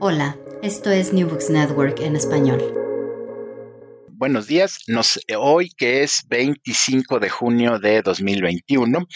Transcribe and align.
Hola, 0.00 0.36
esto 0.62 0.90
es 0.90 1.12
New 1.12 1.28
Books 1.28 1.50
Network 1.50 2.00
en 2.00 2.16
español. 2.16 2.60
Buenos 4.08 4.46
días. 4.46 4.78
Nos, 4.86 5.20
hoy, 5.36 5.70
que 5.76 6.02
es 6.02 6.22
25 6.28 7.18
de 7.18 7.28
junio 7.28 7.78
de 7.80 8.02
2021, 8.02 9.06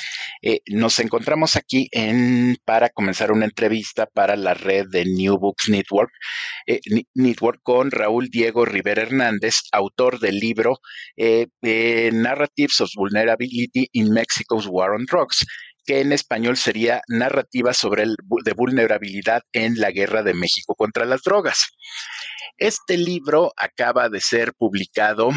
eh, 0.43 0.61
nos 0.67 0.99
encontramos 0.99 1.55
aquí 1.55 1.89
para 2.65 2.89
comenzar 2.89 3.31
una 3.31 3.45
entrevista 3.45 4.07
para 4.07 4.35
la 4.35 4.55
red 4.55 4.87
de 4.91 5.05
New 5.05 5.39
Books 5.39 5.69
Network, 5.69 6.11
eh, 6.67 6.81
Network 7.15 7.61
con 7.63 7.93
Raúl 7.93 8.29
Diego 8.31 8.65
Rivera 8.65 9.03
Hernández, 9.03 9.61
autor 9.71 10.19
del 10.19 10.39
libro 10.39 10.81
eh, 11.17 11.47
Narratives 12.13 12.81
of 12.81 12.91
Vulnerability 12.97 13.89
in 13.93 14.13
Mexico's 14.13 14.67
War 14.67 14.93
on 14.93 15.07
Drugs 15.07 15.45
que 15.87 16.01
en 16.01 16.13
español 16.13 16.57
sería 16.57 17.01
narrativa 17.09 17.73
sobre 17.73 18.03
el 18.03 18.17
de 18.45 18.53
vulnerabilidad 18.53 19.43
en 19.53 19.79
la 19.81 19.91
guerra 19.93 20.23
de 20.23 20.35
México 20.35 20.75
contra 20.75 21.05
las 21.05 21.23
drogas. 21.23 21.69
Este 22.59 22.97
libro 22.97 23.53
acaba 23.57 24.09
de 24.09 24.21
ser 24.21 24.53
publicado, 24.55 25.31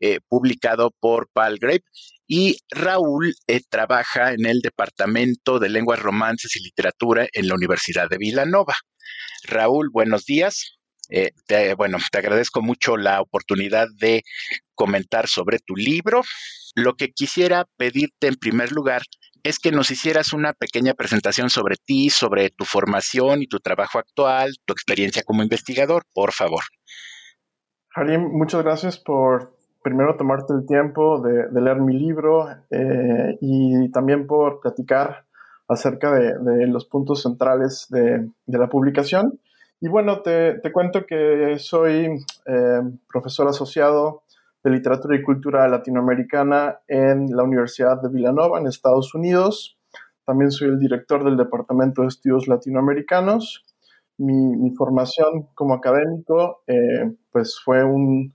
eh, 0.00 0.18
publicado 0.28 0.90
por 0.98 1.28
Palgrave 1.32 1.84
y 2.26 2.58
Raúl 2.70 3.34
eh, 3.46 3.60
trabaja 3.68 4.32
en 4.32 4.46
el 4.46 4.60
Departamento 4.60 5.58
de 5.60 5.68
Lenguas, 5.68 6.00
Romances 6.00 6.56
y 6.56 6.64
Literatura 6.64 7.28
en 7.32 7.48
la 7.48 7.54
Universidad 7.54 8.08
de 8.08 8.18
Villanova. 8.18 8.74
Raúl, 9.44 9.90
buenos 9.92 10.24
días. 10.24 10.76
Eh, 11.08 11.30
bueno, 11.76 11.98
te 12.10 12.18
agradezco 12.18 12.62
mucho 12.62 12.96
la 12.96 13.20
oportunidad 13.20 13.86
de 13.98 14.22
comentar 14.74 15.28
sobre 15.28 15.60
tu 15.60 15.76
libro. 15.76 16.22
Lo 16.74 16.94
que 16.94 17.12
quisiera 17.12 17.64
pedirte 17.76 18.26
en 18.26 18.34
primer 18.34 18.72
lugar 18.72 19.02
es 19.48 19.60
que 19.60 19.70
nos 19.70 19.90
hicieras 19.92 20.32
una 20.32 20.52
pequeña 20.52 20.94
presentación 20.94 21.50
sobre 21.50 21.76
ti, 21.76 22.10
sobre 22.10 22.50
tu 22.50 22.64
formación 22.64 23.42
y 23.42 23.46
tu 23.46 23.60
trabajo 23.60 23.98
actual, 23.98 24.50
tu 24.64 24.72
experiencia 24.72 25.22
como 25.22 25.42
investigador, 25.42 26.02
por 26.12 26.32
favor. 26.32 26.62
Harim, 27.94 28.22
muchas 28.32 28.62
gracias 28.64 28.98
por 28.98 29.56
primero 29.82 30.16
tomarte 30.16 30.52
el 30.52 30.66
tiempo 30.66 31.20
de, 31.20 31.48
leer 31.60 31.80
mi 31.80 31.96
libro 31.96 32.48
eh, 32.70 33.38
y 33.40 33.88
también 33.92 34.26
por 34.26 34.60
platicar 34.60 35.24
acerca 35.68 36.12
de, 36.12 36.66
los 36.66 36.84
puntos 36.86 37.22
centrales 37.22 37.86
de, 37.88 38.28
la 38.46 38.68
publicación. 38.68 39.38
Y 39.80 39.88
bueno, 39.88 40.22
te, 40.22 40.60
cuento 40.72 41.06
que 41.06 41.56
soy 41.58 42.24
eh, 42.46 42.80
profesor 43.08 43.46
asociado 43.46 44.24
de 44.66 44.72
Literatura 44.72 45.14
y 45.14 45.22
Cultura 45.22 45.68
Latinoamericana 45.68 46.80
en 46.88 47.28
la 47.36 47.44
Universidad 47.44 48.02
de 48.02 48.08
Villanova, 48.08 48.58
en 48.58 48.66
Estados 48.66 49.14
Unidos. 49.14 49.78
También 50.24 50.50
soy 50.50 50.70
el 50.70 50.80
director 50.80 51.22
del 51.24 51.36
Departamento 51.36 52.02
de 52.02 52.08
Estudios 52.08 52.48
Latinoamericanos. 52.48 53.64
Mi, 54.18 54.74
formación 54.74 55.46
como 55.54 55.74
académico 55.74 56.64
eh, 56.66 57.14
pues 57.30 57.60
fue 57.64 57.84
un 57.84 58.34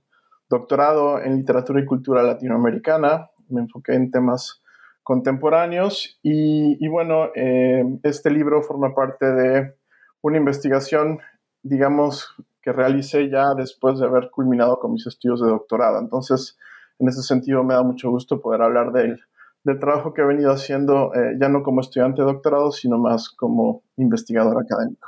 doctorado 0.50 1.20
en 1.22 1.36
Literatura 1.36 1.82
y 1.82 1.86
Cultura 1.86 2.24
Latinoamericana. 2.24 3.30
Me 3.50 3.59
enfoqué 3.59 3.96
en 3.96 4.09
temas 4.09 4.62
contemporáneos 5.04 6.18
y, 6.24 6.88
bueno, 6.88 7.31
eh, 7.36 7.84
este 8.03 8.30
libro 8.31 8.62
forma 8.62 8.96
parte 8.96 9.25
de 9.25 9.75
una 10.22 10.38
investigación, 10.38 11.19
digamos, 11.62 12.34
que 12.62 12.72
realicé 12.72 13.30
ya 13.30 13.54
después 13.56 14.00
de 14.00 14.06
haber 14.06 14.30
culminado 14.30 14.80
con 14.80 14.94
mis 14.94 15.08
estudios 15.08 15.42
de 15.42 15.48
doctorado. 15.48 16.00
Entonces, 16.00 16.58
en 17.00 17.08
ese 17.08 17.24
sentido, 17.24 17.64
me 17.64 17.74
da 17.74 17.84
mucho 17.84 18.10
gusto 18.10 18.40
poder 18.42 18.62
hablar 18.62 18.92
del, 18.92 19.20
del 19.64 19.80
trabajo 19.80 20.14
que 20.14 20.22
he 20.22 20.26
venido 20.26 20.52
haciendo, 20.52 21.14
eh, 21.16 21.38
ya 21.40 21.50
no 21.50 21.64
como 21.64 21.82
estudiante 21.82 22.22
de 22.22 22.28
doctorado, 22.28 22.72
sino 22.72 22.98
más 22.98 23.30
como 23.30 23.84
investigador 23.98 24.64
académico. 24.64 25.08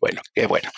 Bueno, 0.00 0.20
qué 0.34 0.46
bueno. 0.46 0.70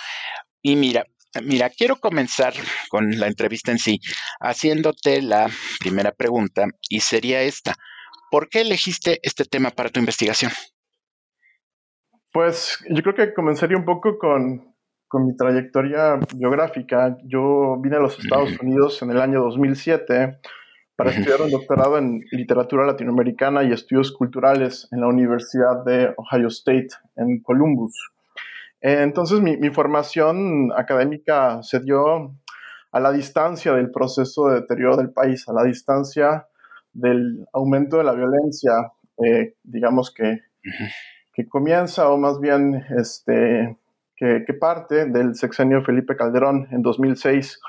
Y 0.62 0.76
mira, 0.76 1.04
mira, 1.42 1.70
quiero 1.70 1.96
comenzar 1.96 2.54
con 2.88 3.18
la 3.18 3.26
entrevista 3.26 3.72
en 3.72 3.78
sí, 3.78 4.00
haciéndote 4.40 5.22
la 5.22 5.48
primera 5.80 6.12
pregunta, 6.12 6.66
y 6.88 7.00
sería 7.00 7.42
esta. 7.42 7.74
¿Por 8.30 8.48
qué 8.48 8.62
elegiste 8.62 9.20
este 9.22 9.44
tema 9.44 9.70
para 9.70 9.90
tu 9.90 10.00
investigación? 10.00 10.52
Pues 12.32 12.78
yo 12.88 13.02
creo 13.02 13.14
que 13.14 13.34
comenzaría 13.34 13.76
un 13.76 13.84
poco 13.84 14.18
con, 14.18 14.72
mi 15.14 15.36
trayectoria 15.36 16.18
biográfica. 16.34 17.18
Yo 17.24 17.76
vine 17.78 17.96
a 17.96 18.00
los 18.00 18.18
Estados 18.18 18.58
Unidos 18.60 19.02
en 19.02 19.10
el 19.10 19.20
año 19.20 19.40
2007 19.40 20.38
para 20.96 21.10
estudiar 21.10 21.42
un 21.42 21.50
doctorado 21.50 21.98
en 21.98 22.22
literatura 22.30 22.86
latinoamericana 22.86 23.62
y 23.62 23.72
estudios 23.72 24.10
culturales 24.12 24.88
en 24.90 25.02
la 25.02 25.08
Universidad 25.08 25.84
de 25.84 26.14
Ohio 26.16 26.48
State 26.48 26.88
en 27.16 27.42
Columbus. 27.42 27.92
Entonces 28.80 29.40
mi, 29.40 29.58
mi 29.58 29.68
formación 29.68 30.72
académica 30.74 31.62
se 31.62 31.80
dio 31.80 32.34
a 32.90 33.00
la 33.00 33.12
distancia 33.12 33.74
del 33.74 33.90
proceso 33.90 34.48
de 34.48 34.60
deterioro 34.60 34.96
del 34.96 35.12
país, 35.12 35.46
a 35.46 35.52
la 35.52 35.64
distancia 35.64 36.46
del 36.94 37.46
aumento 37.52 37.98
de 37.98 38.04
la 38.04 38.12
violencia, 38.12 38.72
eh, 39.22 39.56
digamos 39.62 40.12
que 40.14 40.40
que 41.32 41.48
comienza, 41.48 42.10
o 42.10 42.18
más 42.18 42.40
bien 42.40 42.84
este, 42.96 43.76
que, 44.16 44.54
parte 44.54 45.06
del 45.06 45.34
sexenio 45.34 45.82
Felipe 45.82 46.16
Calderón 46.16 46.68
en 46.70 46.82
2006. 46.82 47.60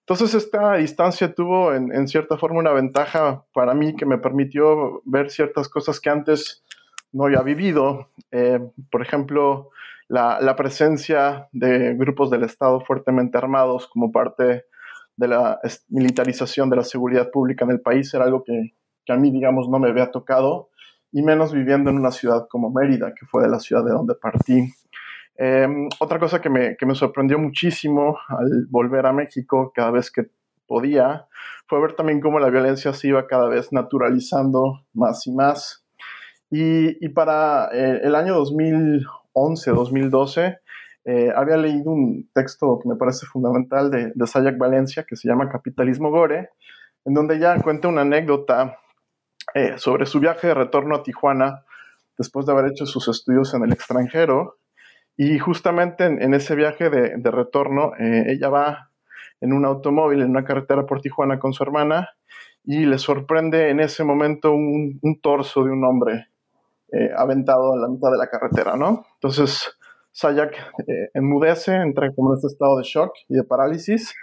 Entonces 0.00 0.34
esta 0.34 0.74
distancia 0.74 1.32
tuvo 1.32 1.72
en, 1.72 2.08
cierta 2.08 2.36
forma 2.36 2.58
una 2.58 2.72
ventaja 2.72 3.44
para 3.54 3.72
mí 3.72 3.94
que 3.94 4.04
me 4.04 4.18
permitió 4.18 5.00
ver 5.04 5.30
ciertas 5.30 5.68
cosas 5.68 6.00
que 6.00 6.10
antes 6.10 6.64
no 7.12 7.24
había 7.24 7.40
vivido. 7.42 8.10
Eh, 8.30 8.60
por 8.90 9.00
ejemplo, 9.00 9.70
la, 10.08 10.54
presencia 10.56 11.48
de 11.52 11.94
grupos 11.94 12.30
del 12.30 12.42
Estado 12.42 12.80
fuertemente 12.80 13.38
armados 13.38 13.86
como 13.86 14.12
parte 14.12 14.66
de 15.16 15.28
la 15.28 15.60
militarización 15.88 16.68
de 16.68 16.76
la 16.76 16.84
seguridad 16.84 17.30
pública 17.30 17.64
en 17.64 17.70
el 17.70 17.80
país 17.80 18.12
era 18.12 18.24
algo 18.24 18.42
que, 18.44 18.74
que 19.04 19.12
a 19.12 19.16
mí, 19.16 19.30
digamos, 19.30 19.68
no 19.68 19.78
me 19.78 19.88
había 19.88 20.10
tocado 20.10 20.70
y 21.12 21.22
menos 21.22 21.52
viviendo 21.52 21.90
en 21.90 21.98
una 21.98 22.10
ciudad 22.10 22.48
como 22.48 22.70
Mérida, 22.70 23.12
que 23.14 23.26
fue 23.26 23.42
de 23.42 23.50
la 23.50 23.60
ciudad 23.60 23.84
de 23.84 23.92
donde 23.92 24.14
partí. 24.14 24.72
Em, 25.36 25.88
otra 26.00 26.18
cosa 26.18 26.40
que 26.40 26.48
me, 26.48 26.76
que 26.76 26.86
me, 26.86 26.94
sorprendió 26.94 27.38
muchísimo 27.38 28.16
al 28.28 28.66
volver 28.68 29.04
a 29.06 29.12
México 29.12 29.72
cada 29.74 29.90
vez 29.90 30.10
que 30.10 30.30
podía 30.66 31.26
fue 31.66 31.80
ver 31.80 31.94
también 31.94 32.20
cómo 32.20 32.38
la 32.38 32.50
violencia 32.50 32.92
se 32.92 33.08
iba 33.08 33.26
cada 33.26 33.48
vez 33.48 33.72
naturalizando 33.72 34.84
más 34.92 35.26
y 35.26 35.32
más. 35.32 35.84
Y, 36.50 37.04
y 37.04 37.08
para 37.10 37.68
eh, 37.72 38.00
el 38.02 38.14
año 38.14 38.38
2011-2012 38.42 40.58
eh, 41.04 41.32
había 41.34 41.56
leído 41.56 41.90
un 41.90 42.30
texto 42.32 42.78
que 42.80 42.88
me 42.88 42.96
parece 42.96 43.26
fundamental 43.26 43.90
de, 43.90 44.12
de 44.14 44.26
Sayak 44.26 44.58
Valencia 44.58 45.04
que 45.08 45.16
se 45.16 45.28
llama 45.28 45.48
Capitalismo 45.48 46.10
Gore, 46.10 46.50
en 47.04 47.14
donde 47.14 47.38
ya 47.38 47.58
cuenta 47.60 47.88
una 47.88 48.02
anécdota 48.02 48.78
eh, 49.54 49.74
sobre 49.76 50.06
su 50.06 50.18
viaje 50.18 50.46
de 50.46 50.54
retorno 50.54 50.96
a 50.96 51.02
Tijuana 51.02 51.64
después 52.16 52.46
de 52.46 52.52
haber 52.52 52.70
hecho 52.70 52.86
sus 52.86 53.08
estudios 53.08 53.52
en 53.54 53.64
el 53.64 53.72
extranjero. 53.72 54.58
Y 55.16 55.38
justamente 55.38 56.06
en, 56.06 56.32
ese 56.32 56.54
viaje 56.54 56.88
de, 56.88 57.30
retorno, 57.30 57.92
eh, 57.98 58.24
ella 58.28 58.48
va 58.48 58.90
en 59.40 59.52
un 59.52 59.66
automóvil, 59.66 60.22
en 60.22 60.30
una 60.30 60.44
carretera 60.44 60.86
por 60.86 61.02
Tijuana 61.02 61.38
con 61.38 61.52
su 61.52 61.62
hermana, 61.62 62.08
y 62.64 62.86
le 62.86 62.96
sorprende 62.96 63.68
en 63.68 63.80
ese 63.80 64.04
momento 64.04 64.52
un, 64.52 65.00
torso 65.20 65.64
de 65.64 65.70
un 65.70 65.84
hombre 65.84 66.28
eh, 66.92 67.10
aventado 67.14 67.74
en 67.74 67.82
la 67.82 67.88
mitad 67.88 68.10
de 68.10 68.18
la 68.18 68.28
carretera, 68.28 68.76
¿no? 68.76 69.04
Entonces, 69.14 69.76
Sayak 70.12 70.54
enmudece, 71.12 71.74
entra 71.74 72.10
como 72.14 72.32
en 72.32 72.36
este 72.36 72.46
estado 72.46 72.78
de 72.78 72.84
shock 72.84 73.12
y 73.28 73.34
de 73.34 73.44
parálisis, 73.44 74.14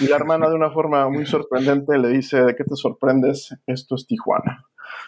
y 0.00 0.08
la 0.08 0.16
hermana 0.16 0.48
de 0.48 0.56
una 0.56 0.70
forma 0.70 1.08
muy 1.08 1.26
sorprendente 1.26 1.98
le 1.98 2.08
dice, 2.08 2.42
¿de 2.42 2.56
qué 2.56 2.64
te 2.64 2.74
sorprendes? 2.74 3.54
Esto 3.66 3.94
es 3.94 4.06
Tijuana. 4.06 4.66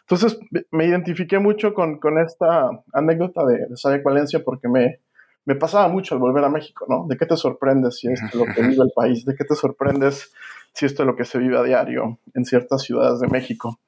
Entonces 0.08 0.38
me 0.70 0.86
identifiqué 0.86 1.38
mucho 1.38 1.72
con, 1.72 1.98
esta 2.18 2.68
anécdota 2.92 3.44
de, 3.46 3.66
de 3.68 4.02
Valencia 4.02 4.42
porque 4.44 4.68
me, 4.68 5.00
me 5.46 5.54
pasaba 5.54 5.88
mucho 5.88 6.14
al 6.14 6.20
volver 6.20 6.44
a 6.44 6.50
México, 6.50 6.86
¿no? 6.88 7.06
¿De 7.08 7.16
qué 7.16 7.26
te 7.26 7.36
sorprendes 7.36 7.98
si 7.98 8.08
esto 8.08 8.26
es 8.26 8.34
lo 8.34 8.44
que 8.54 8.62
vive 8.62 8.82
el 8.82 8.92
país? 8.94 9.24
¿De 9.24 9.34
qué 9.34 9.44
te 9.44 9.54
sorprendes 9.54 10.32
si 10.74 10.86
esto 10.86 11.02
es 11.02 11.06
lo 11.06 11.16
que 11.16 11.24
se 11.24 11.38
vive 11.38 11.58
a 11.58 11.62
diario 11.62 12.18
en 12.34 12.44
ciertas 12.44 12.82
ciudades 12.82 13.20
de 13.20 13.28
México? 13.28 13.78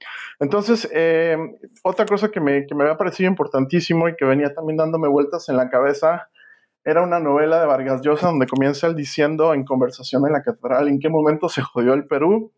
Entonces, 0.41 0.89
eh, 0.93 1.37
otra 1.83 2.07
cosa 2.07 2.31
que 2.31 2.41
me, 2.41 2.67
que 2.67 2.75
me 2.75 2.85
había 2.85 2.97
parecido 2.97 3.29
importantísimo 3.29 4.09
y 4.09 4.17
que 4.17 4.25
venía 4.25 4.55
también 4.55 4.79
dándome 4.79 5.09
vueltas 5.09 5.49
en 5.49 5.57
la 5.57 5.69
cabeza 5.69 6.29
era 6.85 7.03
una 7.03 7.19
novela 7.19 7.61
de 7.61 7.67
Vargas 7.67 8.01
Llosa 8.01 8.29
donde 8.29 8.47
comienza 8.47 8.93
diciendo 8.93 9.53
en 9.53 9.65
conversación 9.65 10.25
en 10.27 10.33
la 10.33 10.43
catedral 10.43 10.89
en 10.89 11.01
qué 11.01 11.09
momento 11.09 11.49
se 11.49 11.61
jodió 11.61 11.95
el 11.95 12.07
Perú 12.07 12.53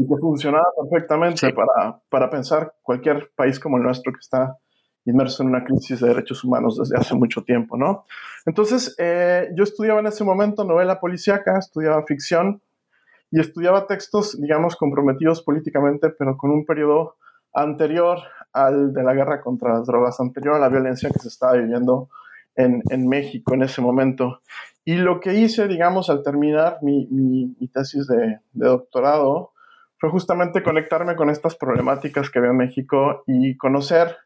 y 0.00 0.08
que 0.08 0.16
funcionaba 0.16 0.64
perfectamente 0.80 1.52
para, 1.52 2.00
para 2.08 2.30
pensar 2.30 2.72
cualquier 2.82 3.30
país 3.36 3.60
como 3.60 3.76
el 3.76 3.82
nuestro 3.82 4.12
que 4.12 4.20
está 4.20 4.56
inmerso 5.04 5.42
en 5.42 5.50
una 5.50 5.62
crisis 5.62 6.00
de 6.00 6.08
derechos 6.08 6.42
humanos 6.42 6.78
desde 6.78 6.96
hace 6.96 7.14
mucho 7.14 7.42
tiempo, 7.42 7.76
¿no? 7.76 8.04
Entonces, 8.46 8.94
eh, 8.98 9.50
yo 9.54 9.62
estudiaba 9.62 10.00
en 10.00 10.06
ese 10.06 10.24
momento 10.24 10.64
novela 10.64 11.00
policíaca, 11.00 11.58
estudiaba 11.58 12.06
ficción 12.06 12.62
y 13.30 13.40
estudiaba 13.40 13.86
textos, 13.86 14.40
digamos, 14.40 14.74
comprometidos 14.74 15.42
políticamente, 15.42 16.08
pero 16.08 16.38
con 16.38 16.50
un 16.50 16.64
periodo 16.64 17.16
anterior 17.52 18.20
al 18.54 18.94
de 18.94 19.02
la 19.02 19.12
guerra 19.12 19.42
contra 19.42 19.74
las 19.74 19.86
drogas, 19.86 20.18
anterior 20.18 20.54
a 20.54 20.58
la 20.58 20.70
violencia 20.70 21.10
que 21.10 21.18
se 21.18 21.28
estaba 21.28 21.52
viviendo 21.52 22.08
en, 22.56 23.06
México 23.06 23.54
en 23.54 23.64
ese 23.64 23.82
momento. 23.82 24.40
Y 24.84 24.94
lo 24.94 25.20
que 25.20 25.34
hice, 25.34 25.68
digamos, 25.68 26.08
al 26.08 26.22
terminar 26.22 26.78
mi, 26.82 27.54
tesis 27.72 28.06
de, 28.06 28.40
doctorado 28.52 29.52
fue 30.00 30.08
justamente 30.08 30.62
conectarme 30.62 31.14
con 31.14 31.28
estas 31.28 31.54
problemáticas 31.54 32.30
que 32.30 32.38
había 32.38 32.52
en 32.52 32.56
México 32.56 33.22
y 33.26 33.58
conocer, 33.58 34.16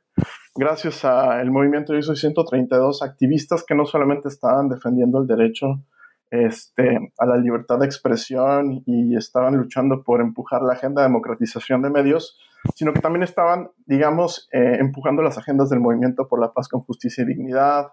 gracias 0.55 1.05
al 1.05 1.51
movimiento 1.51 1.93
de 1.93 1.99
ISO 1.99 2.15
132, 2.15 3.03
activistas 3.03 3.65
que 3.65 3.75
no 3.75 3.85
solamente 3.85 4.29
estaban 4.29 4.69
defendiendo 4.69 5.21
el 5.21 5.27
derecho 5.27 5.83
este, 6.31 7.13
a 7.19 7.27
la 7.27 7.37
libertad 7.37 7.81
de 7.81 7.87
expresión 7.87 8.85
y 8.87 9.17
estaban 9.17 9.57
luchando 9.57 10.05
por 10.05 10.21
empujar 10.21 10.63
la 10.63 10.75
agenda 10.75 11.03
de 11.03 11.09
democratización 11.09 11.83
de 11.83 11.91
medios, 11.91 12.39
sino 12.77 12.93
que 12.93 13.01
también 13.01 13.25
estaban, 13.25 13.71
digamos, 13.85 14.49
eh, 14.53 14.77
empujando 14.79 15.23
las 15.23 15.39
agendas 15.39 15.71
del 15.71 15.81
movimiento 15.81 16.29
por 16.29 16.41
la 16.41 16.53
paz 16.53 16.69
con 16.69 16.83
justicia 16.83 17.23
y 17.23 17.27
dignidad, 17.27 17.89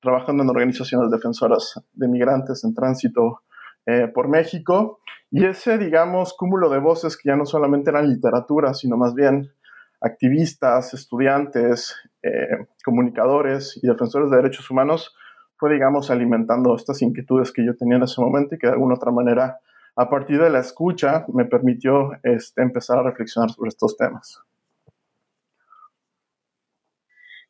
trabajando 0.00 0.42
en 0.42 0.50
organizaciones 0.50 1.12
defensoras 1.12 1.80
de 1.92 2.08
migrantes 2.08 2.64
en 2.64 2.74
tránsito 2.74 3.42
eh, 3.86 4.08
por 4.08 4.28
México. 4.28 5.00
Y 5.30 5.44
ese, 5.44 5.78
digamos, 5.78 6.34
cúmulo 6.36 6.68
de 6.68 6.78
voces 6.78 7.16
que 7.16 7.28
ya 7.28 7.36
no 7.36 7.46
solamente 7.46 7.90
eran 7.90 8.08
literatura, 8.08 8.74
sino 8.74 8.96
más 8.96 9.14
bien 9.14 9.52
activistas, 10.00 10.94
estudiantes, 10.94 11.94
eh, 12.22 12.66
comunicadores 12.84 13.78
y 13.82 13.86
defensores 13.86 14.30
de 14.30 14.36
derechos 14.36 14.70
humanos, 14.70 15.14
fue, 15.56 15.72
digamos, 15.72 16.10
alimentando 16.10 16.74
estas 16.74 17.02
inquietudes 17.02 17.52
que 17.52 17.64
yo 17.64 17.76
tenía 17.76 17.96
en 17.96 18.04
ese 18.04 18.20
momento 18.20 18.54
y 18.54 18.58
que 18.58 18.66
de 18.66 18.72
alguna 18.72 18.94
otra 18.94 19.12
manera, 19.12 19.60
a 19.94 20.08
partir 20.08 20.40
de 20.40 20.48
la 20.48 20.60
escucha, 20.60 21.26
me 21.32 21.44
permitió 21.44 22.12
este, 22.22 22.62
empezar 22.62 22.98
a 22.98 23.02
reflexionar 23.02 23.50
sobre 23.50 23.68
estos 23.68 23.96
temas. 23.96 24.40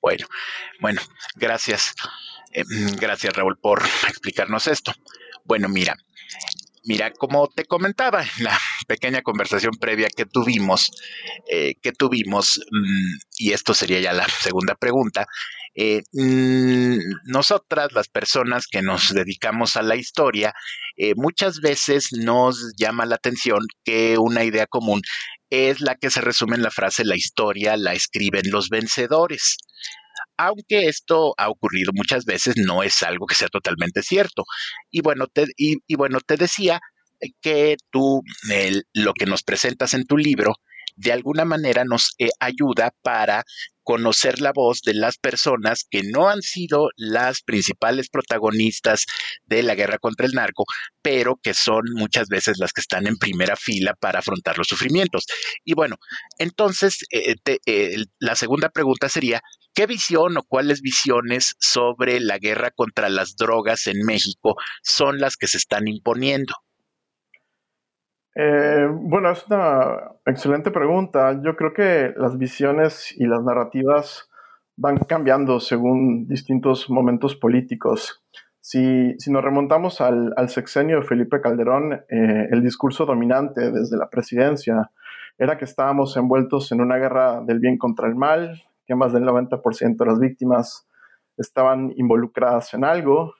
Bueno, 0.02 0.26
bueno, 0.80 1.00
gracias. 1.36 1.94
Eh, 2.52 2.64
gracias, 3.00 3.36
Raúl, 3.36 3.58
por 3.58 3.80
explicarnos 4.08 4.66
esto. 4.66 4.92
Bueno, 5.50 5.68
mira, 5.68 5.96
mira, 6.84 7.12
como 7.12 7.48
te 7.48 7.64
comentaba 7.64 8.22
en 8.22 8.44
la 8.44 8.56
pequeña 8.86 9.20
conversación 9.20 9.72
previa 9.80 10.08
que 10.08 10.24
tuvimos, 10.24 10.92
eh, 11.50 11.74
que 11.82 11.90
tuvimos, 11.90 12.60
mm, 12.70 13.16
y 13.38 13.52
esto 13.52 13.74
sería 13.74 13.98
ya 13.98 14.12
la 14.12 14.28
segunda 14.28 14.76
pregunta, 14.76 15.26
eh, 15.74 16.02
mm, 16.12 16.98
nosotras, 17.24 17.90
las 17.92 18.06
personas 18.06 18.68
que 18.68 18.80
nos 18.80 19.12
dedicamos 19.12 19.74
a 19.74 19.82
la 19.82 19.96
historia, 19.96 20.54
muchas 21.16 21.60
veces 21.60 22.12
nos 22.12 22.72
llama 22.76 23.04
la 23.04 23.16
atención 23.16 23.60
que 23.84 24.18
una 24.18 24.44
idea 24.44 24.68
común 24.68 25.02
es 25.50 25.80
la 25.80 25.96
que 25.96 26.10
se 26.10 26.20
resume 26.20 26.54
en 26.56 26.62
la 26.62 26.70
frase 26.70 27.04
la 27.04 27.16
historia 27.16 27.76
la 27.76 27.94
escriben 27.94 28.50
los 28.50 28.68
vencedores 28.68 29.56
aunque 30.46 30.88
esto 30.88 31.34
ha 31.36 31.50
ocurrido 31.50 31.92
muchas 31.94 32.24
veces, 32.24 32.54
no 32.56 32.82
es 32.82 33.02
algo 33.02 33.26
que 33.26 33.34
sea 33.34 33.48
totalmente 33.48 34.02
cierto. 34.02 34.44
Y 34.90 35.02
bueno, 35.02 35.26
te, 35.26 35.46
y, 35.56 35.78
bueno, 35.96 36.18
te 36.26 36.36
decía 36.36 36.80
que 37.42 37.76
tú 37.90 38.22
lo 38.94 39.12
que 39.12 39.26
nos 39.26 39.42
presentas 39.42 39.92
en 39.92 40.06
tu 40.06 40.16
libro 40.16 40.54
de 40.96 41.12
alguna 41.12 41.44
manera 41.44 41.84
nos 41.84 42.14
eh, 42.18 42.30
ayuda 42.40 42.92
para 43.02 43.44
conocer 43.90 44.40
la 44.40 44.52
voz 44.52 44.82
de 44.82 44.94
las 44.94 45.18
personas 45.18 45.84
que 45.90 46.04
no 46.04 46.28
han 46.28 46.42
sido 46.42 46.90
las 46.96 47.42
principales 47.42 48.08
protagonistas 48.08 49.04
de 49.46 49.64
la 49.64 49.74
guerra 49.74 49.98
contra 49.98 50.26
el 50.26 50.32
narco, 50.32 50.64
pero 51.02 51.40
que 51.42 51.54
son 51.54 51.82
muchas 51.94 52.28
veces 52.28 52.58
las 52.60 52.72
que 52.72 52.82
están 52.82 53.08
en 53.08 53.16
primera 53.16 53.56
fila 53.56 53.94
para 53.98 54.20
afrontar 54.20 54.58
los 54.58 54.68
sufrimientos. 54.68 55.24
Y 55.64 55.74
bueno, 55.74 55.96
entonces 56.38 56.98
eh, 57.10 57.34
eh, 57.66 57.96
la 58.20 58.36
segunda 58.36 58.68
pregunta 58.68 59.08
sería, 59.08 59.40
¿qué 59.74 59.86
visión 59.86 60.36
o 60.36 60.44
cuáles 60.44 60.82
visiones 60.82 61.56
sobre 61.58 62.20
la 62.20 62.38
guerra 62.38 62.70
contra 62.70 63.08
las 63.08 63.34
drogas 63.34 63.88
en 63.88 64.04
México 64.04 64.54
son 64.84 65.18
las 65.18 65.34
que 65.34 65.48
se 65.48 65.56
están 65.58 65.88
imponiendo? 65.88 66.54
Eh, 68.34 68.88
bueno, 68.90 69.30
es 69.30 69.46
una 69.46 70.12
excelente 70.26 70.70
pregunta. 70.70 71.40
Yo 71.42 71.56
creo 71.56 71.72
que 71.72 72.14
las 72.16 72.38
visiones 72.38 73.14
y 73.16 73.26
las 73.26 73.42
narrativas 73.42 74.30
van 74.76 74.98
cambiando 74.98 75.60
según 75.60 76.26
distintos 76.26 76.88
momentos 76.88 77.36
políticos. 77.36 78.22
Si, 78.60 79.16
nos 79.28 79.42
remontamos 79.42 80.00
al, 80.00 80.34
sexenio 80.48 81.00
de 81.00 81.06
Felipe 81.06 81.40
Calderón, 81.40 81.92
eh, 82.08 82.48
el 82.50 82.62
discurso 82.62 83.04
dominante 83.06 83.70
desde 83.72 83.96
la 83.96 84.10
presidencia 84.10 84.90
era 85.38 85.56
que 85.56 85.64
estábamos 85.64 86.16
envueltos 86.16 86.70
en 86.70 86.80
una 86.80 86.96
guerra 86.96 87.40
del 87.40 87.58
bien 87.58 87.78
contra 87.78 88.06
el 88.06 88.14
mal, 88.14 88.62
que 88.86 88.94
más 88.94 89.12
del 89.12 89.24
90% 89.24 89.96
de 89.96 90.06
las 90.06 90.20
víctimas 90.20 90.86
estaban 91.38 91.92
involucradas 91.96 92.74
en 92.74 92.84
algo 92.84 93.34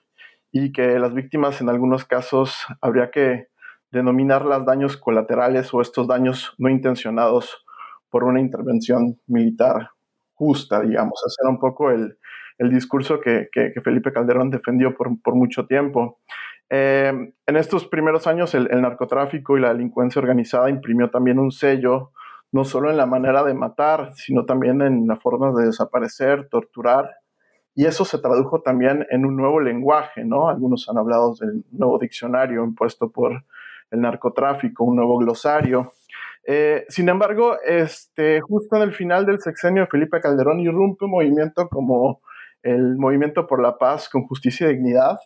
y 0.51 0.71
que 0.71 0.99
las 0.99 1.13
víctimas 1.13 1.61
en 1.61 1.69
algunos 1.69 2.05
casos 2.05 2.65
habría 2.81 3.11
que 3.11 3.50
denominar 3.91 4.45
las 4.45 4.65
daños 4.65 4.97
colaterales 4.97 5.73
o 5.73 5.81
estos 5.81 6.07
daños 6.07 6.53
no 6.57 6.69
intencionados 6.69 7.65
por 8.09 8.23
una 8.23 8.39
intervención 8.39 9.19
militar 9.27 9.89
justa, 10.33 10.81
digamos. 10.81 11.21
Ese 11.25 11.37
era 11.41 11.49
un 11.49 11.59
poco 11.59 11.91
el, 11.91 12.17
discurso 12.69 13.19
que, 13.19 13.49
Felipe 13.83 14.13
Calderón 14.13 14.49
defendió 14.49 14.95
por, 14.95 15.35
mucho 15.35 15.65
tiempo. 15.65 16.19
Eh, 16.69 17.33
en 17.45 17.57
estos 17.57 17.85
primeros 17.85 18.27
años 18.27 18.53
el, 18.53 18.69
narcotráfico 18.81 19.57
y 19.57 19.61
la 19.61 19.73
delincuencia 19.73 20.21
organizada 20.21 20.69
imprimió 20.69 21.09
también 21.09 21.39
un 21.39 21.51
sello, 21.51 22.11
no 22.51 22.63
solo 22.63 22.91
en 22.91 22.97
la 22.97 23.05
manera 23.05 23.43
de 23.43 23.53
matar, 23.53 24.11
sino 24.13 24.45
también 24.45 24.81
en 24.81 25.07
la 25.07 25.15
forma 25.15 25.51
de 25.53 25.67
desaparecer, 25.67 26.49
torturar. 26.49 27.09
Y 27.73 27.85
eso 27.85 28.03
se 28.03 28.19
tradujo 28.19 28.61
también 28.61 29.07
en 29.09 29.25
un 29.25 29.37
nuevo 29.37 29.59
lenguaje, 29.59 30.25
¿no? 30.25 30.49
Algunos 30.49 30.89
han 30.89 30.97
hablado 30.97 31.35
del 31.35 31.63
nuevo 31.71 31.97
diccionario 31.97 32.63
impuesto 32.63 33.09
por 33.09 33.43
el 33.91 34.01
narcotráfico, 34.01 34.83
un 34.83 34.95
nuevo 34.95 35.17
glosario. 35.17 35.93
Eh, 36.45 36.85
sin 36.89 37.09
embargo, 37.09 37.57
este, 37.63 38.41
justo 38.41 38.75
en 38.77 38.81
el 38.81 38.93
final 38.93 39.25
del 39.25 39.39
sexenio 39.39 39.83
de 39.83 39.87
Felipe 39.87 40.19
Calderón 40.19 40.59
irrumpe 40.59 41.05
un 41.05 41.11
movimiento 41.11 41.67
como 41.69 42.21
el 42.63 42.97
Movimiento 42.97 43.47
por 43.47 43.61
la 43.61 43.77
Paz 43.77 44.09
con 44.09 44.23
Justicia 44.23 44.67
y 44.69 44.73
Dignidad 44.73 45.17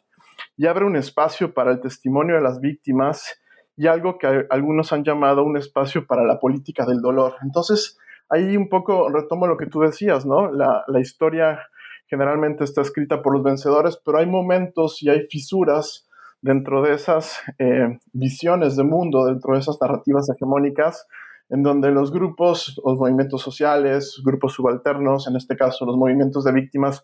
y 0.58 0.68
abre 0.68 0.86
un 0.86 0.96
espacio 0.96 1.54
para 1.54 1.72
el 1.72 1.82
testimonio 1.82 2.36
de 2.36 2.42
las 2.42 2.60
víctimas 2.60 3.40
y 3.78 3.88
algo 3.88 4.18
que 4.18 4.46
algunos 4.50 4.94
han 4.94 5.04
llamado 5.04 5.44
un 5.44 5.58
espacio 5.58 6.06
para 6.06 6.24
la 6.24 6.40
política 6.40 6.86
del 6.86 7.02
dolor. 7.02 7.36
Entonces, 7.42 7.98
ahí 8.30 8.56
un 8.56 8.70
poco 8.70 9.10
retomo 9.10 9.48
lo 9.48 9.58
que 9.58 9.68
tú 9.68 9.82
decías, 9.82 10.26
¿no? 10.26 10.52
La, 10.52 10.84
la 10.88 11.00
historia 11.00 11.60
generalmente 12.08 12.64
está 12.64 12.82
escrita 12.82 13.22
por 13.22 13.34
los 13.34 13.44
vencedores, 13.44 14.00
pero 14.04 14.20
hay 14.20 14.28
momentos 14.28 15.02
y 15.02 15.10
hay 15.10 15.28
fisuras 15.30 16.05
dentro 16.46 16.84
de 16.84 16.94
esas 16.94 17.40
eh, 17.58 17.98
visiones 18.14 18.76
de 18.76 18.84
mundo, 18.84 19.26
dentro 19.26 19.54
de 19.54 19.62
esas 19.62 19.80
narrativas 19.82 20.30
hegemónicas, 20.30 21.08
en 21.50 21.64
donde 21.64 21.90
los 21.90 22.12
grupos, 22.12 22.80
los 22.86 23.00
movimientos 23.00 23.42
sociales, 23.42 24.22
grupos 24.24 24.54
subalternos, 24.54 25.28
en 25.28 25.38
este 25.38 25.58
caso 25.58 25.88
los 25.88 25.98
movimientos 25.98 26.44
de 26.44 26.52
víctimas, 26.52 27.04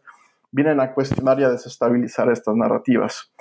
vienen 0.52 0.80
a 0.80 0.94
cuestionar 0.94 1.40
y 1.40 1.44
a 1.44 1.50
desestabilizar 1.50 2.30
estas 2.30 2.56
narrativas. 2.56 3.34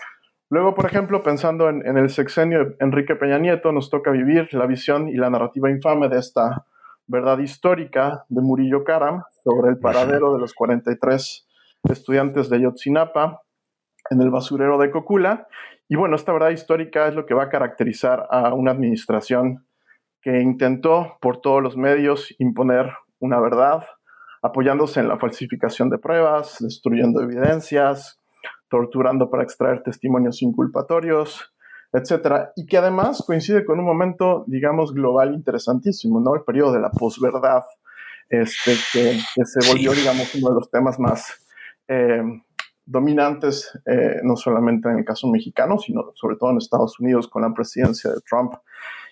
Luego, 0.49 0.75
por 0.75 0.87
ejemplo, 0.87 1.23
pensando 1.23 1.69
en, 1.69 1.85
el 1.85 2.09
sexenio 2.09 2.65
de 2.65 2.77
Enrique 2.81 3.15
Peña 3.15 3.39
Nieto, 3.39 3.71
nos 3.71 3.91
toca 3.91 4.11
vivir 4.11 4.49
la 4.53 4.65
visión 4.65 5.07
y 5.07 5.17
la 5.17 5.29
narrativa 5.29 5.71
infame 5.71 6.09
de 6.09 6.19
esta 6.19 6.65
verdad 7.09 7.39
histórica 7.41 8.25
de 8.31 8.41
Murillo 8.41 8.85
Karam 8.85 9.25
sobre 9.45 9.69
el 9.69 9.79
paradero 9.79 10.33
de 10.33 10.41
los 10.41 10.55
43 10.55 11.47
estudiantes 11.91 12.49
de 12.49 12.63
Yotzinapa 12.63 13.43
en 14.09 14.23
el 14.23 14.31
basurero 14.31 14.79
de 14.79 14.91
Cocula 14.91 15.47
y 15.91 15.97
bueno, 15.97 16.15
esta 16.15 16.33
verdad 16.33 16.51
histórica 16.51 17.09
es 17.09 17.17
lo 17.17 17.27
que 17.27 17.35
va 17.35 17.43
a 17.43 17.49
caracterizar 17.49 18.29
a 18.31 18.55
una 18.55 18.71
administración 18.71 19.67
que 20.23 20.41
intentó 20.41 21.19
por 21.21 21.41
todos 21.41 21.61
los 21.61 21.77
medios 21.77 22.33
imponer 22.39 22.93
una 23.19 23.41
verdad, 23.41 23.85
apoyándose 24.41 25.01
en 25.01 25.09
la 25.09 25.19
falsificación 25.19 25.91
de 25.91 25.99
pruebas, 25.99 26.59
destruyendo 26.61 27.21
evidencias, 27.21 28.21
torturando 28.69 29.31
para 29.31 29.43
extraer 29.43 29.83
testimonios 29.83 30.43
inculpatorios, 30.43 31.53
etcétera, 31.93 32.53
y 32.55 32.67
que 32.67 32.79
además 32.79 33.25
coincide 33.27 33.65
con 33.65 33.81
un 33.81 33.85
momento, 33.85 34.45
digamos, 34.47 34.95
global 34.95 35.35
interesantísimo, 35.35 36.21
¿no? 36.21 36.37
El 36.37 36.43
periodo 36.43 36.73
de 36.73 36.83
la 36.83 36.91
posverdad, 36.93 37.65
este, 38.29 38.77
que, 38.93 39.45
se 39.45 39.69
volvió, 39.69 39.91
digamos, 39.91 40.33
uno 40.37 40.51
de 40.51 40.55
los 40.55 40.71
temas 40.71 41.01
más 41.01 41.45
eh, 41.89 42.23
dominantes, 42.87 43.71
eh, 43.87 44.21
no 44.23 44.37
solamente 44.37 44.89
en 44.89 44.99
el 44.99 45.05
caso 45.05 45.29
mexicano, 45.29 45.79
sino 45.79 46.13
sobre 46.15 46.37
todo 46.37 46.51
en 46.51 46.59
Estados 46.59 46.99
Unidos 46.99 47.29
con 47.29 47.43
la 47.43 47.55
presidencia 47.55 48.11
de 48.11 48.21
Trump. 48.29 48.55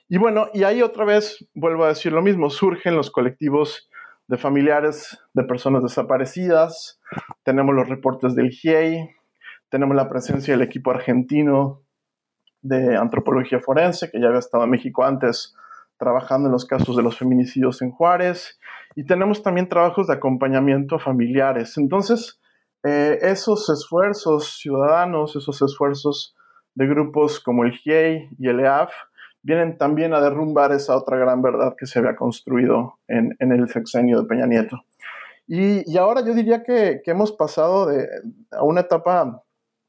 Y 0.09 0.19
bueno, 0.19 0.49
y 0.55 0.65
ahí 0.65 0.83
otra 0.83 1.05
vez 1.05 1.47
vuelvo 1.55 1.85
a 1.85 1.89
decir 1.89 2.13
lo 2.13 2.23
mismo, 2.23 2.51
surgen 2.51 2.97
los 2.97 3.11
colectivos 3.11 3.89
de 4.27 4.37
familiares 4.37 5.19
de 5.33 5.45
personas 5.45 5.83
desaparecidas, 5.83 7.01
tenemos 7.43 7.75
los 7.75 7.89
reportes 7.89 8.35
del 8.35 8.51
GIEI, 8.51 9.11
tenemos 9.71 9.97
la 9.97 10.09
presencia 10.09 10.55
del 10.55 10.67
equipo 10.67 10.91
argentino 10.91 11.83
de 12.61 12.97
antropología 12.97 13.61
forense, 13.61 14.11
que 14.11 14.21
ya 14.21 14.29
había 14.29 14.41
estado 14.41 14.65
en 14.65 14.71
México 14.71 15.05
antes 15.05 15.55
trabajando 15.99 16.49
en 16.49 16.53
los 16.53 16.65
casos 16.65 16.97
de 16.97 17.03
los 17.03 17.19
feminicidios 17.19 17.83
en 17.83 17.91
Juárez, 17.91 18.59
y 18.95 19.05
tenemos 19.05 19.43
también 19.43 19.69
trabajos 19.69 20.07
de 20.07 20.15
acompañamiento 20.15 20.97
a 20.97 21.01
familiares. 21.01 21.77
Entonces, 21.77 22.41
eh, 22.85 23.19
esos 23.23 23.69
esfuerzos 23.71 24.59
ciudadanos, 24.59 25.35
esos 25.35 25.61
esfuerzos 25.63 26.37
de 26.75 26.87
grupos 26.87 27.41
como 27.41 27.65
el 27.65 27.73
GIEI 27.73 28.29
y 28.39 28.49
el 28.49 28.61
EAF, 28.61 28.93
vienen 29.43 29.79
también 29.79 30.15
a 30.15 30.21
derrumbar 30.21 30.73
esa 30.73 30.97
otra 30.97 31.17
gran 31.17 31.43
verdad 31.43 31.75
que 31.77 31.87
se 31.87 31.99
había 31.99 32.15
construido 32.15 32.99
en, 33.09 33.37
el 33.41 33.69
sexenio 33.69 34.21
de 34.21 34.29
Peña 34.29 34.47
Nieto. 34.47 34.85
Y, 35.47 35.97
ahora 35.97 36.25
yo 36.25 36.35
diría 36.35 36.63
que, 36.63 37.01
hemos 37.07 37.33
pasado 37.33 37.87
de, 37.87 38.07
a 38.53 38.63
una 38.63 38.83
etapa 38.83 39.43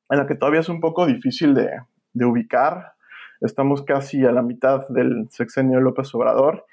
en 0.10 0.18
la 0.18 0.26
que 0.26 0.36
todavía 0.36 0.62
es 0.62 0.70
un 0.70 0.80
poco 0.80 1.06
difícil 1.06 1.54
de, 1.54 1.70
ubicar. 2.26 2.94
Estamos 3.42 3.84
casi 3.84 4.26
a 4.26 4.32
la 4.32 4.42
mitad 4.42 4.88
del 4.90 5.28
sexenio 5.30 5.78
de 5.78 5.84
López 5.84 6.14
Obrador. 6.16 6.66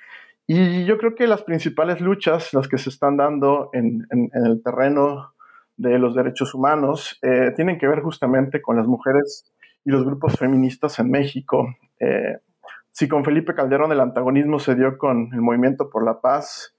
Y 0.47 0.85
yo 0.85 0.97
creo 0.97 1.15
que 1.15 1.27
las 1.27 1.43
principales 1.43 2.01
luchas, 2.01 2.55
las 2.55 2.69
que 2.69 2.79
se 2.79 2.89
están 2.89 3.17
dando 3.17 3.71
en, 3.73 4.07
en 4.11 4.31
el 4.33 4.63
terreno 4.63 5.36
de 5.77 5.99
los 5.99 6.15
derechos 6.15 6.55
humanos 6.55 7.19
eh, 7.23 7.53
tienen 7.55 7.79
que 7.79 7.87
ver 7.87 8.01
justamente 8.01 8.63
con 8.63 8.77
las 8.77 8.87
mujeres 8.87 9.53
y 9.85 9.91
los 9.91 10.05
grupos 10.05 10.37
feministas 10.37 10.99
en 10.99 11.11
México. 11.11 11.67
Eh, 12.01 12.39
si 12.91 13.09
con 13.09 13.25
Felipe 13.25 13.55
Calderón 13.55 13.93
el 13.93 14.01
antagonismo 14.01 14.59
se 14.59 14.75
dio 14.75 14.97
con 14.99 15.29
el 15.33 15.41
Movimiento 15.41 15.91
por 15.91 16.05
la 16.05 16.21
Paz 16.21 16.75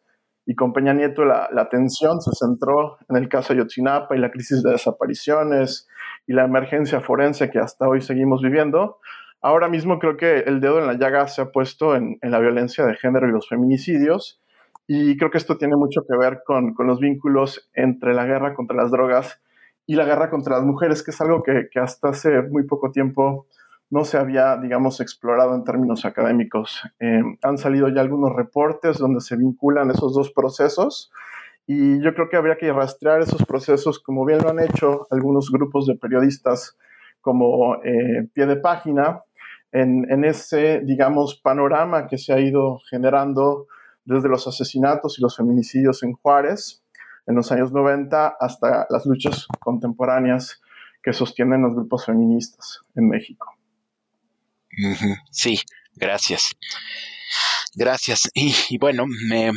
y 0.45 0.55
con 0.55 0.73
Peña 0.73 0.93
Nieto 0.93 1.25
la, 1.25 1.49
la 1.51 1.61
atención 1.61 2.21
se 2.21 2.31
centró 2.33 2.97
en 3.07 3.17
el 3.17 3.29
caso 3.29 3.53
Ayotzinapa 3.53 4.15
y 4.15 4.19
la 4.19 4.31
crisis 4.31 4.63
de 4.63 4.71
desapariciones 4.71 5.87
y 6.25 6.33
la 6.33 6.45
emergencia 6.45 7.01
forense 7.01 7.49
que 7.49 7.59
hasta 7.59 7.87
hoy 7.87 8.01
seguimos 8.01 8.41
viviendo, 8.41 8.99
ahora 9.41 9.69
mismo 9.69 9.99
creo 9.99 10.17
que 10.17 10.39
el 10.39 10.59
dedo 10.59 10.79
en 10.79 10.87
la 10.87 10.93
llaga 10.93 11.27
se 11.27 11.41
ha 11.41 11.51
puesto 11.51 11.95
en, 11.95 12.17
en 12.21 12.31
la 12.31 12.39
violencia 12.39 12.85
de 12.85 12.95
género 12.95 13.29
y 13.29 13.31
los 13.31 13.47
feminicidios 13.47 14.41
y 14.87 15.17
creo 15.17 15.29
que 15.29 15.37
esto 15.37 15.57
tiene 15.57 15.75
mucho 15.75 16.05
que 16.07 16.17
ver 16.17 16.41
con, 16.45 16.73
los 16.79 16.99
vínculos 16.99 17.69
entre 17.73 18.13
la 18.13 18.25
guerra 18.25 18.53
contra 18.55 18.77
las 18.77 18.89
drogas 18.89 19.41
y 19.85 19.95
la 19.95 20.05
guerra 20.05 20.29
contra 20.29 20.55
las 20.55 20.65
mujeres, 20.65 21.03
que 21.03 21.11
es 21.11 21.19
algo 21.19 21.43
que, 21.43 21.67
hasta 21.79 22.09
hace 22.09 22.41
muy 22.43 22.63
poco 22.65 22.91
tiempo 22.91 23.47
no 23.89 24.03
se 24.03 24.17
había, 24.17 24.57
digamos, 24.57 24.99
explorado 24.99 25.55
en 25.55 25.63
términos 25.63 26.03
académicos. 26.05 26.83
Eh, 26.99 27.21
han 27.41 27.57
salido 27.57 27.87
ya 27.89 28.01
algunos 28.01 28.35
reportes 28.35 28.97
donde 28.97 29.21
se 29.21 29.37
vinculan 29.37 29.91
esos 29.91 30.13
dos 30.13 30.31
procesos 30.31 31.11
y 31.65 32.01
yo 32.01 32.13
creo 32.13 32.29
que 32.29 32.37
habría 32.37 32.57
que 32.57 32.71
rastrear 32.71 33.21
esos 33.21 33.45
procesos, 33.45 33.99
como 33.99 34.25
bien 34.25 34.39
lo 34.39 34.49
han 34.49 34.59
hecho 34.59 35.05
algunos 35.11 35.51
grupos 35.51 35.85
de 35.85 35.95
periodistas 35.95 36.77
como 37.19 37.75
eh, 37.83 38.27
pie 38.33 38.45
de 38.45 38.55
página, 38.55 39.21
en, 39.73 40.09
en, 40.09 40.23
ese, 40.23 40.79
digamos, 40.85 41.41
panorama 41.41 42.07
que 42.07 42.17
se 42.17 42.31
ha 42.33 42.39
ido 42.39 42.79
generando 42.89 43.67
desde 44.07 44.29
los 44.29 44.47
asesinatos 44.47 45.19
y 45.19 45.21
los 45.21 45.35
feminicidios 45.35 46.01
en 46.03 46.13
Juárez 46.13 46.83
en 47.27 47.35
los 47.35 47.51
años 47.51 47.71
90 47.71 48.37
hasta 48.39 48.87
las 48.89 49.05
luchas 49.05 49.47
contemporáneas 49.59 50.61
que 51.03 51.13
sostienen 51.13 51.61
los 51.61 51.75
grupos 51.75 52.05
feministas 52.05 52.79
en 52.95 53.09
México. 53.09 53.53
Sí, 55.31 55.59
gracias. 55.95 56.55
Gracias. 57.75 58.29
Y, 58.33 58.77
bueno, 58.79 59.05
me, 59.27 59.51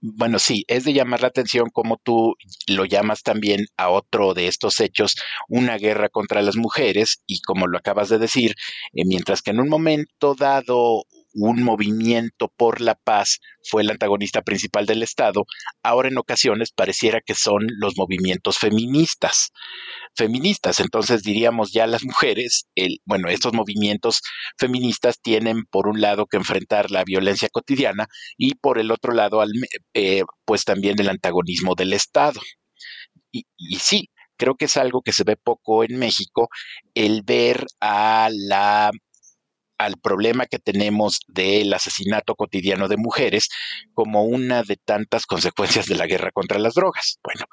bueno, 0.00 0.38
sí, 0.38 0.64
es 0.68 0.84
de 0.84 0.92
llamar 0.92 1.20
la 1.20 1.28
atención 1.28 1.68
como 1.70 1.96
tú 1.96 2.36
lo 2.68 2.84
llamas 2.84 3.22
también 3.22 3.66
a 3.76 3.90
otro 3.90 4.34
de 4.34 4.46
estos 4.46 4.80
hechos, 4.80 5.16
una 5.48 5.76
guerra 5.76 6.08
contra 6.08 6.42
las 6.42 6.56
mujeres, 6.56 7.22
y 7.26 7.40
como 7.42 7.66
lo 7.66 7.76
acabas 7.76 8.08
de 8.08 8.18
decir, 8.18 8.54
eh, 8.92 9.04
mientras 9.04 9.42
que 9.42 9.50
en 9.50 9.60
un 9.60 9.68
momento 9.68 10.34
dado 10.34 11.04
un 11.34 11.62
movimiento 11.62 12.52
por 12.56 12.80
la 12.80 12.94
paz 12.94 13.40
fue 13.68 13.82
el 13.82 13.90
antagonista 13.90 14.42
principal 14.42 14.86
del 14.86 15.02
Estado, 15.02 15.44
ahora 15.82 16.08
en 16.08 16.18
ocasiones 16.18 16.70
pareciera 16.72 17.20
que 17.20 17.34
son 17.34 17.66
los 17.80 17.94
movimientos 17.96 18.58
feministas. 18.58 19.50
Feministas, 20.16 20.80
entonces 20.80 21.22
diríamos 21.22 21.72
ya 21.72 21.86
las 21.86 22.04
mujeres, 22.04 22.66
bueno, 23.04 23.28
estos 23.28 23.52
movimientos 23.52 24.20
feministas 24.58 25.20
tienen 25.20 25.64
por 25.70 25.88
un 25.88 26.00
lado 26.00 26.26
que 26.26 26.36
enfrentar 26.36 26.90
la 26.90 27.04
violencia 27.04 27.48
cotidiana 27.50 28.06
y 28.38 28.54
por 28.54 28.78
el 28.78 28.90
otro 28.92 29.12
lado, 29.12 29.42
eh, 29.94 30.22
pues 30.44 30.64
también 30.64 31.00
el 31.00 31.08
antagonismo 31.08 31.74
del 31.74 31.92
Estado. 31.92 32.40
Y 33.32 33.44
sí, 33.80 34.10
creo 34.36 34.54
que 34.56 34.66
es 34.66 34.76
algo 34.76 35.02
que 35.02 35.12
se 35.12 35.24
ve 35.24 35.36
poco 35.36 35.84
en 35.84 35.98
México, 35.98 36.48
el 36.94 37.22
ver 37.22 37.66
a 37.80 38.28
la 38.32 38.90
al 39.78 39.94
problema 40.02 40.46
que 40.46 40.58
tenemos 40.58 41.20
del 41.28 41.72
asesinato 41.72 42.34
cotidiano 42.34 42.88
de 42.88 42.96
mujeres 42.96 43.48
como 43.92 44.24
una 44.24 44.62
de 44.62 44.76
tantas 44.76 45.26
consecuencias 45.26 45.86
de 45.86 45.96
la 45.96 46.06
guerra 46.06 46.30
contra 46.32 46.58
las 46.58 46.74
drogas. 46.74 47.18
Bueno, 47.22 47.46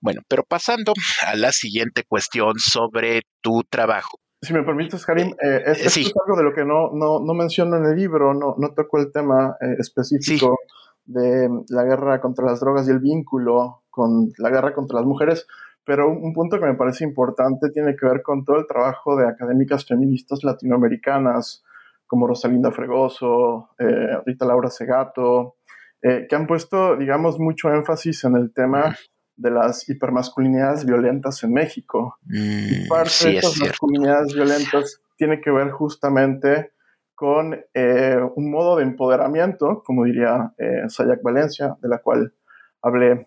bueno, 0.00 0.22
pero 0.28 0.42
pasando 0.42 0.92
a 1.26 1.36
la 1.36 1.52
siguiente 1.52 2.02
cuestión 2.04 2.54
sobre 2.58 3.22
tu 3.40 3.62
trabajo. 3.68 4.18
Si 4.40 4.52
me 4.52 4.64
permites, 4.64 5.06
Karim, 5.06 5.28
eh, 5.40 5.62
esto 5.66 6.00
es 6.00 6.12
algo 6.26 6.36
de 6.36 6.42
lo 6.42 6.52
que 6.52 6.64
no, 6.64 6.90
no, 6.92 7.20
no 7.20 7.34
menciono 7.34 7.76
en 7.76 7.86
el 7.86 7.94
libro, 7.94 8.34
no, 8.34 8.56
no 8.58 8.74
toco 8.74 8.98
el 8.98 9.12
tema 9.12 9.56
eh, 9.60 9.76
específico 9.78 10.58
de 11.04 11.48
la 11.68 11.84
guerra 11.84 12.20
contra 12.20 12.46
las 12.46 12.58
drogas 12.58 12.88
y 12.88 12.90
el 12.90 12.98
vínculo 12.98 13.84
con 13.88 14.32
la 14.38 14.50
guerra 14.50 14.74
contra 14.74 14.98
las 14.98 15.06
mujeres, 15.06 15.46
pero 15.84 16.10
un 16.10 16.32
punto 16.32 16.58
que 16.58 16.66
me 16.66 16.74
parece 16.74 17.04
importante 17.04 17.70
tiene 17.70 17.96
que 17.96 18.06
ver 18.06 18.22
con 18.22 18.44
todo 18.44 18.58
el 18.58 18.66
trabajo 18.66 19.16
de 19.16 19.26
académicas 19.26 19.86
feministas 19.86 20.44
latinoamericanas, 20.44 21.64
como 22.06 22.26
Rosalinda 22.26 22.70
Fregoso, 22.70 23.70
eh, 23.78 24.18
Rita 24.26 24.44
Laura 24.44 24.68
Segato, 24.68 25.56
eh, 26.02 26.26
que 26.28 26.36
han 26.36 26.46
puesto, 26.46 26.96
digamos, 26.96 27.38
mucho 27.38 27.72
énfasis 27.72 28.24
en 28.24 28.36
el 28.36 28.52
tema 28.52 28.96
de 29.34 29.50
las 29.50 29.88
hipermasculinidades 29.88 30.84
violentas 30.84 31.42
en 31.42 31.54
México. 31.54 32.18
y 32.28 32.84
mm, 32.84 32.88
parte 32.88 33.30
de 33.30 33.36
estas 33.36 33.58
masculinidades 33.58 34.34
violentas 34.34 35.00
tiene 35.16 35.40
que 35.40 35.50
ver 35.50 35.70
justamente 35.70 36.72
con 37.14 37.58
eh, 37.72 38.18
un 38.36 38.50
modo 38.50 38.76
de 38.76 38.82
empoderamiento, 38.82 39.82
como 39.82 40.04
diría 40.04 40.52
Sayak 40.88 41.22
Valencia, 41.22 41.76
de 41.80 41.88
la 41.88 41.98
cual 41.98 42.34
hablé 42.82 43.26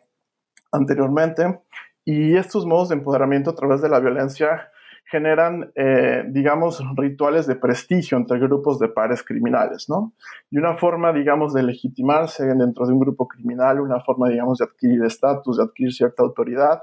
anteriormente, 0.72 1.60
y 2.06 2.38
estos 2.38 2.66
modos 2.66 2.90
de 2.90 2.96
empoderamiento 2.96 3.50
a 3.50 3.56
través 3.56 3.82
de 3.82 3.90
la 3.90 4.00
violencia 4.00 4.70
generan, 5.06 5.72
eh, 5.76 6.24
digamos, 6.30 6.82
rituales 6.96 7.46
de 7.46 7.56
prestigio 7.56 8.18
entre 8.18 8.40
grupos 8.40 8.80
de 8.80 8.88
pares 8.88 9.24
criminales, 9.24 9.88
¿no? 9.88 10.14
Y 10.50 10.58
una 10.58 10.78
forma, 10.78 11.14
digamos, 11.14 11.54
de 11.54 11.64
legitimarse 11.64 12.46
dentro 12.46 12.88
de 12.88 12.94
un 12.94 13.00
grupo 13.00 13.28
criminal, 13.28 13.82
una 13.82 14.00
forma, 14.02 14.30
digamos, 14.30 14.58
de 14.60 14.66
adquirir 14.66 15.04
estatus, 15.04 15.58
de 15.58 15.64
adquirir 15.64 15.94
cierta 15.94 16.24
autoridad, 16.24 16.82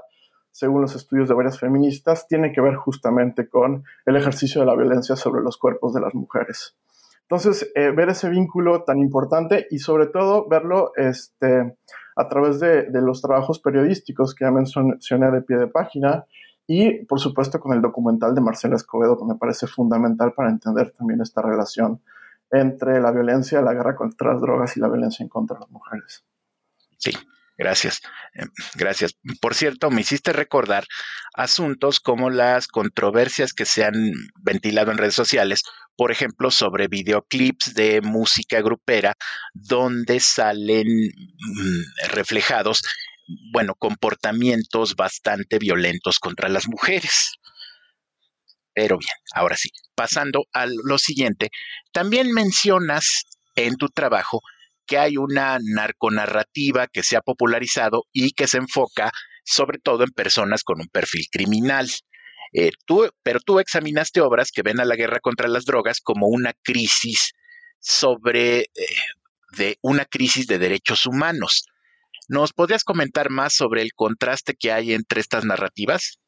según 0.51 0.81
los 0.81 0.95
estudios 0.95 1.27
de 1.27 1.35
varias 1.35 1.59
feministas, 1.59 2.27
tiene 2.27 2.51
que 2.51 2.61
ver 2.61 2.75
justamente 2.75 3.49
con 3.49 3.83
el 4.05 4.15
ejercicio 4.15 4.61
de 4.61 4.67
la 4.67 4.75
violencia 4.75 5.15
sobre 5.15 5.41
los 5.41 5.57
cuerpos 5.57 5.93
de 5.93 6.01
las 6.01 6.13
mujeres. 6.13 6.77
Entonces, 7.23 7.71
eh, 7.75 7.91
ver 7.91 8.09
ese 8.09 8.29
vínculo 8.29 8.83
tan 8.83 8.99
importante 8.99 9.67
y 9.71 9.79
sobre 9.79 10.07
todo 10.07 10.47
verlo 10.47 10.91
este, 10.95 11.75
a 12.15 12.27
través 12.27 12.59
de, 12.59 12.89
los 13.01 13.21
trabajos 13.21 13.59
periodísticos 13.59 14.35
que 14.35 14.45
ya 14.45 14.51
mencioné 14.51 15.31
de 15.31 15.41
pie 15.41 15.57
de 15.57 15.67
página 15.67 16.25
y, 16.67 17.05
por 17.05 17.19
supuesto, 17.19 17.59
con 17.59 17.73
el 17.73 17.81
documental 17.81 18.33
de 18.35 18.41
Marcela 18.41 18.75
Escobedo, 18.75 19.17
que 19.17 19.25
me 19.25 19.35
parece 19.35 19.67
fundamental 19.67 20.33
para 20.33 20.49
entender 20.49 20.91
también 20.91 21.21
esta 21.21 21.41
relación 21.41 22.01
entre 22.51 23.01
la 23.01 23.11
violencia, 23.11 23.61
la 23.61 23.73
guerra 23.73 23.95
contra 23.95 24.33
las 24.33 24.41
drogas 24.41 24.77
y 24.77 24.79
la 24.79 24.87
violencia 24.87 25.23
en 25.23 25.29
contra 25.29 25.55
de 25.55 25.61
las 25.61 25.71
mujeres. 25.71 26.23
Sí, 26.97 27.11
Gracias, 27.57 28.01
em, 28.33 28.49
gracias. 28.75 29.15
Por 29.39 29.53
cierto, 29.53 29.91
me 29.91 30.01
hiciste 30.01 30.33
recordar 30.33 30.85
asuntos 31.35 31.99
como 31.99 32.29
las 32.31 32.67
controversias 32.67 33.53
que 33.53 33.65
se 33.65 33.85
han 33.85 33.93
ventilado 34.41 34.91
en 34.91 34.97
redes 34.97 35.13
sociales, 35.15 35.61
por 35.95 36.11
ejemplo, 36.11 36.49
sobre 36.49 36.87
videoclips 36.87 37.75
de 37.75 38.01
música 38.01 38.61
grupera, 38.61 39.15
donde 39.53 40.19
salen 40.19 40.87
mm, 40.87 42.07
reflejados, 42.09 42.81
bueno, 43.53 43.75
comportamientos 43.75 44.95
bastante 44.95 45.59
violentos 45.59 46.19
contra 46.19 46.49
las 46.49 46.67
mujeres. 46.67 47.33
Pero 48.73 48.97
bien, 48.97 49.15
ahora 49.35 49.55
sí, 49.55 49.69
pasando 49.95 50.45
a 50.53 50.65
lo 50.65 50.97
siguiente, 50.97 51.49
también 51.91 52.31
mencionas 52.31 53.25
en 53.55 53.75
tu 53.77 53.89
trabajo 53.89 54.41
que 54.85 54.97
hay 54.97 55.17
una 55.17 55.57
narconarrativa 55.61 56.87
que 56.87 57.03
se 57.03 57.15
ha 57.15 57.21
popularizado 57.21 58.03
y 58.11 58.31
que 58.31 58.47
se 58.47 58.57
enfoca 58.57 59.11
sobre 59.43 59.79
todo 59.79 60.03
en 60.03 60.11
personas 60.11 60.63
con 60.63 60.79
un 60.79 60.87
perfil 60.87 61.25
criminal. 61.31 61.89
Eh, 62.53 62.71
tú, 62.85 63.09
pero 63.23 63.39
tú 63.39 63.59
examinaste 63.59 64.21
obras 64.21 64.51
que 64.51 64.61
ven 64.61 64.79
a 64.79 64.85
la 64.85 64.95
guerra 64.95 65.19
contra 65.19 65.47
las 65.47 65.65
drogas 65.65 65.99
como 66.01 66.27
una 66.27 66.53
crisis 66.63 67.33
sobre 67.79 68.61
eh, 68.61 68.67
de 69.57 69.77
una 69.81 70.05
crisis 70.05 70.47
de 70.47 70.59
derechos 70.59 71.05
humanos. 71.05 71.65
¿Nos 72.29 72.53
podrías 72.53 72.83
comentar 72.83 73.29
más 73.29 73.53
sobre 73.53 73.81
el 73.81 73.93
contraste 73.93 74.53
que 74.53 74.71
hay 74.71 74.93
entre 74.93 75.19
estas 75.19 75.45
narrativas? 75.45 76.19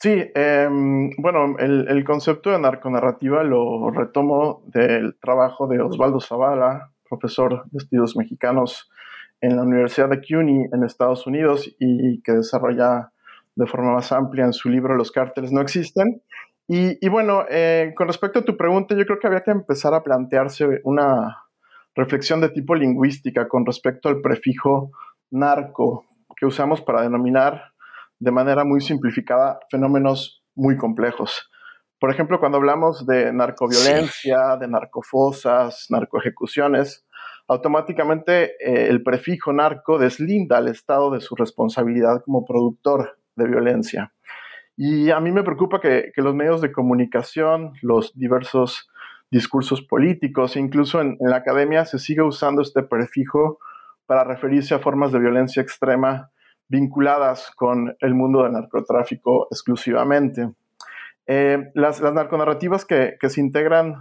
Sí, 0.00 0.30
em, 0.34 1.10
bueno, 1.18 1.56
el, 1.58 2.04
concepto 2.04 2.50
de 2.50 2.58
narconarrativa 2.58 3.42
lo 3.44 3.90
retomo 3.90 4.62
del 4.66 5.18
trabajo 5.20 5.66
de 5.66 5.80
Osvaldo 5.80 6.20
Zavala, 6.20 6.89
profesor 7.10 7.64
de 7.70 7.78
estudios 7.78 8.16
mexicanos 8.16 8.90
en 9.42 9.56
la 9.56 9.62
Universidad 9.62 10.08
de 10.08 10.20
CUNY 10.20 10.68
en 10.72 10.84
Estados 10.84 11.26
Unidos 11.26 11.68
y 11.78 12.22
que 12.22 12.32
desarrolla 12.32 13.12
de 13.54 13.66
forma 13.66 13.92
más 13.92 14.10
amplia 14.12 14.44
en 14.44 14.52
su 14.52 14.68
libro 14.68 14.96
Los 14.96 15.12
cárteles 15.12 15.52
no 15.52 15.60
existen. 15.60 16.22
Y, 16.72 17.08
bueno, 17.08 17.46
eh, 17.50 17.92
con 17.96 18.06
respecto 18.06 18.38
a 18.38 18.44
tu 18.44 18.56
pregunta, 18.56 18.94
yo 18.94 19.04
creo 19.04 19.18
que 19.18 19.26
había 19.26 19.42
que 19.42 19.50
empezar 19.50 19.92
a 19.92 20.04
plantearse 20.04 20.80
una 20.84 21.36
reflexión 21.96 22.40
de 22.40 22.48
tipo 22.48 22.76
lingüística 22.76 23.48
con 23.48 23.66
respecto 23.66 24.08
al 24.08 24.20
prefijo 24.20 24.92
narco 25.32 26.06
que 26.36 26.46
usamos 26.46 26.80
para 26.80 27.02
denominar 27.02 27.72
de 28.20 28.30
manera 28.30 28.64
muy 28.64 28.80
simplificada 28.80 29.58
fenómenos 29.68 30.44
muy 30.54 30.76
complejos. 30.76 31.50
Por 32.00 32.10
ejemplo, 32.10 32.40
cuando 32.40 32.56
hablamos 32.56 33.06
de 33.06 33.30
narcoviolencia, 33.30 34.56
de 34.58 34.66
narcofosas, 34.66 35.86
narcoejecuciones, 35.90 37.06
automáticamente 37.46 38.52
eh, 38.58 38.88
el 38.88 39.02
prefijo 39.02 39.52
narco 39.52 39.98
deslinda 39.98 40.56
al 40.56 40.68
Estado 40.68 41.10
de 41.10 41.20
su 41.20 41.36
responsabilidad 41.36 42.22
como 42.24 42.46
productor 42.46 43.18
de 43.36 43.46
violencia. 43.46 44.14
Y 44.78 45.10
a 45.10 45.20
mí 45.20 45.30
me 45.30 45.42
preocupa 45.42 45.78
que, 45.78 46.10
los 46.16 46.34
medios 46.34 46.62
de 46.62 46.72
comunicación, 46.72 47.74
los 47.82 48.16
diversos 48.16 48.88
discursos 49.30 49.82
políticos, 49.82 50.56
e 50.56 50.60
incluso 50.60 51.02
en, 51.02 51.18
la 51.20 51.36
academia 51.36 51.84
se 51.84 51.98
siga 51.98 52.24
usando 52.24 52.62
este 52.62 52.82
prefijo 52.82 53.58
para 54.06 54.24
referirse 54.24 54.74
a 54.74 54.78
formas 54.78 55.12
de 55.12 55.18
violencia 55.18 55.60
extrema 55.60 56.30
vinculadas 56.66 57.50
con 57.56 57.94
el 58.00 58.14
mundo 58.14 58.42
del 58.42 58.52
narcotráfico 58.52 59.48
exclusivamente. 59.50 60.48
Eh, 61.32 61.70
las, 61.74 62.00
narconarrativas 62.02 62.84
que, 62.84 63.16
se 63.20 63.40
integran 63.40 63.94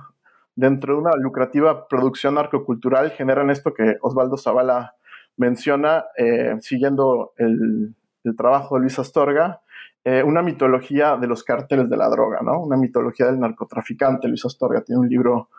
dentro 0.56 0.96
de 0.96 1.02
una 1.02 1.12
lucrativa 1.16 1.88
producción 1.88 2.34
narcocultural 2.34 3.12
generan 3.12 3.52
esto 3.52 3.72
que 3.76 3.98
Osvaldo 4.02 4.36
Zavala 4.36 4.96
menciona, 5.38 6.06
eh, 6.18 6.56
siguiendo 6.60 7.34
el, 7.38 7.94
el 8.24 8.36
trabajo 8.36 8.76
de 8.76 8.82
Luis 8.82 8.98
Astorga, 8.98 9.62
eh, 10.04 10.24
una 10.24 10.42
mitología 10.42 11.18
de 11.18 11.28
los 11.28 11.44
cárteles 11.44 11.88
de 11.88 11.98
la 11.98 12.10
droga, 12.10 12.40
¿no? 12.42 12.62
Una 12.62 12.78
mitología 12.78 13.28
del 13.28 13.40
narcotraficante. 13.40 14.28
Luis 14.28 14.44
Astorga 14.44 14.82
tiene 14.82 15.02
un 15.02 15.10
libro 15.10 15.50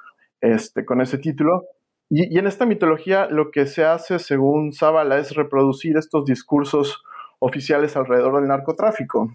este, 0.40 0.84
con 0.84 1.00
ese 1.00 1.18
título. 1.18 1.66
Y, 2.08 2.36
en 2.36 2.48
esta 2.48 2.66
mitología 2.66 3.28
lo 3.30 3.52
que 3.52 3.66
se 3.66 3.84
hace, 3.84 4.18
según 4.18 4.72
Zavala, 4.72 5.18
es 5.18 5.36
reproducir 5.36 5.96
estos 5.96 6.24
discursos 6.24 7.04
oficiales 7.38 7.96
alrededor 7.96 8.40
del 8.40 8.48
narcotráfico. 8.48 9.30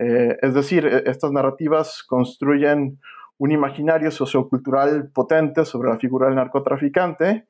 Eh, 0.00 0.38
es 0.40 0.54
decir, 0.54 0.86
e, 0.86 1.02
estas 1.10 1.30
narrativas 1.30 2.02
construyen 2.02 2.98
un 3.36 3.52
imaginario 3.52 4.10
sociocultural 4.10 5.10
potente 5.12 5.66
sobre 5.66 5.90
la 5.90 5.98
figura 5.98 6.26
del 6.26 6.36
narcotraficante 6.36 7.46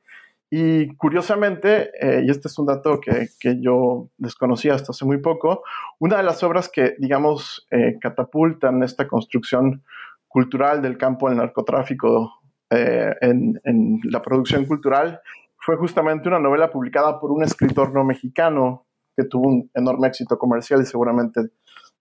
y 0.50 0.96
curiosamente, 0.96 1.92
eh, 2.00 2.24
y 2.26 2.30
este 2.30 2.48
es 2.48 2.58
un 2.58 2.66
dato 2.66 3.00
que, 3.00 3.28
yo 3.60 4.08
desconocía 4.18 4.74
hasta 4.74 4.90
hace 4.90 5.04
muy 5.04 5.18
poco, 5.18 5.62
una 6.00 6.16
de 6.16 6.24
las 6.24 6.42
obras 6.42 6.68
que, 6.68 6.96
digamos, 6.98 7.68
eh, 7.70 7.98
catapultan 8.00 8.82
esta 8.82 9.06
construcción 9.06 9.84
cultural 10.26 10.82
del 10.82 10.98
campo 10.98 11.28
del 11.28 11.38
narcotráfico 11.38 12.34
en, 12.72 13.60
la 14.04 14.22
producción 14.22 14.64
cultural 14.64 15.20
fue 15.56 15.76
justamente 15.76 16.28
una 16.28 16.38
novela 16.38 16.70
publicada 16.70 17.18
por 17.18 17.32
un 17.32 17.42
escritor 17.42 17.92
no 17.92 18.04
mexicano 18.04 18.86
que 19.16 19.24
tuvo 19.24 19.48
un 19.48 19.70
enorme 19.74 20.06
éxito 20.06 20.38
comercial 20.38 20.80
y 20.80 20.86
seguramente 20.86 21.50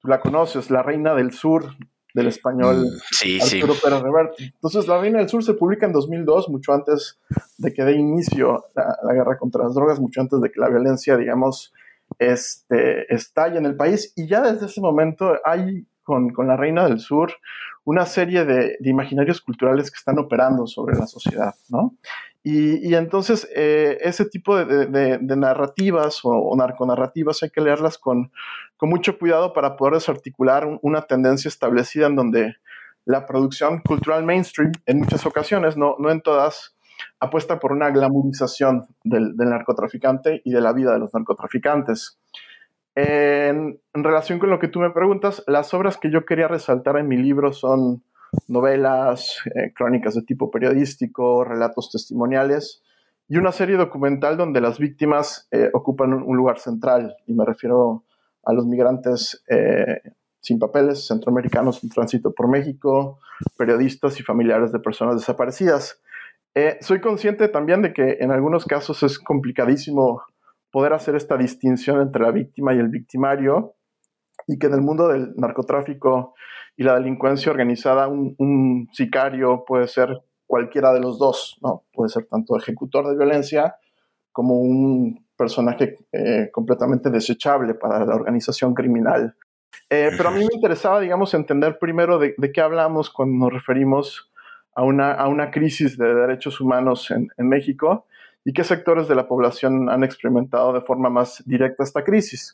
tú 0.02 0.08
la 0.08 0.20
conoces, 0.20 0.70
La 0.70 0.84
Reina 0.84 1.14
del 1.14 1.32
Sur, 1.32 1.76
del 2.14 2.28
español 2.28 2.78
mm, 2.78 3.00
sí, 3.12 3.40
Arturo 3.40 3.74
sí. 3.74 3.82
Pérez 3.84 4.02
Reverte. 4.02 4.44
Entonces, 4.56 4.88
La 4.88 5.00
Reina 5.00 5.20
del 5.20 5.30
Sur 5.30 5.44
se 5.44 5.54
publica 5.54 5.86
en 5.86 5.94
2002, 5.94 6.50
mucho 6.50 6.74
antes 6.74 7.20
de 7.58 7.74
que 7.74 7.84
dé 7.84 7.94
inicio 7.94 8.66
la, 8.76 9.14
guerra 9.14 9.38
contra 9.38 9.64
las 9.64 9.76
drogas, 9.76 10.00
mucho 10.00 10.22
antes 10.22 10.42
de 10.42 10.52
que 10.52 10.60
la 10.60 10.70
violencia, 10.70 11.18
digamos, 11.18 11.74
este, 12.18 13.14
estalle 13.14 13.58
en 13.58 13.66
el 13.66 13.76
país. 13.76 14.14
Y 14.16 14.28
ya 14.28 14.42
desde 14.42 14.66
ese 14.66 14.82
momento 14.82 15.36
hay 15.44 15.86
con, 16.04 16.32
con 16.32 16.48
La 16.48 16.58
Reina 16.58 16.88
del 16.88 17.00
Sur 17.00 17.34
una 17.86 18.06
serie 18.06 18.46
de, 18.46 18.78
de, 18.80 18.90
imaginarios 18.90 19.42
culturales 19.42 19.90
que 19.90 19.98
están 19.98 20.20
operando 20.20 20.68
sobre 20.68 20.96
la 20.96 21.08
sociedad, 21.08 21.56
¿no? 21.70 21.96
Y, 22.42 22.96
entonces 22.96 23.48
eh, 23.54 23.98
ese 24.02 24.26
tipo 24.26 24.56
de, 24.56 25.20
narrativas 25.22 26.22
o, 26.24 26.56
narconarrativas 26.56 27.44
hay 27.44 27.50
que 27.50 27.62
leerlas 27.62 27.98
con, 27.98 28.32
mucho 28.82 29.20
cuidado 29.20 29.52
para 29.52 29.76
poder 29.76 29.96
desarticular 29.96 30.66
una 30.82 31.02
tendencia 31.02 31.50
establecida 31.50 32.08
en 32.08 32.16
donde 32.16 32.56
la 33.04 33.26
producción 33.26 33.82
cultural 33.82 34.24
mainstream 34.24 34.72
en 34.86 35.00
muchas 35.00 35.26
ocasiones, 35.26 35.76
no, 35.76 35.96
no 36.00 36.12
en 36.12 36.22
todas, 36.22 36.76
apuesta 37.20 37.60
por 37.60 37.72
una 37.72 37.90
glamorización 37.90 38.88
del, 39.04 39.36
narcotraficante 39.36 40.42
y 40.46 40.52
de 40.52 40.62
la 40.62 40.74
vida 40.74 40.94
de 40.94 41.00
los 41.00 41.14
narcotraficantes. 41.14 42.20
En, 42.96 43.80
relación 43.94 44.40
con 44.40 44.50
lo 44.50 44.60
que 44.60 44.68
tú 44.68 44.80
me 44.80 44.92
preguntas, 44.92 45.44
las 45.48 45.74
obras 45.74 45.98
que 45.98 46.12
yo 46.12 46.26
quería 46.26 46.48
resaltar 46.48 46.98
en 46.98 47.08
mi 47.08 47.18
libro 47.18 47.54
son 47.54 48.04
novelas, 48.48 49.38
eh, 49.56 49.74
crónicas 49.74 50.16
de 50.16 50.24
tipo 50.24 50.52
periodístico, 50.52 51.44
relatos 51.44 51.92
testimoniales 51.92 52.84
y 53.28 53.38
una 53.38 53.52
serie 53.52 53.78
documental 53.78 54.38
donde 54.38 54.62
las 54.62 54.80
víctimas 54.80 55.48
eh, 55.52 55.70
ocupan 55.74 56.14
un, 56.14 56.38
lugar 56.38 56.60
central. 56.60 57.16
Y 57.28 57.34
me 57.34 57.46
refiero 57.46 58.04
a 58.44 58.54
los 58.54 58.66
migrantes 58.66 59.44
eh, 59.48 60.02
sin 60.40 60.58
papeles, 60.58 61.06
centroamericanos 61.08 61.84
en 61.84 61.90
tránsito 61.90 62.34
por 62.34 62.48
México, 62.48 63.20
periodistas 63.58 64.20
y 64.20 64.24
familiares 64.24 64.72
de 64.72 64.80
personas 64.80 65.16
desaparecidas. 65.16 66.02
soy 66.82 67.02
consciente 67.02 67.48
también 67.48 67.82
de 67.82 67.94
que 67.94 68.18
en 68.20 68.32
algunos 68.32 68.66
casos 68.66 69.04
es 69.04 69.20
complicadísimo 69.20 70.24
poder 70.72 70.94
hacer 70.94 71.16
esta 71.16 71.38
distinción 71.38 72.02
entre 72.02 72.24
la 72.24 72.32
víctima 72.32 72.74
y 72.74 72.80
el 72.80 72.90
victimario 72.90 73.76
y 74.48 74.58
que 74.58 74.68
en 74.68 74.74
el 74.74 74.82
mundo 74.82 75.08
del 75.08 75.34
narcotráfico 75.36 76.34
y 76.80 76.84
la 76.84 76.96
delincuencia 76.96 77.52
organizada, 77.52 78.08
un, 78.08 78.88
sicario 78.94 79.66
puede 79.68 79.86
ser 79.90 80.22
cualquiera 80.48 80.94
de 80.94 81.02
los 81.02 81.20
dos, 81.20 81.58
¿no? 81.62 81.84
Puede 81.92 82.10
ser 82.10 82.24
tanto 82.28 82.56
ejecutor 82.58 83.06
de 83.10 83.18
violencia 83.18 83.76
como 84.32 84.62
un 84.62 85.28
personaje 85.36 85.98
eh, 86.14 86.50
completamente 86.54 87.10
desechable 87.10 87.74
para 87.74 88.06
la 88.06 88.16
organización 88.16 88.74
criminal. 88.74 89.36
Eh, 89.90 90.12
pero 90.16 90.30
a 90.30 90.32
mí 90.32 90.40
me 90.40 90.56
interesaba, 90.56 91.02
digamos, 91.02 91.34
entender 91.34 91.78
primero 91.80 92.18
de, 92.18 92.34
qué 92.54 92.62
hablamos 92.62 93.10
cuando 93.10 93.48
nos 93.48 93.54
referimos 93.54 94.32
a 94.74 94.84
una, 94.84 95.12
a 95.12 95.28
una 95.28 95.52
crisis 95.52 95.98
de 95.98 96.16
derechos 96.16 96.62
humanos 96.62 97.12
en, 97.12 97.28
en, 97.36 97.50
México 97.50 98.06
y 98.46 98.54
qué 98.54 98.64
sectores 98.64 99.10
de 99.10 99.16
la 99.16 99.28
población 99.28 99.90
han 99.90 100.06
experimentado 100.06 100.72
de 100.72 100.80
forma 100.80 101.10
más 101.10 101.44
directa 101.46 101.84
esta 101.84 102.06
crisis. 102.06 102.54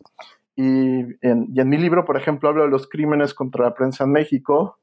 Y 0.55 1.03
en, 1.21 1.69
mi 1.69 1.77
libro, 1.77 2.05
por 2.05 2.17
ejemplo, 2.17 2.47
hablo 2.47 2.63
de 2.63 2.69
los 2.69 2.87
crímenes 2.87 3.33
contra 3.33 3.65
la 3.65 3.73
prensa 3.73 4.05
en 4.05 4.11
México, 4.11 4.79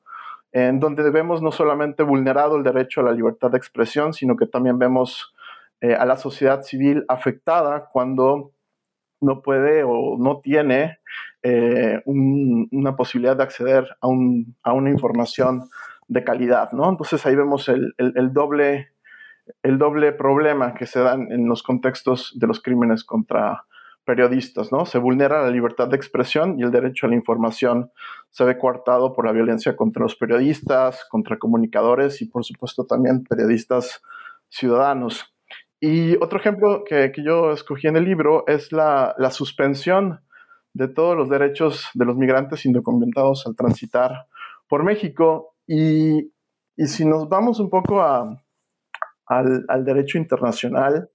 en 0.52 0.80
donde 0.80 1.08
vemos 1.10 1.40
no 1.40 1.50
solamente 1.50 2.02
vulnerado 2.02 2.56
el 2.56 2.62
derecho 2.62 3.00
a 3.00 3.04
la 3.04 3.12
libertad 3.12 3.50
de 3.50 3.56
expresión, 3.56 4.12
sino 4.12 4.36
que 4.36 4.46
también 4.46 4.78
vemos 4.78 5.34
eh, 5.80 5.94
a 5.94 6.04
la 6.04 6.16
sociedad 6.16 6.62
civil 6.62 7.04
afectada 7.08 7.88
cuando 7.90 8.52
no 9.22 9.40
puede 9.40 9.82
o 9.82 10.18
no 10.18 10.40
tiene 10.40 10.98
eh, 11.42 12.02
una 12.04 12.96
posibilidad 12.96 13.36
de 13.36 13.44
acceder 13.44 13.96
a, 14.00 14.08
una 14.08 14.90
información 14.90 15.70
de 16.08 16.24
calidad, 16.24 16.72
¿no? 16.72 16.90
Entonces 16.90 17.24
ahí 17.24 17.34
vemos 17.34 17.68
el, 17.68 17.94
doble, 18.32 18.88
el 19.62 19.78
doble 19.78 20.12
problema 20.12 20.74
que 20.74 20.86
se 20.86 21.00
da 21.00 21.14
en 21.14 21.48
los 21.48 21.62
contextos 21.62 22.32
de 22.38 22.46
los 22.46 22.60
crímenes 22.60 23.04
contra 23.04 23.64
periodistas, 24.04 24.72
¿no? 24.72 24.86
Se 24.86 24.98
vulnera 24.98 25.42
la 25.42 25.50
libertad 25.50 25.88
de 25.88 25.96
expresión 25.96 26.58
y 26.58 26.62
el 26.62 26.70
derecho 26.70 27.06
a 27.06 27.10
la 27.10 27.16
información 27.16 27.90
se 28.30 28.44
ve 28.44 28.58
coartado 28.58 29.12
por 29.12 29.26
la 29.26 29.32
violencia 29.32 29.76
contra 29.76 30.02
los 30.02 30.16
periodistas, 30.16 31.04
contra 31.08 31.38
comunicadores 31.38 32.20
y 32.22 32.26
por 32.26 32.44
supuesto 32.44 32.84
también 32.84 33.24
periodistas 33.24 34.02
ciudadanos. 34.48 35.32
Y 35.80 36.16
otro 36.22 36.38
ejemplo 36.38 36.84
que, 36.84 37.12
yo 37.24 37.52
escogí 37.52 37.88
en 37.88 37.96
el 37.96 38.04
libro 38.04 38.44
es 38.46 38.70
la, 38.72 39.14
suspensión 39.30 40.20
de 40.74 40.88
todos 40.88 41.16
los 41.16 41.28
derechos 41.28 41.88
de 41.94 42.04
los 42.04 42.16
migrantes 42.16 42.64
indocumentados 42.64 43.46
al 43.46 43.56
transitar 43.56 44.26
por 44.68 44.84
México. 44.84 45.56
Y, 45.66 46.32
si 46.76 47.04
nos 47.04 47.28
vamos 47.28 47.60
un 47.60 47.68
poco 47.68 48.02
al, 48.02 48.38
al 49.26 49.84
derecho 49.84 50.18
internacional, 50.18 51.10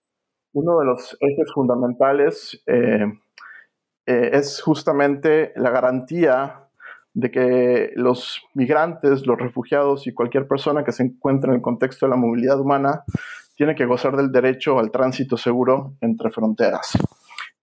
uno 0.54 0.80
de 0.80 0.86
los 0.86 1.18
ejes 1.20 1.52
fundamentales 1.54 2.62
eh, 2.66 3.06
eh, 4.06 4.30
es 4.34 4.62
justamente 4.62 5.52
la 5.56 5.70
garantía 5.70 6.64
de 7.14 7.32
que 7.32 7.92
los 7.96 8.42
migrantes, 8.54 9.26
los 9.26 9.38
refugiados 9.38 10.08
y 10.08 10.14
cualquier 10.14 10.48
persona 10.48 10.84
que 10.84 10.92
se 10.92 11.04
encuentre 11.04 11.50
en 11.50 11.56
el 11.56 11.62
contexto 11.62 12.06
de 12.06 12.12
la 12.12 12.16
movilidad 12.16 12.60
humana 12.60 13.04
tiene 13.56 13.76
que 13.76 13.86
gozar 13.86 14.16
del 14.16 14.32
derecho 14.32 14.78
al 14.78 14.92
tránsito 14.92 15.36
seguro 15.36 15.96
entre 16.02 16.30
fronteras. 16.30 16.92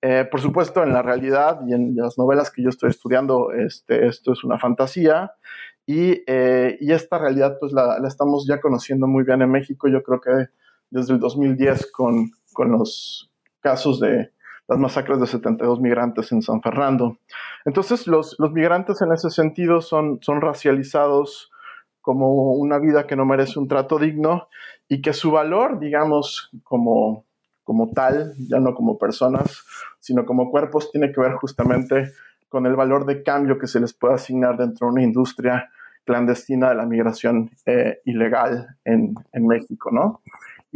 Eh, 0.02 0.26
por 0.30 0.40
supuesto, 0.40 0.82
en 0.82 0.92
la 0.92 1.02
realidad 1.02 1.60
y 1.66 1.72
en 1.72 1.94
las 1.96 2.18
novelas 2.18 2.50
que 2.50 2.62
yo 2.62 2.68
estoy 2.68 2.90
estudiando, 2.90 3.52
este, 3.52 4.06
esto 4.06 4.32
es 4.32 4.44
una 4.44 4.58
fantasía 4.58 5.32
y, 5.86 6.22
esta 6.26 7.18
realidad 7.18 7.56
pues 7.58 7.72
la, 7.72 7.98
la, 7.98 8.08
estamos 8.08 8.46
ya 8.46 8.60
conociendo 8.60 9.06
muy 9.06 9.24
bien 9.24 9.40
en 9.40 9.50
México. 9.50 9.88
Yo 9.88 10.02
creo 10.02 10.20
que 10.20 10.48
desde 10.90 11.14
el 11.14 11.20
2010 11.20 11.90
con, 11.92 12.30
con 12.54 12.72
los 12.72 13.30
casos 13.60 14.00
de 14.00 14.30
las 14.66 14.78
masacres 14.78 15.20
de 15.20 15.26
72 15.26 15.80
migrantes 15.80 16.32
en 16.32 16.40
San 16.40 16.62
Fernando. 16.62 17.18
Entonces, 17.66 18.06
los, 18.06 18.36
los 18.38 18.52
migrantes 18.52 19.02
en 19.02 19.12
ese 19.12 19.28
sentido 19.28 19.82
son, 19.82 20.20
son 20.22 20.40
racializados 20.40 21.50
como 22.00 22.52
una 22.52 22.78
vida 22.78 23.06
que 23.06 23.16
no 23.16 23.26
merece 23.26 23.58
un 23.58 23.68
trato 23.68 23.98
digno 23.98 24.48
y 24.88 25.02
que 25.02 25.12
su 25.12 25.30
valor, 25.30 25.78
digamos, 25.78 26.50
como, 26.62 27.24
como 27.62 27.90
tal, 27.92 28.34
ya 28.48 28.58
no 28.58 28.74
como 28.74 28.98
personas, 28.98 29.64
sino 30.00 30.24
como 30.24 30.50
cuerpos, 30.50 30.90
tiene 30.92 31.12
que 31.12 31.20
ver 31.20 31.32
justamente 31.32 32.12
con 32.48 32.66
el 32.66 32.76
valor 32.76 33.06
de 33.06 33.22
cambio 33.22 33.58
que 33.58 33.66
se 33.66 33.80
les 33.80 33.94
puede 33.94 34.14
asignar 34.14 34.56
dentro 34.56 34.86
de 34.86 34.92
una 34.92 35.02
industria 35.02 35.70
clandestina 36.04 36.68
de 36.68 36.74
la 36.74 36.86
migración 36.86 37.50
eh, 37.66 38.00
ilegal 38.04 38.76
en, 38.84 39.14
en, 39.32 39.46
México, 39.46 39.90
¿no? 39.90 40.20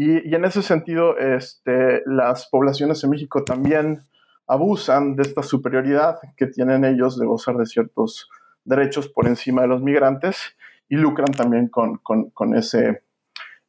Y, 0.01 0.33
en 0.33 0.45
ese 0.45 0.63
sentido, 0.63 1.19
este, 1.19 2.05
las 2.07 2.49
poblaciones 2.49 3.03
en 3.03 3.11
México 3.11 3.43
también 3.43 3.99
abusan 4.47 5.17
de 5.17 5.23
esta 5.23 5.43
superioridad 5.43 6.21
que 6.37 6.47
tienen 6.47 6.85
ellos 6.85 7.19
de 7.19 7.27
gozar 7.27 7.57
de 7.57 7.67
ciertos 7.67 8.31
derechos 8.63 9.09
por 9.09 9.27
encima 9.27 9.63
de 9.63 9.67
los 9.67 9.83
migrantes 9.83 10.57
y 10.89 10.95
lucran 10.95 11.33
también 11.33 11.67
con, 11.67 11.97
con, 11.99 12.55
ese, 12.55 13.03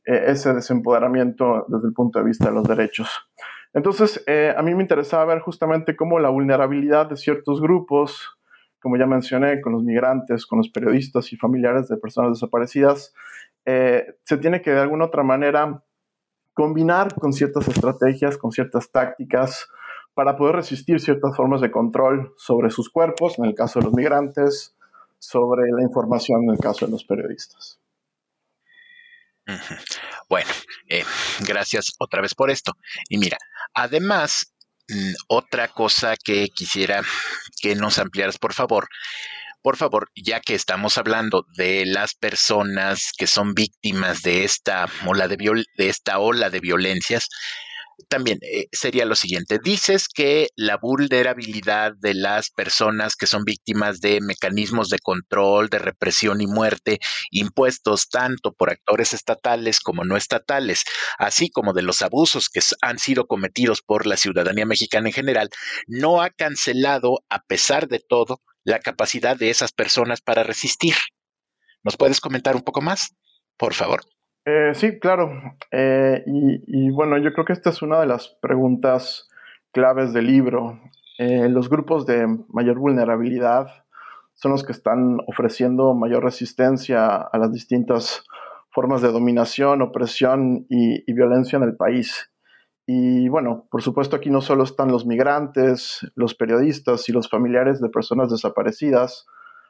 eh, 0.06 0.24
ese 0.28 0.54
desempoderamiento 0.54 1.66
desde 1.68 1.88
el 1.88 1.94
punto 1.96 2.20
de 2.20 2.26
vista 2.26 2.50
de 2.50 2.54
los 2.54 2.68
derechos. 2.68 3.10
Entonces, 3.74 4.24
eh, 4.28 4.54
a 4.56 4.62
mí 4.62 4.76
me 4.76 4.84
interesaba 4.84 5.26
ver 5.26 5.40
justamente 5.40 5.96
cómo 5.96 6.20
la 6.20 6.30
vulnerabilidad 6.30 7.10
de 7.10 7.18
ciertos 7.18 7.60
grupos, 7.60 8.38
como 8.80 8.98
ya 8.98 9.08
mencioné, 9.08 9.62
con 9.62 9.74
los 9.74 9.84
migrantes, 9.84 10.46
con 10.46 10.60
los 10.60 10.70
periodistas 10.70 11.34
y 11.34 11.38
familiares 11.38 11.88
de 11.88 11.98
personas 11.98 12.34
desaparecidas, 12.34 13.16
eh, 13.66 14.14
se 14.26 14.38
tiene 14.38 14.62
que 14.62 14.70
de 14.70 14.80
alguna 14.80 15.06
otra 15.06 15.24
manera 15.24 15.84
combinar 16.54 17.14
con 17.16 17.34
ciertas 17.34 17.68
estrategias, 17.68 18.38
con 18.38 18.52
ciertas 18.52 18.92
tácticas, 18.92 19.68
para 20.14 20.36
poder 20.36 20.56
resistir 20.56 21.00
ciertas 21.00 21.36
formas 21.36 21.62
de 21.62 21.72
control 21.72 22.34
sobre 22.38 22.72
sus 22.72 22.90
cuerpos, 22.90 23.40
en 23.40 23.46
el 23.46 23.56
caso 23.56 23.80
de 23.80 23.86
los 23.86 23.94
migrantes, 23.94 24.76
sobre 25.18 25.72
la 25.72 25.84
información 25.84 26.44
en 26.44 26.52
el 26.52 26.58
caso 26.58 26.86
de 26.86 26.92
los 26.92 27.04
periodistas. 27.04 27.80
Bueno, 30.30 30.50
eh, 30.88 31.04
gracias 31.40 31.94
otra 31.98 32.22
vez 32.22 32.36
por 32.36 32.52
esto. 32.52 32.74
Y 33.10 33.18
mira, 33.18 33.38
además, 33.74 34.54
mm, 34.90 35.14
otra 35.28 35.68
cosa 35.70 36.16
que 36.18 36.50
quisiera 36.50 37.02
que 37.62 37.76
nos 37.76 37.98
ampliaras, 37.98 38.38
por 38.38 38.54
favor, 38.54 38.88
por 39.62 39.78
favor, 39.78 40.10
ya 40.16 40.40
que 40.40 40.56
estamos 40.56 40.98
hablando 40.98 41.46
de 41.56 41.86
las 41.86 42.16
personas 42.16 43.12
que 43.18 43.28
son 43.28 43.54
víctimas 43.54 44.22
de 44.22 44.44
esta 44.44 44.88
ola 45.06 45.28
de, 45.28 45.38
de 45.78 45.90
esta 45.90 46.20
ola 46.20 46.50
de 46.50 46.60
violencias, 46.60 47.28
también 48.08 48.40
eh, 48.42 48.68
sería 48.72 49.06
lo 49.06 49.16
siguiente. 49.16 49.60
Dices 49.62 50.08
que 50.08 50.50
la 50.56 50.78
vulnerabilidad 50.78 51.94
de 52.00 52.14
las 52.14 52.50
personas 52.50 53.16
que 53.16 53.28
son 53.28 53.44
víctimas 53.44 54.00
de 54.00 54.22
mecanismos 54.22 54.90
de 54.90 55.00
control, 55.00 55.70
de 55.70 55.80
represión 55.80 56.42
y 56.42 56.48
muerte 56.48 57.00
impuestos 57.32 58.10
tanto 58.10 58.54
por 58.54 58.70
actores 58.70 59.14
estatales 59.14 59.80
como 59.80 60.06
no 60.06 60.16
estatales, 60.16 60.84
así 61.18 61.50
como 61.50 61.74
de 61.74 61.82
los 61.82 62.02
abusos 62.02 62.50
que 62.50 62.62
han 62.82 63.00
sido 63.00 63.28
cometidos 63.28 63.82
por 63.82 64.06
la 64.06 64.18
ciudadanía 64.18 64.66
mexicana 64.66 65.10
en 65.10 65.14
general, 65.14 65.50
no 65.88 66.22
ha 66.22 66.30
cancelado, 66.30 67.20
a 67.30 67.44
pesar 67.44 67.88
de 67.88 68.00
todo, 68.00 68.42
la 68.64 68.80
capacidad 68.80 69.38
de 69.38 69.50
esas 69.50 69.72
personas 69.72 70.22
para 70.22 70.44
resistir. 70.44 70.96
¿Nos 71.84 71.98
puedes 71.98 72.20
comentar 72.20 72.56
un 72.56 72.62
poco 72.62 72.82
más? 72.82 73.16
Por 73.58 73.74
favor. 73.74 74.02
Eh, 74.46 74.72
sí, 74.74 75.00
claro. 75.00 75.32
Eh, 75.72 76.24
y, 76.26 76.90
bueno, 76.92 77.18
yo 77.18 77.34
creo 77.34 77.46
que 77.46 77.54
esta 77.54 77.70
es 77.70 77.82
una 77.82 78.00
de 78.00 78.08
las 78.08 78.30
preguntas 78.42 79.30
claves 79.72 80.14
del 80.14 80.28
libro. 80.28 80.80
Eh, 81.18 81.50
los 81.50 81.70
grupos 81.70 82.06
de 82.06 82.28
mayor 82.50 82.80
vulnerabilidad 82.80 83.68
son 84.34 84.52
los 84.52 84.64
que 84.64 84.72
están 84.72 85.18
ofreciendo 85.28 85.94
mayor 85.94 86.24
resistencia 86.24 87.16
a 87.18 87.38
las 87.38 87.52
distintas 87.52 88.24
formas 88.72 89.02
de 89.02 89.12
dominación, 89.12 89.82
opresión 89.82 90.66
y, 90.70 91.04
y 91.10 91.14
violencia 91.14 91.58
en 91.58 91.64
el 91.64 91.76
país. 91.76 92.32
Y 92.92 93.30
bueno, 93.30 93.68
por 93.70 93.84
supuesto 93.84 94.16
aquí 94.16 94.32
no 94.32 94.42
solo 94.42 94.64
están 94.64 94.92
los 94.92 95.06
migrantes, 95.06 96.10
los 96.16 96.34
periodistas 96.34 97.08
y 97.08 97.12
los 97.12 97.30
familiares 97.30 97.80
de 97.80 97.90
personas 97.90 98.32
desaparecidas, 98.32 99.28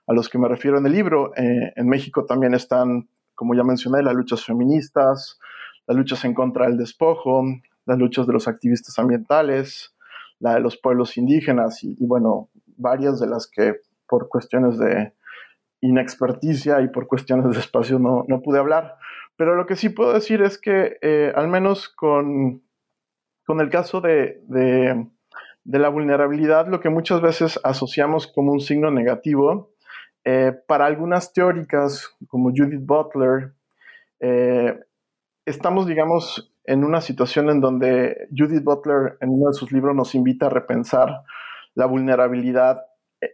a 0.08 0.14
los 0.14 0.30
que 0.30 0.38
me 0.38 0.48
refiero 0.48 0.78
en 0.78 0.86
el 0.86 0.94
libro. 0.94 1.32
en 1.36 1.90
México 1.90 2.26
también 2.26 2.54
están 2.54 3.10
como 3.40 3.56
ya 3.56 3.64
mencioné, 3.64 4.04
las 4.04 4.16
luchas 4.16 4.44
feministas, 4.44 5.40
las 5.88 5.96
luchas 5.96 6.26
en 6.26 6.34
contra 6.34 6.68
del 6.68 6.78
despojo, 6.78 7.42
las 7.86 7.98
luchas 7.98 8.28
de 8.28 8.34
los 8.34 8.50
activistas 8.50 9.00
ambientales, 9.00 9.96
la 10.40 10.56
de 10.56 10.60
los 10.60 10.76
pueblos 10.76 11.16
indígenas 11.16 11.82
y, 11.86 11.96
bueno, 12.06 12.50
varias 12.76 13.18
de 13.18 13.28
las 13.28 13.48
que 13.48 13.76
por 14.10 14.28
cuestiones 14.28 14.78
de 14.78 15.14
inexperticia 15.80 16.82
y 16.82 16.90
por 16.90 17.08
cuestiones 17.08 17.54
de 17.54 17.60
espacio 17.62 17.98
no, 17.98 18.26
no 18.28 18.42
pude 18.42 18.60
hablar. 18.60 18.98
Pero 19.38 19.56
lo 19.56 19.66
que 19.66 19.78
sí 19.78 19.88
puedo 19.88 20.12
decir 20.12 20.42
es 20.42 20.58
que 20.58 20.98
eh, 21.02 21.32
al 21.34 21.48
menos 21.48 21.88
con, 21.88 22.62
con 23.50 23.62
el 23.62 23.72
caso 23.72 24.00
de, 24.00 24.44
de, 24.44 25.80
la 25.80 25.90
vulnerabilidad, 25.90 26.68
lo 26.68 26.80
que 26.80 26.90
muchas 26.90 27.20
veces 27.20 27.60
asociamos 27.64 28.28
como 28.28 28.52
un 28.52 28.60
signo 28.60 28.92
negativo, 28.92 29.72
eh, 30.24 30.54
para 30.68 30.86
algunas 30.86 31.34
teóricas, 31.34 32.16
como 32.28 32.52
Judith 32.56 32.86
Butler, 32.86 33.54
eh, 34.20 34.80
estamos, 35.48 35.88
digamos, 35.88 36.54
en 36.64 36.84
una 36.84 37.02
situación 37.02 37.50
en 37.50 37.60
donde 37.60 38.28
Judith 38.38 38.64
Butler 38.64 39.18
en 39.20 39.30
uno 39.30 39.48
de 39.48 39.56
sus 39.56 39.72
libros 39.72 39.96
nos 39.96 40.14
invita 40.14 40.46
a 40.46 40.50
repensar 40.50 41.24
la 41.74 41.88
vulnerabilidad 41.88 42.84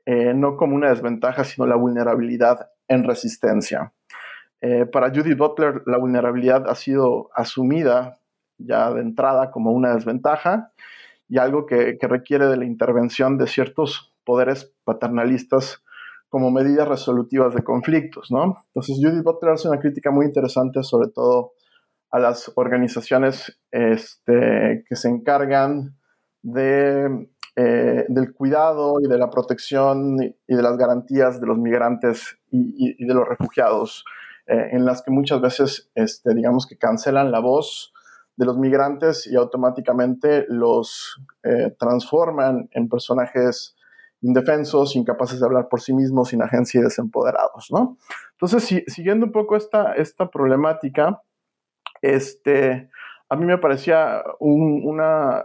eh, 0.06 0.34
no 0.34 0.56
como 0.56 0.78
una 0.78 0.91
desventaja, 0.91 1.43
sino 1.43 1.67
la 1.67 1.75
vulnerabilidad 1.75 2.69
en 2.88 3.04
resistencia. 3.04 3.91
para 4.93 5.10
Judith 5.10 5.38
Butler, 5.38 5.84
la 5.86 5.97
vulnerabilidad 5.97 6.69
ha 6.69 6.75
sido 6.75 7.30
asumida 7.36 8.17
ya 8.58 8.91
de 8.94 9.02
entrada 9.02 9.52
como 9.52 9.72
una 9.72 9.94
desventaja 9.94 10.72
y 11.28 11.38
algo 11.38 11.65
que, 11.65 11.98
que 12.00 12.08
requiere 12.08 12.48
de 12.48 12.58
la 12.58 12.65
intervención 12.65 13.38
de 13.38 13.48
ciertos 13.48 14.13
poderes 14.24 14.74
paternalistas 14.84 15.84
como 16.30 16.52
medidas 16.52 16.88
resolutivas 16.88 17.54
de 17.56 17.63
conflictos, 17.63 18.30
¿no? 18.32 18.58
Entonces, 18.68 18.98
Judith 19.02 19.24
Butler 19.24 19.54
hace 19.54 19.70
una 19.70 19.80
crítica 19.80 20.12
muy 20.12 20.26
interesante, 20.26 20.84
sobre 20.84 21.10
todo 21.10 21.54
a 22.12 22.20
las 22.20 22.52
organizaciones 22.56 23.58
este, 23.72 24.84
que 24.88 24.96
se 24.96 25.10
encargan 25.10 25.98
de, 26.41 27.30
eh, 27.56 28.06
del 28.10 28.34
cuidado 28.34 29.00
y 29.02 29.08
de 29.08 29.18
la 29.18 29.30
protección 29.30 30.18
y 30.22 30.56
de 30.56 30.62
las 30.62 30.78
garantías 30.78 31.39
de 31.39 31.48
los 31.48 31.58
migrantes 31.58 32.38
y, 32.52 32.96
y 33.02 33.08
de 33.08 33.13
los 33.13 33.28
refugiados, 33.28 34.04
eh, 34.48 34.70
en 34.74 34.86
las 34.86 35.02
que 35.02 35.12
muchas 35.12 35.41
veces, 35.41 35.89
este, 35.96 36.36
digamos 36.36 36.68
que 36.68 36.78
cancelan 36.78 37.32
la 37.32 37.39
voz 37.39 37.94
de 38.38 38.45
los 38.45 38.58
migrantes 38.58 39.28
y 39.28 39.36
automáticamente 39.36 40.45
los 40.50 41.21
eh, 41.43 41.76
transforman 41.80 42.69
en 42.71 42.89
personajes 42.89 43.76
indefensos, 44.21 44.95
incapaces 44.95 45.39
de 45.39 45.45
hablar 45.45 45.69
por 45.69 45.82
sí 45.82 45.93
mismos, 45.93 46.30
sin 46.30 46.41
agencia 46.41 46.80
y 46.80 46.84
desempoderados, 46.84 47.67
¿no? 47.71 47.98
Entonces, 48.32 48.84
siguiendo 48.88 49.28
un 49.28 49.32
poco 49.32 49.56
esta, 49.56 49.93
esta 49.93 50.30
problemática, 50.30 51.21
este, 52.02 52.89
a 53.30 53.36
mí 53.36 53.45
me 53.45 53.58
parecía 53.58 54.24
una, 54.39 55.43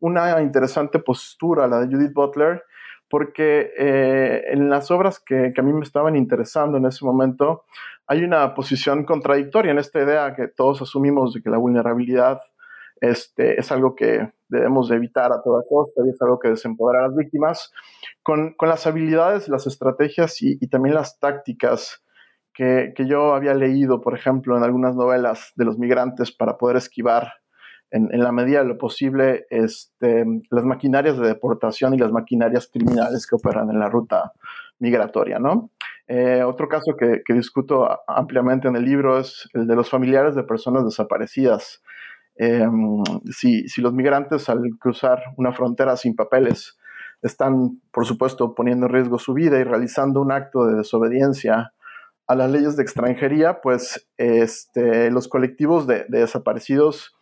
una 0.00 0.42
interesante 0.42 0.98
postura 0.98 1.66
la 1.66 1.80
de 1.80 1.94
Judith 1.94 2.12
Butler, 2.12 2.62
porque 3.08 3.72
eh, 3.76 4.44
en 4.48 4.70
las 4.70 4.90
obras 4.90 5.20
que, 5.20 5.52
que, 5.54 5.60
a 5.60 5.64
mí 5.64 5.72
me 5.72 5.82
estaban 5.82 6.16
interesando 6.16 6.78
en 6.78 6.86
ese 6.86 7.04
momento, 7.04 7.64
hay 8.06 8.24
una 8.24 8.54
posición 8.54 9.04
contradictoria 9.04 9.72
en 9.72 9.78
esta 9.78 10.02
idea 10.02 10.34
que 10.34 10.48
todos 10.48 10.82
asumimos 10.82 11.34
de 11.34 11.42
que 11.42 11.50
la 11.50 11.58
vulnerabilidad 11.58 12.40
este, 13.00 13.58
es 13.58 13.72
algo 13.72 13.94
que 13.94 14.32
debemos 14.48 14.90
evitar 14.90 15.32
a 15.32 15.42
toda 15.42 15.62
costa 15.68 16.02
y 16.04 16.10
es 16.10 16.22
algo 16.22 16.38
que 16.38 16.48
desempodera 16.48 17.00
a 17.00 17.08
las 17.08 17.16
víctimas, 17.16 17.72
con, 18.22 18.54
con 18.54 18.68
las 18.68 18.86
habilidades, 18.86 19.48
las 19.48 19.66
estrategias 19.66 20.40
y, 20.40 20.58
también 20.68 20.94
las 20.94 21.18
tácticas 21.18 22.04
que, 22.54 22.92
que, 22.94 23.06
yo 23.06 23.34
había 23.34 23.54
leído, 23.54 24.00
por 24.00 24.14
ejemplo, 24.14 24.56
en 24.56 24.62
algunas 24.62 24.94
novelas 24.94 25.52
de 25.56 25.64
los 25.64 25.78
migrantes 25.78 26.30
para 26.30 26.58
poder 26.58 26.76
esquivar 26.76 27.32
en, 27.92 28.08
la 28.22 28.32
medida 28.32 28.60
de 28.60 28.68
lo 28.68 28.78
posible, 28.78 29.46
este, 29.50 30.24
las 30.50 30.64
maquinarias 30.64 31.18
de 31.18 31.28
deportación 31.28 31.94
y 31.94 31.98
las 31.98 32.10
maquinarias 32.10 32.68
criminales 32.72 33.26
que 33.26 33.36
operan 33.36 33.70
en 33.70 33.78
la 33.78 33.88
ruta 33.88 34.32
migratoria, 34.78 35.38
¿no? 35.38 35.70
Eh, 36.08 36.42
otro 36.42 36.68
caso 36.68 36.96
que, 36.96 37.22
discuto 37.32 37.88
ampliamente 38.06 38.68
en 38.68 38.76
el 38.76 38.84
libro 38.84 39.18
es 39.18 39.48
el 39.54 39.66
de 39.66 39.76
los 39.76 39.88
familiares 39.88 40.34
de 40.34 40.42
personas 40.42 40.84
desaparecidas. 40.84 41.82
Em, 42.36 43.02
si, 43.30 43.64
los 43.80 43.92
migrantes 43.92 44.48
al 44.48 44.60
cruzar 44.78 45.22
una 45.36 45.52
frontera 45.52 45.96
sin 45.96 46.14
papeles 46.16 46.78
están, 47.22 47.80
por 47.92 48.04
supuesto, 48.04 48.54
poniendo 48.54 48.86
en 48.86 48.92
riesgo 48.92 49.18
su 49.18 49.32
vida 49.32 49.58
y 49.58 49.64
realizando 49.64 50.20
un 50.20 50.32
acto 50.32 50.66
de 50.66 50.76
desobediencia 50.76 51.72
a 52.26 52.34
las 52.34 52.50
leyes 52.50 52.76
de 52.76 52.82
extranjería, 52.82 53.60
pues 53.60 54.08
este, 54.16 55.10
los 55.10 55.28
colectivos 55.28 55.86
de, 55.86 56.04
desaparecidos 56.08 57.14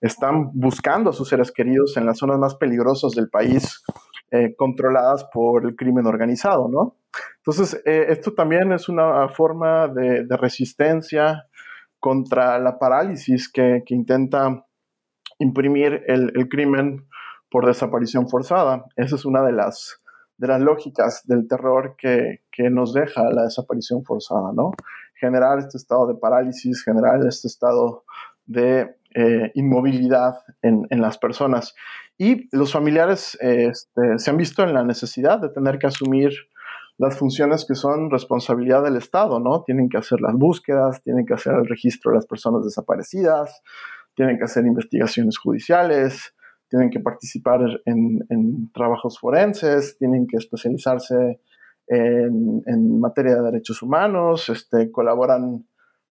están 0.00 0.50
buscando 0.52 1.10
a 1.10 1.12
sus 1.12 1.28
seres 1.28 1.50
queridos 1.52 1.96
en 1.96 2.06
las 2.06 2.18
zonas 2.18 2.38
más 2.38 2.54
peligrosas 2.56 3.12
del 3.12 3.28
país, 3.28 3.82
eh, 4.30 4.54
controladas 4.56 5.24
por 5.32 5.64
el 5.64 5.76
crimen 5.76 6.06
organizado, 6.06 6.68
¿no? 6.68 6.96
Entonces, 7.38 7.80
eh, 7.84 8.06
esto 8.08 8.34
también 8.34 8.72
es 8.72 8.88
una 8.88 9.28
forma 9.28 9.88
de, 9.88 10.26
resistencia 10.36 11.46
contra 12.00 12.58
la 12.58 12.78
parálisis 12.78 13.50
que, 13.50 13.82
intenta 13.86 14.64
imprimir 15.38 16.02
el, 16.06 16.48
crimen 16.48 17.06
por 17.50 17.66
desaparición 17.66 18.28
forzada. 18.28 18.84
Esa 18.96 19.16
es 19.16 19.24
una 19.24 19.44
de 19.44 19.52
las, 19.52 20.02
lógicas 20.38 21.22
del 21.26 21.46
terror 21.46 21.96
que, 21.96 22.40
nos 22.70 22.92
deja 22.92 23.30
la 23.30 23.44
desaparición 23.44 24.04
forzada, 24.04 24.50
¿no? 24.54 24.72
Generar 25.14 25.58
este 25.58 25.78
estado 25.78 26.06
de 26.08 26.14
parálisis, 26.14 26.82
generar 26.82 27.24
este 27.26 27.48
estado 27.48 28.04
de 28.44 28.96
eh, 29.14 29.50
inmovilidad 29.54 30.34
en, 30.62 30.86
las 30.90 31.16
personas. 31.16 31.74
Y 32.18 32.48
los 32.56 32.72
familiares 32.72 33.36
este, 33.40 34.18
se 34.18 34.30
han 34.30 34.36
visto 34.36 34.62
en 34.62 34.72
la 34.72 34.84
necesidad 34.84 35.38
de 35.38 35.50
tener 35.50 35.78
que 35.78 35.86
asumir 35.86 36.32
las 36.98 37.18
funciones 37.18 37.66
que 37.66 37.74
son 37.74 38.10
responsabilidad 38.10 38.82
del 38.82 38.96
Estado, 38.96 39.38
¿no? 39.38 39.62
Tienen 39.64 39.88
que 39.88 39.98
hacer 39.98 40.20
las 40.20 40.34
búsquedas, 40.34 41.02
tienen 41.02 41.26
que 41.26 41.34
hacer 41.34 41.52
el 41.54 41.66
registro 41.66 42.10
de 42.10 42.16
las 42.16 42.26
personas 42.26 42.64
desaparecidas, 42.64 43.62
tienen 44.14 44.38
que 44.38 44.44
hacer 44.44 44.64
investigaciones 44.64 45.36
judiciales, 45.36 46.34
tienen 46.70 46.90
que 46.90 47.00
participar 47.00 47.60
en, 47.84 48.70
trabajos 48.72 49.18
forenses, 49.18 49.98
tienen 49.98 50.26
que 50.26 50.38
especializarse 50.38 51.40
en, 51.88 52.98
materia 52.98 53.36
de 53.36 53.42
derechos 53.42 53.82
humanos, 53.82 54.48
este, 54.48 54.90
colaboran 54.90 55.66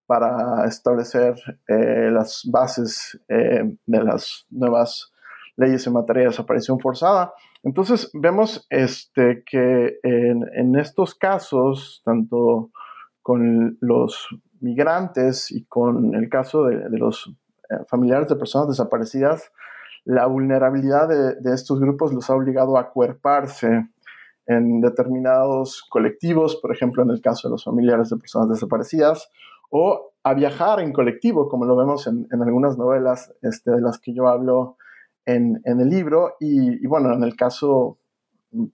para 0.06 0.66
establecer 0.68 1.34
eh, 1.68 2.12
las 2.12 2.48
bases 2.52 3.20
eh, 3.28 3.76
de 3.88 4.04
las 4.04 4.46
nuevas 4.52 5.12
leyes 5.58 5.86
en 5.88 5.94
materia 5.94 6.24
de 6.24 6.30
desaparición 6.30 6.80
forzada. 6.80 7.34
Entonces 7.64 8.12
vemos 8.14 8.66
este, 8.70 9.44
que 9.46 10.00
en, 10.04 10.76
estos 10.76 11.16
casos, 11.16 12.02
tanto 12.06 12.70
con 13.22 13.78
los 13.82 14.28
migrantes 14.60 15.52
y 15.52 15.66
con 15.66 16.16
el 16.16 16.30
caso 16.30 16.66
de, 16.66 16.90
los 16.92 17.34
eh, 17.70 17.76
familiares 17.88 18.30
de 18.30 18.36
personas 18.36 18.68
desaparecidas, 18.70 19.52
la 20.04 20.28
vulnerabilidad 20.28 21.10
de, 21.10 21.54
estos 21.54 21.80
grupos 21.80 22.14
los 22.14 22.30
ha 22.30 22.36
obligado 22.36 22.78
a 22.78 22.82
acuerparse 22.82 23.90
en 24.46 24.80
determinados 24.80 25.84
colectivos, 25.90 26.58
por 26.58 26.72
ejemplo, 26.72 27.02
en 27.02 27.10
el 27.10 27.22
caso 27.22 27.48
de 27.48 27.54
los 27.54 27.64
familiares 27.64 28.10
de 28.10 28.18
personas 28.18 28.50
desaparecidas, 28.50 29.32
o 29.72 30.12
a 30.24 30.36
viajar 30.36 30.80
en 30.80 30.94
colectivo, 30.94 31.50
como 31.50 31.66
lo 31.66 31.76
vemos 31.76 32.06
en, 32.06 32.28
algunas 32.32 32.78
novelas 32.78 33.34
este, 33.42 33.72
de 33.72 33.82
las 33.82 33.98
que 33.98 34.14
yo 34.14 34.28
hablo 34.28 34.78
en, 35.26 35.62
el 35.64 35.90
libro. 35.90 36.36
Y, 36.40 36.86
bueno, 36.88 37.14
en 37.14 37.24
el 37.24 37.36
caso 37.36 37.98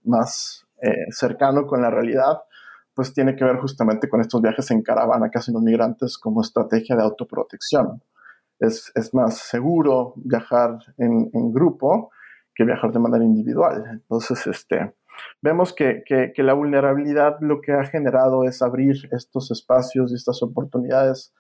más 0.04 0.66
eh, 0.82 1.06
cercano 1.12 1.66
con 1.66 1.82
la 1.82 1.90
realidad, 1.90 2.42
pues 2.94 3.14
tiene 3.14 3.36
que 3.36 3.46
ver 3.46 3.58
justamente 3.58 4.10
con 4.10 4.22
estos 4.22 4.42
viajes 4.42 4.70
en 4.72 4.82
caravana 4.82 5.30
que 5.30 5.40
hacen 5.40 5.54
los 5.54 5.64
migrantes 5.64 6.18
como 6.18 6.42
estrategia 6.42 6.96
de 6.96 7.04
autoprotección 7.04 8.02
es, 8.62 9.14
más 9.14 9.38
seguro 9.38 10.14
viajar 10.18 10.78
en, 10.98 11.52
grupo 11.52 12.12
que 12.54 12.64
viajar 12.64 12.92
de 12.92 13.00
manera 13.00 13.24
individual. 13.24 13.84
Entonces, 13.92 14.46
este, 14.48 14.94
vemos 15.42 15.74
que, 15.74 16.04
la 16.38 16.54
vulnerabilidad 16.54 17.38
lo 17.42 17.62
que 17.62 17.74
ha 17.74 17.84
generado 17.86 18.44
es 18.44 18.62
abrir 18.62 18.96
estos 19.12 19.52
espacios 19.52 20.12
y 20.12 20.16
estas 20.16 20.42
oportunidades 20.44 21.34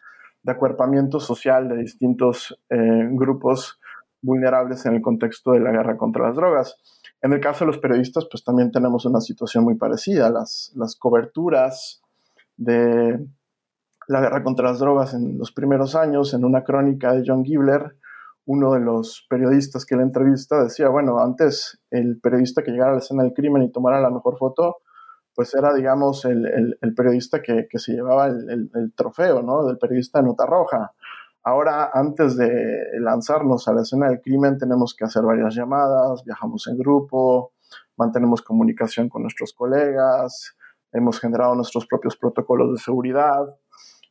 de 0.43 0.51
acuerpamiento 0.51 1.19
social 1.19 1.69
de 1.69 1.77
distintos 1.77 2.59
eh, 2.69 3.07
grupos 3.11 3.79
vulnerables 4.21 4.85
en 4.85 4.95
el 4.95 5.01
contexto 5.01 5.51
de 5.51 5.59
la 5.59 5.71
guerra 5.71 5.97
contra 5.97 6.27
las 6.27 6.35
drogas. 6.35 6.77
En 7.21 7.33
el 7.33 7.39
caso 7.39 7.65
de 7.65 7.71
los 7.71 7.77
periodistas, 7.79 8.27
pues 8.29 8.43
también 8.43 8.71
tenemos 8.71 9.05
una 9.05 9.21
situación 9.21 9.63
muy 9.63 9.75
parecida. 9.75 10.29
Las, 10.29 10.71
las 10.75 10.95
coberturas 10.95 12.01
de 12.57 13.25
la 14.07 14.21
guerra 14.21 14.43
contra 14.43 14.69
las 14.69 14.79
drogas 14.79 15.13
en 15.13 15.37
los 15.37 15.51
primeros 15.51 15.95
años, 15.95 16.33
en 16.33 16.45
una 16.45 16.63
crónica 16.63 17.13
de 17.13 17.23
John 17.25 17.45
Gibler, 17.45 17.95
uno 18.45 18.73
de 18.73 18.79
los 18.79 19.25
periodistas 19.29 19.85
que 19.85 19.95
la 19.95 20.03
entrevista 20.03 20.63
decía, 20.63 20.89
bueno, 20.89 21.19
antes 21.19 21.79
el 21.91 22.19
periodista 22.19 22.63
que 22.63 22.71
llegara 22.71 22.91
a 22.91 22.95
la 22.95 22.99
escena 22.99 23.23
del 23.23 23.33
crimen 23.33 23.63
y 23.63 23.71
tomara 23.71 24.01
la 24.01 24.09
mejor 24.09 24.37
foto, 24.37 24.77
pues 25.33 25.53
era, 25.55 25.73
digamos, 25.73 26.25
el, 26.25 26.75
periodista 26.95 27.41
que, 27.41 27.67
se 27.75 27.93
llevaba 27.93 28.27
el, 28.27 28.93
trofeo, 28.95 29.41
¿no? 29.41 29.65
Del 29.65 29.77
periodista 29.77 30.19
de 30.19 30.25
nota 30.25 30.45
roja. 30.45 30.91
Ahora, 31.43 31.89
antes 31.93 32.37
de 32.37 32.49
lanzarnos 32.99 33.67
a 33.67 33.73
la 33.73 33.81
escena 33.81 34.09
del 34.09 34.21
crimen, 34.21 34.57
tenemos 34.57 34.95
que 34.95 35.05
hacer 35.05 35.23
varias 35.23 35.55
llamadas, 35.55 36.23
viajamos 36.23 36.67
en 36.67 36.77
grupo, 36.77 37.53
mantenemos 37.97 38.43
comunicación 38.43 39.09
con 39.09 39.23
nuestros 39.23 39.53
colegas, 39.53 40.55
hemos 40.91 41.19
generado 41.19 41.55
nuestros 41.55 41.87
propios 41.87 42.15
protocolos 42.15 42.71
de 42.73 42.77
seguridad. 42.77 43.55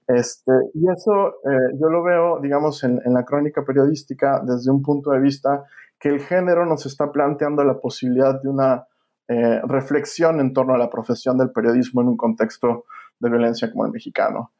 Este, 0.08 0.50
y 0.74 0.90
eso 0.90 1.28
eh, 1.48 1.76
yo 1.80 1.88
lo 1.88 2.02
veo, 2.02 2.40
digamos, 2.40 2.82
en, 2.82 3.00
la 3.04 3.24
crónica 3.24 3.64
periodística 3.64 4.42
desde 4.44 4.72
un 4.72 4.82
punto 4.82 5.10
de 5.10 5.20
vista 5.20 5.64
que 6.00 6.08
el 6.08 6.20
género 6.20 6.66
nos 6.66 6.84
está 6.86 7.12
planteando 7.12 7.62
la 7.62 7.78
posibilidad 7.78 8.42
de 8.42 8.48
una 8.48 8.86
eh, 9.28 9.60
reflexión 9.68 10.40
en 10.40 10.52
torno 10.52 10.74
a 10.74 10.78
la 10.78 10.90
profesión 10.90 11.38
del 11.38 11.52
periodismo 11.52 12.00
en 12.00 12.08
un 12.08 12.16
contexto 12.16 12.86
de 13.20 13.30
violencia 13.30 13.70
como 13.70 13.86
el 13.86 13.92
mexicano. 13.92 14.52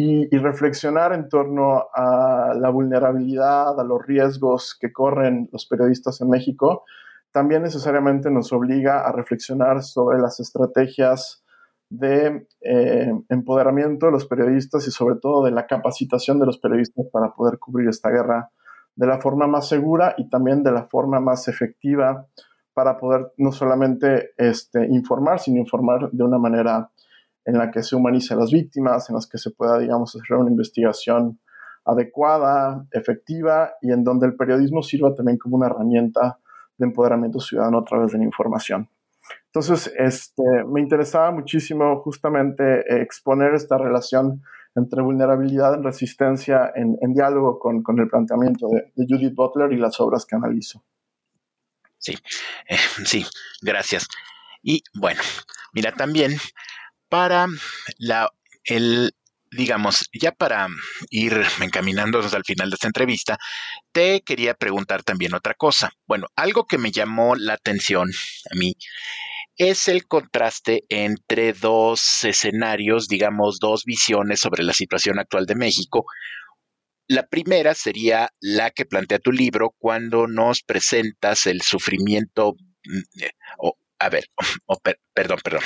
Y, 0.00 0.28
reflexionar 0.38 1.12
en 1.12 1.28
torno 1.28 1.88
a 1.92 2.54
la 2.54 2.70
vulnerabilidad, 2.70 3.80
a 3.80 3.82
los 3.82 4.06
riesgos 4.06 4.76
que 4.80 4.92
corren 4.92 5.48
los 5.50 5.66
periodistas 5.66 6.20
en 6.20 6.30
México, 6.30 6.84
también 7.32 7.64
necesariamente 7.64 8.30
nos 8.30 8.52
obliga 8.52 9.00
a 9.00 9.10
reflexionar 9.10 9.82
sobre 9.82 10.20
las 10.20 10.38
estrategias 10.38 11.42
de 11.90 12.46
eh, 12.60 13.12
empoderamiento 13.28 14.06
de 14.06 14.12
los 14.12 14.26
periodistas 14.26 14.86
y 14.86 14.92
sobre 14.92 15.16
todo 15.16 15.44
de 15.44 15.50
la 15.50 15.66
capacitación 15.66 16.38
de 16.38 16.46
los 16.46 16.58
periodistas 16.58 17.06
para 17.12 17.32
poder 17.32 17.58
cubrir 17.58 17.88
esta 17.88 18.10
guerra 18.10 18.52
de 18.94 19.06
la 19.08 19.20
forma 19.20 19.48
más 19.48 19.68
segura 19.68 20.14
y 20.16 20.30
también 20.30 20.62
de 20.62 20.70
la 20.70 20.84
forma 20.84 21.18
más 21.18 21.48
efectiva 21.48 22.24
para 22.72 22.98
poder 22.98 23.32
no 23.36 23.50
solamente 23.50 24.30
este, 24.36 24.86
informar, 24.86 25.40
sino 25.40 25.58
informar 25.58 26.08
de 26.12 26.22
una 26.22 26.38
manera 26.38 26.88
en 27.48 27.56
la 27.56 27.70
que 27.70 27.82
se 27.82 27.96
humanice 27.96 28.34
a 28.34 28.36
las 28.36 28.52
víctimas, 28.52 29.08
en 29.08 29.14
las 29.14 29.26
que 29.26 29.38
se 29.38 29.50
pueda, 29.50 29.78
digamos, 29.78 30.14
hacer 30.14 30.36
una 30.36 30.50
investigación 30.50 31.40
adecuada, 31.82 32.86
efectiva 32.92 33.72
y 33.80 33.90
en 33.90 34.04
donde 34.04 34.26
el 34.26 34.36
periodismo 34.36 34.82
sirva 34.82 35.14
también 35.14 35.38
como 35.38 35.56
una 35.56 35.66
herramienta 35.66 36.38
de 36.76 36.86
empoderamiento 36.86 37.40
ciudadano 37.40 37.78
a 37.78 37.84
través 37.84 38.12
de 38.12 38.18
la 38.18 38.24
información. 38.24 38.90
Entonces, 39.46 39.90
este, 39.96 40.42
me 40.66 40.82
interesaba 40.82 41.30
muchísimo 41.30 42.02
justamente 42.02 42.80
eh, 42.80 43.00
exponer 43.00 43.54
esta 43.54 43.78
relación 43.78 44.42
entre 44.74 45.00
vulnerabilidad 45.00 45.80
y 45.80 45.82
resistencia 45.82 46.70
en, 46.74 46.98
diálogo 47.14 47.58
con, 47.58 47.82
el 47.98 48.08
planteamiento 48.08 48.68
de, 48.68 49.06
Judith 49.08 49.34
Butler 49.34 49.72
y 49.72 49.78
las 49.78 49.98
obras 50.00 50.26
que 50.26 50.36
analizo. 50.36 50.84
Sí, 51.96 52.14
eh, 52.68 52.76
sí, 53.06 53.24
gracias. 53.62 54.06
Y 54.62 54.82
bueno, 54.94 55.22
mira, 55.72 55.92
también 55.92 56.32
para 57.08 57.46
la, 57.98 58.30
el, 58.64 59.12
digamos, 59.50 60.08
ya 60.12 60.32
para 60.32 60.68
ir 61.10 61.40
encaminándonos 61.60 62.34
al 62.34 62.44
final 62.44 62.70
de 62.70 62.74
esta 62.74 62.86
entrevista, 62.86 63.38
te 63.92 64.22
quería 64.22 64.54
preguntar 64.54 65.02
también 65.02 65.34
otra 65.34 65.54
cosa. 65.54 65.90
Bueno, 66.06 66.26
algo 66.36 66.66
que 66.66 66.78
me 66.78 66.90
llamó 66.90 67.36
la 67.36 67.54
atención 67.54 68.10
a 68.50 68.54
mí 68.54 68.74
es 69.58 69.88
el 69.88 70.06
contraste 70.06 70.84
entre 70.88 71.52
dos 71.52 72.24
escenarios, 72.24 73.08
digamos, 73.08 73.58
dos 73.58 73.84
visiones 73.84 74.40
sobre 74.40 74.62
la 74.62 74.72
situación 74.72 75.18
actual 75.18 75.46
de 75.46 75.56
México. 75.56 76.06
La 77.08 77.26
primera 77.26 77.74
sería 77.74 78.30
la 78.40 78.70
que 78.70 78.84
plantea 78.84 79.18
tu 79.18 79.32
libro 79.32 79.74
cuando 79.78 80.28
nos 80.28 80.62
presentas 80.62 81.46
el 81.46 81.62
sufrimiento, 81.62 82.54
mm, 82.84 83.22
eh, 83.24 83.32
a 83.98 84.08
ver, 84.08 84.26
perdón, 85.14 85.38
perdón. 85.42 85.62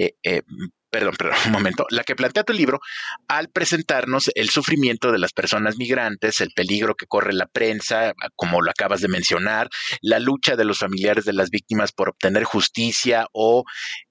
Eh, 0.00 0.14
eh, 0.22 0.40
perdón, 0.88 1.14
perdón, 1.18 1.36
un 1.46 1.52
momento, 1.52 1.86
la 1.90 2.04
que 2.04 2.16
plantea 2.16 2.42
tu 2.42 2.54
libro 2.54 2.80
al 3.28 3.50
presentarnos 3.50 4.30
el 4.34 4.48
sufrimiento 4.48 5.12
de 5.12 5.18
las 5.18 5.32
personas 5.32 5.76
migrantes, 5.76 6.40
el 6.40 6.52
peligro 6.56 6.94
que 6.94 7.06
corre 7.06 7.34
la 7.34 7.46
prensa, 7.46 8.14
como 8.34 8.62
lo 8.62 8.70
acabas 8.70 9.02
de 9.02 9.08
mencionar, 9.08 9.68
la 10.00 10.18
lucha 10.18 10.56
de 10.56 10.64
los 10.64 10.78
familiares 10.78 11.26
de 11.26 11.34
las 11.34 11.50
víctimas 11.50 11.92
por 11.92 12.08
obtener 12.08 12.44
justicia 12.44 13.26
o 13.32 13.64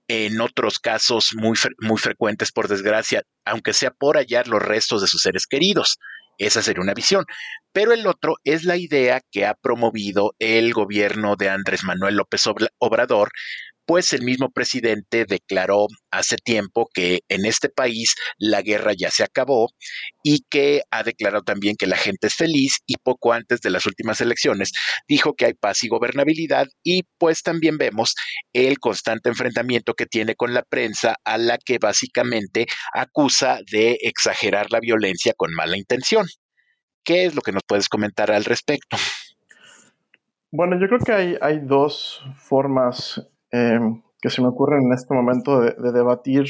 en 0.08 0.40
otros 0.42 0.78
casos 0.78 1.32
muy, 1.36 1.58
muy 1.80 1.98
frecuentes, 1.98 2.52
por 2.52 2.68
desgracia, 2.68 3.24
aunque 3.44 3.74
sea 3.74 3.90
por 3.90 4.18
hallar 4.18 4.48
los 4.48 4.62
restos 4.62 5.02
de 5.02 5.08
sus 5.08 5.24
seres 5.24 5.48
queridos. 5.48 5.98
Esa 6.38 6.62
sería 6.62 6.82
una 6.82 6.94
visión. 6.94 7.26
Pero 7.74 7.94
el 7.94 8.08
otro 8.08 8.36
es 8.44 8.64
la 8.64 8.78
idea 8.78 9.22
que 9.32 9.46
ha 9.46 9.56
promovido 9.56 10.36
el 10.40 10.72
gobierno 10.74 11.36
de 11.36 11.50
Andrés 11.50 11.84
Manuel 11.84 12.16
López 12.16 12.44
Obrador 12.80 13.32
pues 13.90 14.14
el 14.14 14.22
mismo 14.22 14.52
presidente 14.52 15.26
declaró 15.26 15.88
hace 16.12 16.36
tiempo 16.36 16.88
que 16.94 17.22
en 17.28 17.44
este 17.48 17.70
país 17.70 18.14
la 18.38 18.62
guerra 18.62 18.94
ya 18.96 19.10
se 19.10 19.24
acabó 19.24 19.72
y 20.22 20.46
que 20.48 20.84
ha 20.92 21.02
declarado 21.02 21.42
también 21.42 21.76
que 21.76 21.88
la 21.88 21.98
gente 21.98 22.28
es 22.28 22.36
feliz 22.36 22.82
y 22.86 22.98
poco 22.98 23.34
antes 23.34 23.62
de 23.62 23.72
las 23.72 23.88
últimas 23.88 24.22
elecciones 24.22 24.74
dijo 25.08 25.34
que 25.34 25.46
hay 25.46 25.54
paz 25.56 25.84
y 25.84 25.88
gobernabilidad 25.88 26.68
y 26.84 27.02
pues 27.18 27.42
también 27.42 27.80
vemos 27.80 28.14
el 28.54 28.78
constante 28.78 29.30
enfrentamiento 29.30 29.96
que 29.96 30.06
tiene 30.06 30.36
con 30.36 30.54
la 30.54 30.62
prensa 30.62 31.16
a 31.24 31.40
la 31.40 31.58
que 31.58 31.80
básicamente 31.80 32.68
acusa 32.94 33.58
de 33.72 33.98
exagerar 34.02 34.68
la 34.70 34.82
violencia 34.82 35.34
con 35.36 35.52
mala 35.56 35.80
intención. 35.80 36.28
¿Qué 37.04 37.26
es 37.26 37.34
lo 37.34 37.42
que 37.42 37.54
nos 37.54 37.64
puedes 37.68 37.90
comentar 37.90 38.30
al 38.30 38.46
respecto? 38.46 38.98
Bueno, 40.52 40.80
yo 40.80 40.86
creo 40.86 41.00
que 41.00 41.12
hay, 41.12 41.38
hay 41.42 41.60
dos 41.60 42.24
formas 42.36 43.28
Em, 43.52 44.02
que 44.22 44.30
se 44.30 44.42
me 44.42 44.48
ocurre 44.50 44.78
en 44.78 44.92
este 44.94 45.14
momento 45.14 45.62
de, 45.62 45.92
debatir 45.92 46.46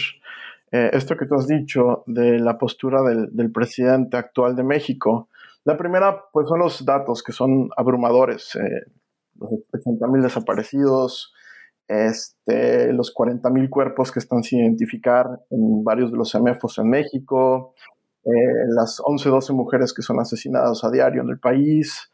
eh, 0.71 0.89
esto 0.93 1.15
que 1.15 1.25
tú 1.25 1.35
has 1.35 1.47
dicho 1.47 2.03
de 2.07 2.39
la 2.39 2.57
postura 2.57 3.01
del, 3.03 3.51
presidente 3.51 4.17
actual 4.17 4.55
de 4.55 4.63
México. 4.63 5.29
La 5.65 5.77
primera, 5.77 6.25
pues 6.33 6.47
son 6.47 6.59
los 6.59 6.83
datos 6.85 7.23
que 7.23 7.31
son 7.31 7.69
abrumadores. 7.77 8.55
Eh, 8.55 8.85
los 9.39 9.51
80.000 9.71 10.21
desaparecidos, 10.21 11.33
este, 11.87 12.91
los 12.93 13.13
40.000 13.13 13.69
cuerpos 13.69 14.11
que 14.11 14.19
están 14.19 14.43
sin 14.43 14.59
identificar 14.59 15.27
en 15.49 15.83
varios 15.83 16.11
de 16.11 16.17
los 16.17 16.31
CEMEFOS 16.31 16.79
en 16.79 16.89
México, 16.89 17.73
eh, 18.25 18.29
las 18.75 19.01
11, 19.03 19.29
12 19.29 19.53
mujeres 19.53 19.93
que 19.93 20.01
son 20.01 20.19
asesinadas 20.19 20.83
a 20.83 20.91
diario 20.91 21.21
en 21.21 21.29
el 21.29 21.39
país, 21.39 22.11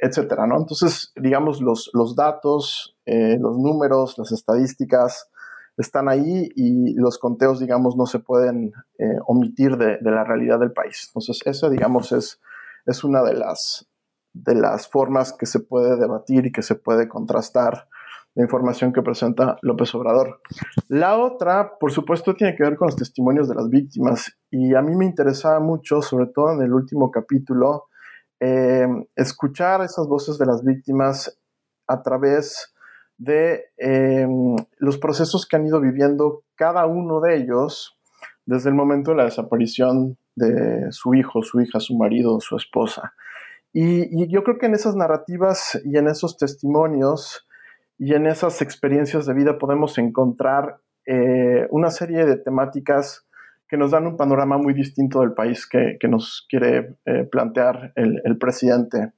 etcétera, 0.00 0.46
¿no? 0.46 0.58
Entonces, 0.58 1.12
digamos, 1.16 1.60
los, 1.60 1.90
los 1.92 2.14
datos, 2.14 2.96
eh, 3.04 3.36
los 3.40 3.58
números, 3.58 4.16
las 4.16 4.30
estadísticas 4.30 5.28
están 5.76 6.08
ahí 6.08 6.48
y 6.54 6.94
los 6.94 7.18
conteos, 7.18 7.58
digamos, 7.58 7.96
no 7.96 8.06
se 8.06 8.20
pueden 8.20 8.72
eh, 8.98 9.16
omitir 9.26 9.76
de, 9.76 9.98
la 10.02 10.22
realidad 10.22 10.60
del 10.60 10.72
país. 10.72 11.06
Entonces, 11.08 11.40
esa, 11.46 11.68
digamos, 11.68 12.12
es, 12.12 12.40
es 12.86 13.02
una 13.02 13.22
de 13.22 13.34
las, 13.34 13.88
de 14.32 14.54
las 14.54 14.88
formas 14.88 15.32
que 15.32 15.46
se 15.46 15.58
puede 15.58 15.96
debatir 15.96 16.46
y 16.46 16.52
que 16.52 16.62
se 16.62 16.76
puede 16.76 17.08
contrastar 17.08 17.88
la 18.34 18.44
información 18.44 18.92
que 18.92 19.02
presenta 19.02 19.58
López 19.62 19.94
Obrador. 19.94 20.40
La 20.88 21.18
otra, 21.18 21.76
por 21.78 21.90
supuesto, 21.90 22.34
tiene 22.34 22.54
que 22.54 22.62
ver 22.62 22.76
con 22.76 22.86
los 22.86 22.96
testimonios 22.96 23.48
de 23.48 23.56
las 23.56 23.68
víctimas 23.68 24.32
y 24.50 24.74
a 24.74 24.80
mí 24.80 24.94
me 24.94 25.04
interesaba 25.06 25.60
mucho, 25.60 26.00
sobre 26.02 26.26
todo 26.26 26.52
en 26.52 26.62
el 26.62 26.72
último 26.72 27.10
capítulo, 27.10 27.88
eh, 28.44 28.88
escuchar 29.14 29.82
esas 29.82 30.08
voces 30.08 30.36
de 30.36 30.46
las 30.46 30.64
víctimas 30.64 31.38
a 31.86 32.02
través 32.02 32.74
de 33.16 33.66
eh, 33.78 34.26
los 34.78 34.98
procesos 34.98 35.46
que 35.46 35.54
han 35.54 35.64
ido 35.64 35.80
viviendo 35.80 36.42
cada 36.56 36.86
uno 36.86 37.20
de 37.20 37.36
ellos 37.36 37.96
desde 38.44 38.70
el 38.70 38.74
momento 38.74 39.12
de 39.12 39.18
la 39.18 39.24
desaparición 39.26 40.18
de 40.34 40.90
su 40.90 41.14
hijo, 41.14 41.42
su 41.42 41.60
hija, 41.60 41.78
su 41.78 41.96
marido, 41.96 42.40
su 42.40 42.56
esposa. 42.56 43.14
Y, 43.72 44.26
yo 44.28 44.42
creo 44.42 44.58
que 44.58 44.66
en 44.66 44.74
esas 44.74 44.96
narrativas 44.96 45.80
y 45.84 45.96
en 45.96 46.08
esos 46.08 46.36
testimonios 46.36 47.46
y 47.96 48.14
en 48.14 48.26
esas 48.26 48.60
experiencias 48.60 49.24
de 49.24 49.34
vida 49.34 49.56
podemos 49.56 49.98
encontrar 49.98 50.80
eh, 51.06 51.68
una 51.70 51.92
serie 51.92 52.26
de 52.26 52.38
temáticas 52.38 53.24
que 53.72 53.78
nos 53.78 53.92
dan 53.92 54.06
un 54.06 54.18
panorama 54.18 54.58
muy 54.58 54.74
distinto 54.74 55.20
del 55.20 55.32
país 55.32 55.66
que, 55.66 55.96
nos 56.06 56.46
quiere 56.46 56.96
eh, 57.06 57.24
plantear 57.24 57.94
el, 57.96 58.36
presidente. 58.36 59.14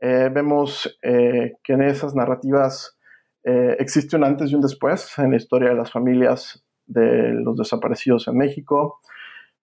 Eh, 0.00 0.30
vemos 0.32 0.98
eh, 1.02 1.56
que 1.62 1.74
en 1.74 1.82
esas 1.82 2.14
narrativas 2.14 2.96
existe 3.44 4.16
un 4.16 4.24
antes 4.24 4.50
y 4.50 4.54
un 4.54 4.62
después 4.62 5.18
en 5.18 5.32
la 5.32 5.36
historia 5.36 5.68
de 5.68 5.74
las 5.74 5.92
familias 5.92 6.64
de 6.86 7.34
los 7.44 7.58
desaparecidos 7.58 8.26
en 8.28 8.38
México. 8.38 9.00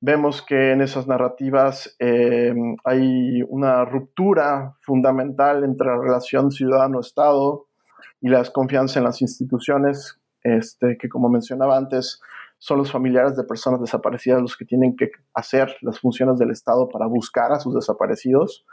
Vemos 0.01 0.43
que 0.43 0.71
en 0.71 0.81
esas 0.81 1.07
narrativas 1.07 1.97
hay 1.99 3.41
una 3.47 3.85
ruptura 3.85 4.75
fundamental 4.81 5.63
entre 5.63 5.87
la 5.87 5.97
relación 5.97 6.51
ciudadano-estado 6.51 7.65
y 8.21 8.29
la 8.29 8.39
desconfianza 8.39 8.99
en 8.99 9.05
las 9.05 9.19
instituciones, 9.23 10.19
este, 10.43 10.95
que 10.99 11.09
como 11.09 11.27
mencionaba 11.27 11.75
antes, 11.75 12.21
son 12.59 12.79
los 12.79 12.91
familiares 12.91 13.35
de 13.35 13.43
personas 13.43 13.81
desaparecidas 13.81 14.41
los 14.41 14.57
que 14.57 14.65
tienen 14.65 14.95
que 14.95 15.11
hacer 15.33 15.75
las 15.81 15.99
funciones 15.99 16.39
del 16.39 16.51
Estado 16.51 16.89
para 16.89 17.05
buscar 17.05 17.51
a 17.51 17.59
sus 17.59 17.75
desaparecidos. 17.75 18.65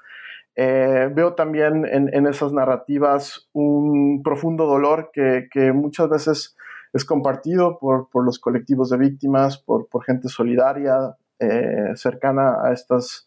Eh, 0.57 1.11
veo 1.12 1.35
también 1.35 1.85
en, 1.85 2.27
esas 2.27 2.53
narrativas 2.53 3.49
un 3.53 4.23
profundo 4.23 4.66
dolor 4.66 5.11
que, 5.12 5.73
muchas 5.73 6.09
veces 6.09 6.57
es 6.92 7.05
compartido 7.05 7.79
por, 7.79 8.09
los 8.25 8.38
colectivos 8.38 8.88
de 8.90 8.99
víctimas, 8.99 9.59
por, 9.59 9.88
gente 10.05 10.29
solidaria 10.29 11.16
eh, 11.40 11.90
cercana 11.97 12.62
a 12.64 12.73
estas 12.73 13.27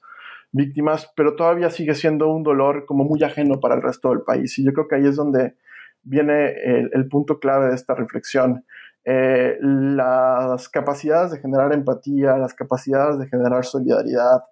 víctimas, 0.54 1.12
pero 1.16 1.36
todavía 1.36 1.70
sigue 1.70 1.94
siendo 1.94 2.30
un 2.30 2.44
dolor 2.44 2.86
como 2.86 3.04
muy 3.04 3.22
ajeno 3.24 3.60
para 3.60 3.76
el 3.76 3.82
resto 3.82 4.10
del 4.10 4.22
país. 4.22 4.58
Y 4.58 4.64
yo 4.64 4.72
creo 4.72 4.88
que 4.88 4.96
ahí 4.96 5.06
es 5.06 5.18
donde 5.18 5.56
viene 6.02 6.54
el 6.94 7.10
punto 7.10 7.40
clave 7.40 7.68
de 7.68 7.76
esta 7.76 7.94
reflexión. 7.94 8.64
Eh, 9.10 9.58
las 9.62 10.68
capacidades 10.68 11.32
de 11.32 11.40
generar 11.40 11.72
empatía, 11.72 12.36
las 12.36 12.54
capacidades 12.54 13.18
de 13.18 13.28
generar 13.28 13.64
solidaridad, 13.64 14.44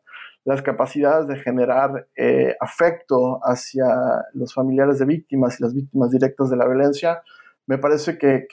las 0.46 0.62
capacidades 0.62 1.28
de 1.28 1.36
generar 1.36 2.08
eh, 2.16 2.56
afecto 2.62 3.42
hacia 3.44 3.86
los 4.32 4.54
familiares 4.54 5.00
de 5.00 5.06
víctimas 5.06 5.60
y 5.60 5.64
las 5.64 5.74
víctimas 5.74 6.10
directas 6.10 6.50
de 6.50 6.56
la 6.56 6.66
violencia, 6.66 7.22
me 7.68 7.78
parece 7.80 8.18
que, 8.18 8.48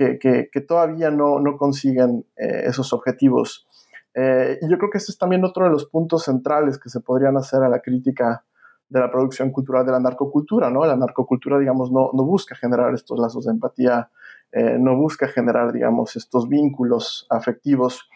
todavía 0.66 1.12
no, 1.12 1.40
consiguen 1.56 2.26
eh, 2.36 2.64
esos 2.64 2.92
objetivos. 2.92 3.68
y 4.16 4.68
yo 4.68 4.78
creo 4.78 4.90
que 4.90 4.98
este 4.98 5.12
es 5.12 5.18
también 5.18 5.44
otro 5.44 5.66
de 5.66 5.70
los 5.70 5.86
puntos 5.86 6.24
centrales 6.24 6.78
que 6.78 6.88
se 6.88 6.98
podrían 6.98 7.36
hacer 7.36 7.62
a 7.62 7.68
la 7.68 7.78
crítica 7.78 8.42
de 8.88 8.98
la 8.98 9.10
producción 9.10 9.52
cultural 9.52 9.86
de 9.86 9.92
la 9.92 10.00
narcocultura, 10.00 10.68
¿no? 10.68 10.84
La 10.84 10.96
narcocultura, 10.96 11.60
digamos, 11.60 11.92
no, 11.92 12.10
no 12.12 12.24
busca 12.24 12.56
generar 12.56 12.92
estos 12.92 13.20
lazos 13.20 13.44
de 13.44 13.52
empatía 13.52 14.10
eh, 14.52 14.76
no 14.78 14.96
busca 14.96 15.28
generar, 15.28 15.72
digamos, 15.72 16.16
estos 16.16 16.48
vínculos 16.48 17.26
afectivos. 17.30 18.08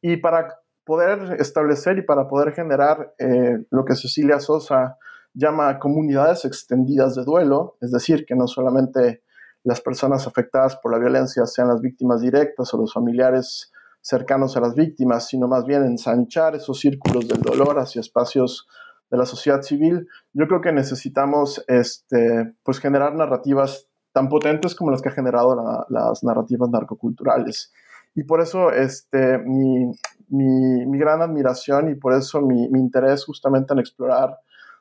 Y 0.00 0.16
para 0.16 0.60
poder 0.84 1.36
establecer 1.40 1.98
y 1.98 2.02
para 2.02 2.28
poder 2.28 2.52
generar 2.52 3.14
eh, 3.18 3.58
lo 3.70 3.84
que 3.84 3.94
Cecilia 3.94 4.40
Sosa 4.40 4.96
llama 5.34 5.78
comunidades 5.78 6.44
extendidas 6.44 7.14
de 7.14 7.24
duelo, 7.24 7.76
es 7.80 7.92
decir, 7.92 8.24
que 8.26 8.34
no 8.34 8.46
solamente 8.46 9.22
las 9.62 9.80
personas 9.80 10.26
afectadas 10.26 10.76
por 10.76 10.92
la 10.92 10.98
violencia 10.98 11.44
sean 11.46 11.68
las 11.68 11.80
víctimas 11.80 12.22
directas 12.22 12.72
o 12.72 12.78
los 12.78 12.92
familiares 12.92 13.70
cercanos 14.00 14.56
a 14.56 14.60
las 14.60 14.74
víctimas, 14.74 15.28
sino 15.28 15.46
más 15.46 15.66
bien 15.66 15.84
ensanchar 15.84 16.54
esos 16.54 16.80
círculos 16.80 17.28
del 17.28 17.42
dolor 17.42 17.78
hacia 17.78 18.00
espacios 18.00 18.66
de 19.10 19.18
la 19.18 19.26
sociedad 19.26 19.62
civil, 19.62 20.08
yo 20.32 20.46
creo 20.46 20.60
que 20.60 20.72
necesitamos 20.72 21.62
este, 21.66 22.54
pues 22.62 22.78
generar 22.78 23.14
narrativas 23.14 23.89
tan 24.12 24.28
potentes 24.28 24.74
como 24.74 24.90
las 24.90 25.02
que 25.02 25.08
ha 25.08 25.12
generado 25.12 25.86
las 25.88 26.24
narrativas 26.24 26.70
narcoculturales. 26.70 27.72
Y 28.14 28.24
por 28.24 28.40
eso 28.40 28.72
este, 28.72 29.38
mi, 29.38 29.92
mi, 30.28 30.98
gran 30.98 31.22
admiración 31.22 31.90
y 31.90 31.94
por 31.94 32.12
eso 32.12 32.40
mi, 32.40 32.68
mi, 32.68 32.80
interés 32.80 33.24
justamente 33.24 33.72
en 33.72 33.78
explorar 33.78 34.38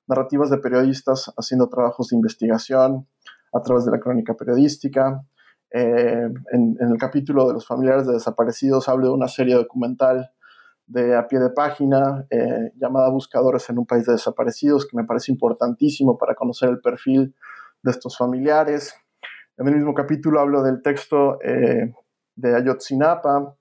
narrativas 0.07 0.49
de 0.49 0.57
periodistas 0.57 1.31
haciendo 1.37 1.69
trabajos 1.69 2.09
de 2.09 2.15
investigación 2.15 3.07
a 3.53 3.61
través 3.61 3.85
de 3.85 3.91
la 3.91 3.99
crónica 3.99 4.33
periodística. 4.33 5.23
Eh, 5.71 6.27
en, 6.51 6.77
el 6.79 6.97
capítulo 6.97 7.47
de 7.47 7.53
los 7.53 7.67
familiares 7.67 8.07
de 8.07 8.13
desaparecidos 8.13 8.89
hablo 8.89 9.07
de 9.07 9.13
una 9.13 9.27
serie 9.27 9.53
documental 9.53 10.31
de 10.87 11.15
a 11.15 11.27
pie 11.27 11.37
de 11.39 11.51
página 11.51 12.25
eh, 12.31 12.71
llamada 12.75 13.09
Buscadores 13.09 13.69
en 13.69 13.77
un 13.77 13.85
país 13.85 14.07
de 14.07 14.13
desaparecidos, 14.13 14.87
que 14.87 14.97
me 14.97 15.03
parece 15.03 15.31
importantísimo 15.31 16.17
para 16.17 16.33
conocer 16.33 16.69
el 16.69 16.79
perfil 16.79 17.35
de 17.83 17.91
estos 17.91 18.17
familiares. 18.17 18.95
En 19.59 19.67
el 19.67 19.75
mismo 19.75 19.93
capítulo 19.93 20.39
hablo 20.39 20.63
del 20.63 20.81
texto 20.81 21.37
eh, 21.41 21.93
de 22.33 22.55
Ayotzinapa, 22.55 23.57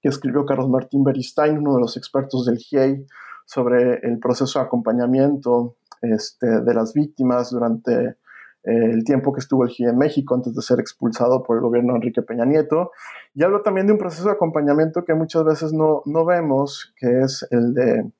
que 0.00 0.08
escribió 0.08 0.46
Carlos 0.46 0.68
Martín 0.68 1.02
Beristain, 1.02 1.58
uno 1.58 1.74
de 1.74 1.80
los 1.80 1.96
expertos 1.96 2.46
del 2.46 2.58
GIEI, 2.58 3.04
sobre 3.44 3.94
el 4.06 4.20
proceso 4.20 4.60
de 4.60 4.66
acompañamiento 4.66 5.74
este, 6.02 6.60
de 6.60 6.74
las 6.74 6.94
víctimas 6.94 7.50
durante 7.50 8.16
el 8.62 9.04
tiempo 9.04 9.32
que 9.32 9.40
estuvo 9.40 9.64
el 9.64 9.70
GIE 9.70 9.88
en 9.88 9.98
México 9.98 10.36
antes 10.36 10.54
de 10.54 10.62
ser 10.62 10.78
expulsado 10.78 11.42
por 11.42 11.56
el 11.56 11.62
gobierno 11.62 11.92
de 11.92 11.96
Enrique 11.96 12.22
Peña 12.22 12.44
Nieto. 12.44 12.92
Y 13.34 13.42
hablo 13.42 13.60
también 13.62 13.88
de 13.88 13.92
un 13.92 13.98
proceso 13.98 14.26
de 14.26 14.34
acompañamiento 14.34 15.04
que 15.04 15.14
muchas 15.14 15.44
veces 15.44 15.72
no, 15.72 16.02
no 16.06 16.24
vemos, 16.24 16.94
que 16.96 17.22
es 17.22 17.44
el 17.50 17.74
de 17.74 18.10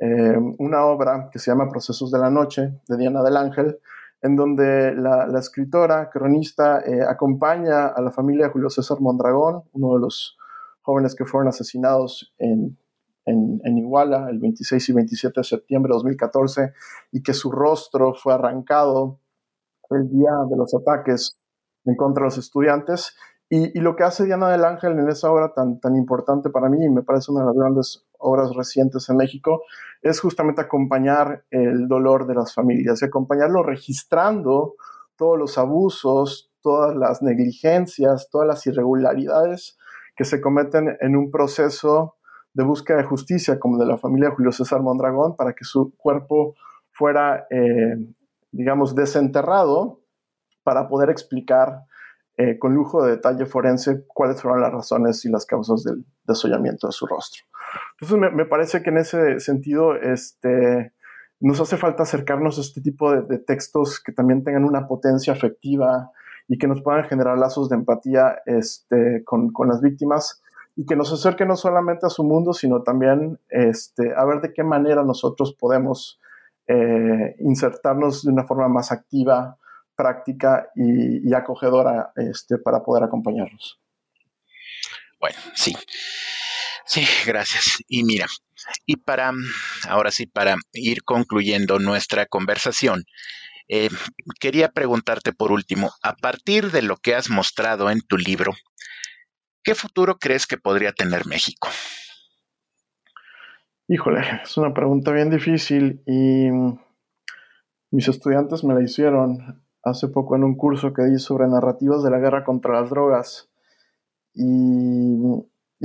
eh, 0.00 0.36
una 0.58 0.84
obra 0.84 1.30
que 1.32 1.38
se 1.38 1.50
llama 1.50 1.70
Procesos 1.70 2.12
de 2.12 2.18
la 2.18 2.30
Noche, 2.30 2.74
de 2.86 2.96
Diana 2.98 3.22
del 3.22 3.38
Ángel, 3.38 3.78
en 4.22 4.36
donde 4.36 4.94
la, 4.94 5.26
escritora, 5.38 6.08
cronista, 6.08 6.80
eh, 6.80 7.02
acompaña 7.02 7.88
a 7.88 8.00
la 8.00 8.12
familia 8.12 8.46
de 8.46 8.52
Julio 8.52 8.70
César 8.70 9.00
Mondragón, 9.00 9.64
uno 9.72 9.94
de 9.94 10.00
los 10.00 10.38
jóvenes 10.82 11.14
que 11.16 11.24
fueron 11.24 11.48
asesinados 11.48 12.32
en, 12.38 12.78
en, 13.26 13.78
Iguala 13.78 14.28
el 14.30 14.38
26 14.38 14.88
y 14.88 14.92
27 14.92 15.40
de 15.40 15.44
septiembre 15.44 15.90
de 15.90 15.94
2014 15.94 16.72
y 17.10 17.22
que 17.22 17.34
su 17.34 17.50
rostro 17.50 18.14
fue 18.14 18.34
arrancado 18.34 19.18
el 19.90 20.08
día 20.08 20.30
de 20.48 20.56
los 20.56 20.72
ataques 20.74 21.38
en 21.84 21.96
contra 21.96 22.22
de 22.22 22.26
los 22.28 22.38
estudiantes. 22.38 23.16
Y, 23.48 23.78
lo 23.80 23.96
que 23.96 24.04
hace 24.04 24.24
Diana 24.24 24.48
del 24.48 24.64
Ángel 24.64 24.98
en 24.98 25.08
esa 25.08 25.30
obra 25.30 25.52
tan, 25.52 25.78
tan 25.78 25.94
importante 25.94 26.48
para 26.48 26.70
mí, 26.70 26.82
y 26.82 26.88
me 26.88 27.02
parece 27.02 27.30
una 27.32 27.40
de 27.40 27.46
las 27.48 27.56
grandes 27.56 28.06
obras 28.22 28.54
recientes 28.54 29.08
en 29.08 29.16
México, 29.16 29.62
es 30.00 30.20
justamente 30.20 30.60
acompañar 30.60 31.44
el 31.50 31.88
dolor 31.88 32.26
de 32.26 32.34
las 32.34 32.54
familias 32.54 33.02
y 33.02 33.04
acompañarlo 33.04 33.62
registrando 33.62 34.74
todos 35.16 35.38
los 35.38 35.58
abusos, 35.58 36.50
todas 36.60 36.96
las 36.96 37.22
negligencias, 37.22 38.28
todas 38.30 38.46
las 38.46 38.66
irregularidades 38.66 39.76
que 40.16 40.24
se 40.24 40.40
cometen 40.40 40.96
en 41.00 41.16
un 41.16 41.30
proceso 41.30 42.16
de 42.54 42.64
búsqueda 42.64 42.98
de 42.98 43.04
justicia 43.04 43.58
como 43.58 43.78
de 43.78 43.86
la 43.86 43.98
familia 43.98 44.30
Julio 44.30 44.52
César 44.52 44.80
Mondragón 44.82 45.36
para 45.36 45.54
que 45.54 45.64
su 45.64 45.94
cuerpo 45.96 46.54
fuera 46.90 47.46
eh, 47.50 47.96
digamos, 48.52 48.94
desenterrado 48.94 50.00
para 50.62 50.88
poder 50.88 51.10
explicar 51.10 51.86
eh, 52.36 52.58
con 52.58 52.74
lujo 52.74 53.04
de 53.04 53.12
detalle 53.12 53.46
forense 53.46 54.04
cuáles 54.06 54.40
fueron 54.40 54.60
las 54.60 54.72
razones 54.72 55.24
y 55.24 55.30
las 55.30 55.44
causas 55.44 55.82
del 55.82 56.04
desollamiento 56.24 56.86
de 56.86 56.92
su 56.92 57.06
rostro. 57.06 57.42
Entonces, 58.00 58.32
me, 58.34 58.44
parece 58.46 58.82
que 58.82 58.90
en 58.90 58.98
ese 58.98 59.40
sentido 59.40 59.94
este, 59.96 60.92
nos 61.40 61.60
hace 61.60 61.76
falta 61.76 62.02
acercarnos 62.02 62.58
a 62.58 62.60
este 62.62 62.80
tipo 62.80 63.12
de, 63.12 63.38
textos 63.38 64.00
que 64.00 64.12
también 64.12 64.44
tengan 64.44 64.64
una 64.64 64.86
potencia 64.86 65.32
afectiva 65.32 66.10
y 66.48 66.58
que 66.58 66.66
nos 66.66 66.82
puedan 66.82 67.04
generar 67.04 67.38
lazos 67.38 67.68
de 67.68 67.76
empatía 67.76 68.40
este, 68.46 69.22
con, 69.24 69.52
con, 69.52 69.68
las 69.68 69.80
víctimas 69.80 70.42
y 70.76 70.86
que 70.86 70.96
nos 70.96 71.12
acerquen 71.12 71.48
no 71.48 71.56
solamente 71.56 72.06
a 72.06 72.10
su 72.10 72.24
mundo, 72.24 72.52
sino 72.52 72.82
también 72.82 73.38
este, 73.48 74.14
a 74.16 74.24
ver 74.24 74.40
de 74.40 74.52
qué 74.52 74.64
manera 74.64 75.02
nosotros 75.02 75.54
podemos 75.58 76.20
eh, 76.66 77.36
insertarnos 77.40 78.22
de 78.22 78.32
una 78.32 78.44
forma 78.44 78.68
más 78.68 78.92
activa, 78.92 79.58
práctica 79.96 80.70
y, 80.74 81.32
acogedora 81.34 82.12
este, 82.16 82.58
para 82.58 82.82
poder 82.82 83.04
acompañarlos. 83.04 83.80
Bueno, 85.20 85.36
sí. 85.54 85.74
Sí, 86.86 87.06
gracias. 87.26 87.78
Y 87.88 88.04
mira, 88.04 88.26
y 88.86 88.96
para, 88.96 89.32
ahora 89.88 90.10
sí, 90.10 90.26
para 90.26 90.56
ir 90.72 91.04
concluyendo 91.04 91.78
nuestra 91.78 92.26
conversación, 92.26 93.04
eh, 93.68 93.88
quería 94.40 94.70
preguntarte 94.70 95.32
por 95.32 95.52
último, 95.52 95.92
a 96.02 96.14
partir 96.14 96.70
de 96.70 96.82
lo 96.82 96.96
que 96.96 97.14
has 97.14 97.30
mostrado 97.30 97.90
en 97.90 98.00
tu 98.00 98.18
libro, 98.18 98.52
¿qué 99.62 99.74
futuro 99.74 100.18
crees 100.18 100.46
que 100.46 100.58
podría 100.58 100.92
tener 100.92 101.26
México? 101.26 101.68
Híjole, 103.88 104.20
es 104.42 104.56
una 104.56 104.72
pregunta 104.74 105.12
bien 105.12 105.30
difícil 105.30 106.02
y 106.06 106.48
mis 107.90 108.08
estudiantes 108.08 108.64
me 108.64 108.74
la 108.74 108.82
hicieron 108.82 109.62
hace 109.82 110.08
poco 110.08 110.36
en 110.36 110.44
un 110.44 110.56
curso 110.56 110.92
que 110.92 111.02
di 111.02 111.18
sobre 111.18 111.48
narrativas 111.48 112.02
de 112.02 112.10
la 112.10 112.18
guerra 112.18 112.44
contra 112.44 112.80
las 112.80 112.90
drogas. 112.90 113.50
Y, 114.34 115.18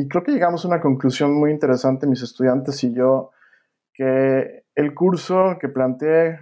creo 0.07 0.23
que 0.23 0.31
llegamos 0.31 0.63
a 0.63 0.67
una 0.67 0.81
conclusión 0.81 1.33
muy 1.33 1.51
interesante, 1.51 2.05
mis 2.05 2.21
estudiantes 2.21 2.83
y 2.83 2.93
yo, 2.93 3.31
que 3.93 4.63
el 4.75 4.93
curso 4.93 5.57
que 5.59 5.69
planteé, 5.69 6.39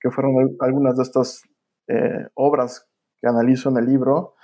que 0.00 0.10
fueron 0.10 0.56
algunas 0.60 0.96
de 0.96 1.02
estas 1.02 1.42
eh, 1.86 2.26
obras 2.34 2.88
que 3.20 3.28
analizo 3.28 3.70
en 3.70 3.76
el 3.76 3.86
libro, 3.86 4.34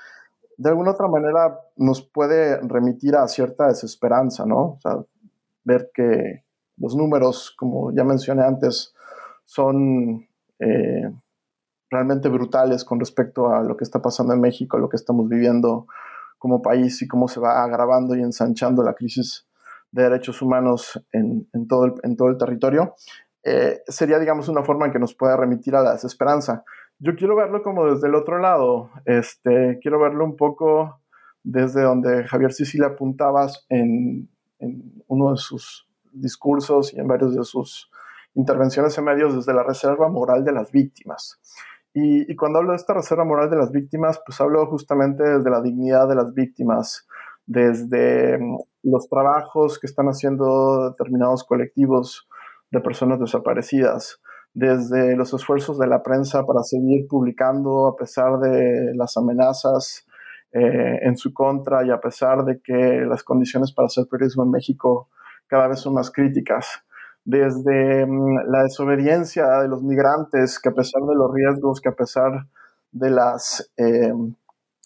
de 0.57 0.71
alguna 0.71 0.93
otra 0.93 1.09
manera 1.09 1.59
nos 1.77 2.03
puede 2.03 2.61
remitir 2.61 3.17
a 3.17 3.27
cierta 3.27 3.67
desesperanza, 3.67 4.47
¿no? 4.47 4.59
O 4.59 4.79
sea, 4.81 5.05
ver 5.65 5.91
que, 5.93 6.45
los 6.77 6.97
números, 6.97 7.55
como 7.57 7.93
ya 7.93 8.05
mencioné 8.05 8.43
antes, 8.43 8.95
son 9.45 10.27
eh, 10.59 11.11
realmente 11.91 12.29
brutales 12.29 12.85
con 12.85 12.99
respecto 12.99 13.51
a 13.51 13.63
lo 13.63 13.77
que 13.77 13.85
está 13.85 14.01
pasando 14.03 14.33
en 14.33 14.41
México, 14.41 14.79
lo 14.79 14.89
que 14.89 14.97
estamos 14.97 15.29
viviendo 15.29 15.87
como 16.45 16.61
país 16.61 17.01
y 17.01 17.09
cómo 17.09 17.26
se 17.26 17.40
va 17.40 17.64
agravando 17.64 18.14
y 18.14 18.20
ensanchando 18.20 18.82
la 18.82 18.92
crisis 18.92 19.49
de 19.90 20.03
derechos 20.03 20.42
humanos 20.42 21.03
en, 21.11 21.49
todo, 21.66 21.86
el, 21.86 21.95
en 22.03 22.18
todo 22.18 22.28
el 22.28 22.36
territorio, 22.36 22.97
eh, 23.42 23.80
sería, 23.86 24.18
digamos, 24.18 24.51
una 24.51 24.62
forma 24.62 24.84
en 24.84 24.92
que 24.92 24.99
nos 24.99 25.14
pueda 25.14 25.38
remitir 25.38 25.74
a 25.74 25.80
la 25.80 25.92
desesperanza. 25.92 26.62
Yo 26.99 27.16
quiero 27.16 27.34
verlo 27.34 27.62
como 27.62 27.86
desde 27.86 28.09
el 28.09 28.14
otro 28.14 28.38
lado, 28.40 28.90
este, 29.07 29.78
quiero 29.80 29.99
verlo 29.99 30.22
un 30.26 30.36
poco 30.36 31.01
desde 31.42 31.80
donde 31.80 32.24
Javier 32.24 32.53
Sicilia 32.53 32.88
apuntabas 32.88 33.64
en, 33.70 34.28
en 34.59 35.03
uno 35.07 35.30
de 35.30 35.38
sus 35.38 35.88
discursos 36.12 36.92
y 36.92 37.01
en 37.01 37.09
varios 37.09 37.34
de 37.34 37.42
sus 37.42 37.90
intervenciones 38.34 38.99
en 38.99 39.05
medios 39.05 39.34
desde 39.34 39.55
la 39.55 39.62
reserva 39.62 40.11
moral 40.11 40.45
de 40.45 40.53
las 40.53 40.70
víctimas. 40.70 41.40
Y, 41.97 42.34
cuando 42.34 42.59
hablo 42.59 42.72
de 42.72 42.76
esta 42.76 42.92
reserva 42.92 43.24
moral 43.24 43.49
de 43.51 43.57
las 43.57 43.70
víctimas, 43.70 44.20
pues 44.26 44.40
hablo 44.40 44.66
justamente 44.66 45.22
desde 45.22 45.49
la 45.49 45.62
dignidad 45.62 46.09
de 46.09 46.16
las 46.16 46.34
víctimas, 46.34 47.07
desde 47.47 48.36
mm, 48.36 48.59
los 48.82 49.09
trabajos 49.09 49.78
que 49.78 49.86
están 49.86 50.07
haciendo 50.07 50.90
determinados 50.90 51.45
colectivos 51.45 52.26
de 52.72 52.80
personas 52.80 53.20
desaparecidas, 53.20 54.20
desde 54.55 55.14
los 55.14 55.32
esfuerzos 55.34 55.78
de 55.78 55.86
la 55.86 56.03
prensa 56.03 56.45
para 56.45 56.64
seguir 56.64 57.07
publicando 57.09 57.86
a 57.86 57.95
pesar 57.95 58.40
de 58.40 58.92
las 58.97 59.16
amenazas 59.16 60.05
eh, 60.53 60.99
en 61.03 61.16
su 61.16 61.32
contra 61.32 61.86
y 61.86 61.90
a 61.92 62.01
pesar 62.01 62.45
de 62.45 62.61
que 62.61 63.05
las 63.09 63.22
condiciones 63.22 63.72
para 63.72 63.86
hacer 63.86 64.07
periodismo 64.11 64.42
en 64.42 64.51
México 64.51 65.11
cada 65.47 65.68
vez 65.68 65.78
son 65.78 65.95
más 65.95 66.11
críticas. 66.11 66.82
Desde 67.25 68.07
mm, 68.07 68.51
la 68.51 68.62
desobediencia 68.64 69.61
de 69.61 69.68
los 69.68 69.83
migrantes, 69.83 70.59
que 70.59 70.68
a 70.68 70.75
pesar 70.75 71.03
de 71.03 71.14
los 71.14 71.33
riesgos, 71.33 71.81
que 71.81 71.89
a 71.89 71.95
pesar 71.95 72.47
de 72.93 73.11
las 73.11 73.72
em, 73.77 74.35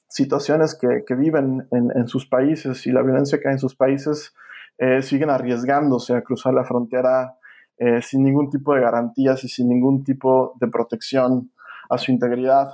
situaciones 0.09 0.77
que, 0.77 1.15
viven 1.15 1.69
en, 1.71 2.09
sus 2.09 2.27
países 2.27 2.87
y 2.87 2.91
la 2.91 3.03
violencia 3.03 3.39
que 3.39 3.49
hay 3.49 3.55
en 3.55 3.61
sus 3.61 3.77
países, 3.77 4.35
eh, 4.79 5.03
siguen 5.03 5.31
arriesgándose 5.31 6.15
a 6.15 6.23
cruzar 6.23 6.55
la 6.55 6.65
frontera 6.65 7.37
eh, 7.77 8.01
sin 8.01 8.25
ningún 8.25 8.49
tipo 8.51 8.75
de 8.75 8.81
garantías 8.81 9.45
y 9.45 9.49
sin 9.49 9.69
ningún 9.69 10.03
tipo 10.03 10.55
de 10.61 10.69
protección 10.69 11.53
a 11.91 11.99
su 11.99 12.11
integridad. 12.11 12.71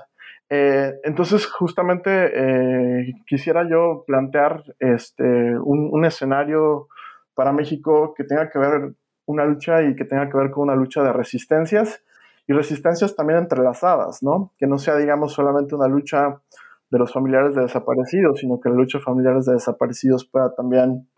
Eh, 0.49 0.95
entonces, 1.03 1.47
justamente 1.47 3.13
quisiera 3.27 3.69
yo 3.69 4.05
plantear 4.07 4.63
este, 4.79 5.59
un 5.59 6.05
escenario 6.05 6.89
para 7.35 7.53
México 7.53 8.15
que 8.17 8.25
tenga 8.25 8.49
que 8.49 8.59
ver 8.59 8.95
una 9.27 9.45
lucha 9.45 9.83
y 9.83 9.95
que 9.97 10.05
tenga 10.05 10.29
que 10.29 10.37
ver 10.37 10.51
con 10.51 10.65
una 10.65 10.77
lucha 10.77 11.03
de 11.03 11.13
resistencias 11.13 12.03
y 12.47 12.53
resistencias 12.53 13.17
también 13.17 13.41
entrelazadas, 13.41 14.23
¿no? 14.23 14.53
Que 14.59 14.67
no 14.67 14.79
sea, 14.79 14.97
digamos, 14.97 15.33
solamente 15.33 15.75
una 15.75 15.89
lucha 15.89 16.41
de 16.91 16.99
los 16.99 17.13
familiares 17.13 17.55
de 17.55 17.63
desaparecidos, 17.63 18.41
sino 18.41 18.61
que 18.61 18.69
la 18.69 18.77
lucha 18.77 18.99
de 18.99 19.05
familiares 19.05 19.47
de 19.47 19.55
desaparecidos 19.55 20.27
pueda 20.27 20.55
también 20.55 21.09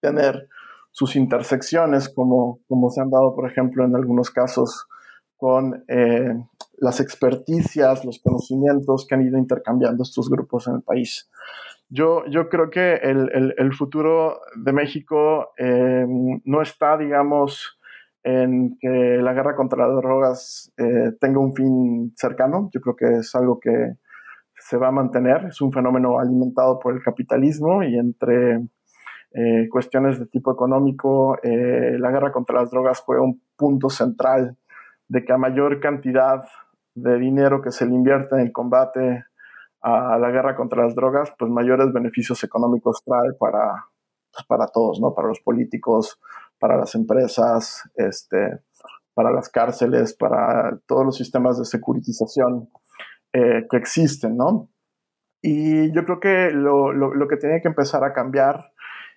tener 0.00 0.48
sus 0.92 1.16
intersecciones, 1.16 2.08
como, 2.08 2.60
como 2.68 2.90
se 2.90 3.00
han 3.00 3.10
dado, 3.10 3.34
por 3.34 3.50
ejemplo, 3.50 3.84
en 3.84 3.94
algunos 3.94 4.30
casos 4.30 4.86
con 5.36 5.84
eh, 5.88 6.34
las 6.78 7.00
experticias, 7.00 8.04
los 8.04 8.18
conocimientos 8.18 9.06
que 9.06 9.14
han 9.14 9.22
ido 9.22 9.38
intercambiando 9.38 10.02
estos 10.02 10.28
grupos 10.28 10.66
en 10.68 10.76
el 10.76 10.82
país. 10.82 11.30
Yo, 11.92 12.24
yo 12.26 12.48
creo 12.48 12.70
que 12.70 12.94
el, 12.94 13.52
el, 13.58 13.72
futuro 13.74 14.40
de 14.54 14.72
México 14.72 15.50
eh, 15.58 16.06
no 16.44 16.62
está, 16.62 16.96
digamos, 16.96 17.80
en 18.22 18.78
que 18.78 19.18
la 19.20 19.32
guerra 19.32 19.56
contra 19.56 19.88
las 19.88 19.96
drogas 19.96 20.72
eh, 20.76 21.10
tenga 21.20 21.40
un 21.40 21.52
fin 21.52 22.12
cercano. 22.14 22.70
Yo 22.72 22.80
creo 22.80 22.94
que 22.94 23.18
es 23.18 23.34
algo 23.34 23.58
que 23.58 23.94
se 24.54 24.76
va 24.76 24.88
a 24.88 24.92
mantener. 24.92 25.46
Es 25.46 25.60
un 25.60 25.72
fenómeno 25.72 26.20
alimentado 26.20 26.78
por 26.78 26.94
el 26.94 27.02
capitalismo 27.02 27.82
y 27.82 27.98
entre 27.98 28.60
eh, 29.32 29.68
cuestiones 29.68 30.20
de 30.20 30.26
tipo 30.26 30.52
económico, 30.52 31.38
la 31.42 32.10
guerra 32.12 32.30
contra 32.30 32.60
las 32.60 32.70
drogas 32.70 33.00
juega 33.00 33.22
un 33.22 33.42
punto 33.56 33.90
central 33.90 34.56
de 35.08 35.24
que 35.24 35.32
a 35.32 35.38
mayor 35.38 35.80
cantidad 35.80 36.44
de 36.94 37.18
dinero 37.18 37.60
que 37.60 37.72
se 37.72 37.84
le 37.84 37.94
invierte 37.94 38.36
en 38.36 38.42
el 38.42 38.52
combate 38.52 39.24
a 39.82 40.18
la 40.18 40.30
guerra 40.30 40.56
contra 40.56 40.84
las 40.84 40.94
drogas, 40.94 41.32
pues 41.38 41.50
mayores 41.50 41.92
beneficios 41.92 42.42
económicos 42.44 43.02
trae 43.04 43.32
para, 43.38 43.86
pues, 44.32 44.44
para 44.46 44.66
todos, 44.66 45.00
¿no? 45.00 45.14
Para 45.14 45.28
los 45.28 45.40
políticos, 45.40 46.20
para 46.58 46.76
las 46.76 46.94
empresas, 46.94 47.82
este, 47.94 48.60
para 49.14 49.30
las 49.30 49.48
cárceles, 49.48 50.14
para 50.14 50.78
todos 50.86 51.04
los 51.04 51.16
sistemas 51.16 51.58
de 51.58 51.64
securitización. 51.64 52.68
que 53.32 53.76
existen, 53.76 54.36
¿no? 54.36 54.68
Y 55.42 55.92
yo 55.92 56.04
creo 56.04 56.20
que 56.20 56.50
lo, 56.50 56.92
lo, 56.92 57.28
que 57.28 57.36
tiene 57.36 57.62
que 57.62 57.68
empezar 57.68 58.04
a 58.04 58.12
cambiar, 58.12 58.72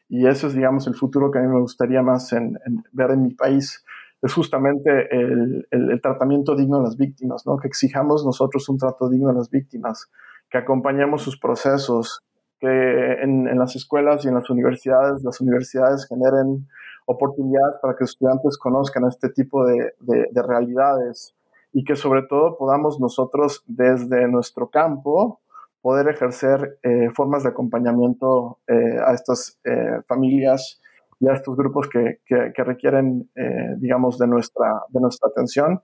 y 0.07 0.27
eso 0.27 0.47
es, 0.47 0.53
digamos, 0.53 0.87
el 0.87 0.95
futuro 0.95 1.31
que 1.31 1.39
a 1.39 1.41
mí 1.41 1.47
me 1.47 1.59
gustaría 1.59 2.01
más 2.01 2.31
en, 2.33 2.57
ver 2.91 3.11
en 3.11 3.23
mi 3.23 3.33
país, 3.33 3.83
es 4.21 4.33
justamente 4.33 5.13
el, 5.13 5.67
el, 5.71 6.01
tratamiento 6.01 6.55
digno 6.55 6.77
de 6.77 6.83
las 6.83 6.95
víctimas, 6.95 7.45
¿no? 7.45 7.57
Que 7.57 7.67
exijamos 7.67 8.25
nosotros 8.25 8.69
un 8.69 8.77
trato 8.77 9.09
digno 9.09 9.29
de 9.29 9.35
las 9.35 9.49
víctimas, 9.49 10.09
que 10.53 10.59
acompañemos 10.59 11.23
sus 11.23 11.39
procesos, 11.39 12.21
que 12.59 12.67
en, 12.67 13.47
en, 13.47 13.57
las 13.57 13.75
escuelas 13.75 14.23
y 14.23 14.27
en 14.27 14.35
las 14.35 14.51
universidades, 14.51 15.23
las 15.23 15.41
universidades 15.41 16.07
generen 16.07 16.67
oportunidades 17.07 17.77
para 17.81 17.95
que 17.95 18.03
estudiantes 18.03 18.59
conozcan 18.59 19.05
este 19.07 19.29
tipo 19.29 19.65
de, 19.65 19.95
de, 19.99 20.27
de 20.31 20.43
realidades 20.43 21.33
y 21.71 21.83
que 21.83 21.95
sobre 21.95 22.21
todo 22.29 22.55
podamos 22.55 22.99
nosotros 22.99 23.63
desde 23.65 24.27
nuestro 24.27 24.69
campo 24.69 25.41
poder 25.81 26.07
ejercer 26.07 26.77
eh, 26.83 27.09
formas 27.15 27.41
de 27.41 27.49
acompañamiento 27.49 28.59
eh, 28.67 28.99
a 29.03 29.11
estas 29.15 29.59
eh, 29.63 30.03
familias 30.07 30.79
y 31.19 31.29
a 31.29 31.33
estos 31.33 31.57
grupos 31.57 31.89
que, 31.89 32.19
que, 32.27 32.63
requieren, 32.63 33.29
digamos, 33.77 34.19
de 34.19 34.27
nuestra, 34.27 34.83
de 34.89 34.99
nuestra 34.99 35.29
atención 35.29 35.81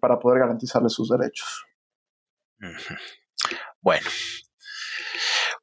para 0.00 0.18
poder 0.18 0.40
garantizarles 0.40 0.92
sus 0.92 1.10
derechos. 1.10 1.64
Bueno, 3.80 4.08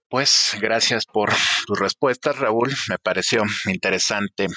pues 0.09 0.55
gracias 0.61 1.05
por 1.05 1.33
tus 1.65 1.79
respuestas, 1.79 2.37
Raúl. 2.37 2.73
Me 2.89 2.97
pareció 2.97 3.43
interesante 3.65 4.47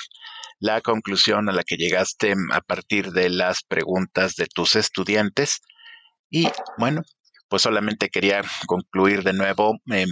la 0.60 0.80
conclusión 0.80 1.48
a 1.48 1.52
la 1.52 1.64
que 1.64 1.76
llegaste 1.76 2.34
a 2.52 2.60
partir 2.60 3.10
de 3.12 3.30
las 3.30 3.62
preguntas 3.64 4.36
de 4.36 4.46
tus 4.46 4.76
estudiantes. 4.76 5.60
Y 6.30 6.48
bueno, 6.78 7.02
pues 7.48 7.62
solamente 7.62 8.08
quería 8.10 8.42
concluir 8.66 9.22
de 9.22 9.32
nuevo, 9.32 9.78
em, 9.86 10.08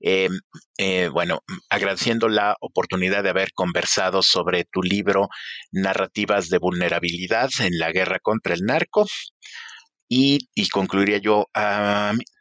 em, 0.00 0.32
eh, 0.78 1.08
bueno, 1.12 1.40
agradeciendo 1.70 2.28
la 2.28 2.56
oportunidad 2.60 3.22
de 3.22 3.30
haber 3.30 3.52
conversado 3.54 4.22
sobre 4.22 4.64
tu 4.64 4.82
libro 4.82 5.28
Narrativas 5.70 6.48
de 6.48 6.58
Vulnerabilidad 6.58 7.50
en 7.60 7.78
la 7.78 7.92
Guerra 7.92 8.18
contra 8.20 8.54
el 8.54 8.62
Narco. 8.62 9.06
Y, 10.08 10.48
concluiría 10.70 11.18
yo 11.18 11.46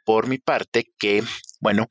por 0.05 0.27
mi 0.27 0.37
parte 0.37 0.85
que, 0.99 1.23
bueno, 1.59 1.87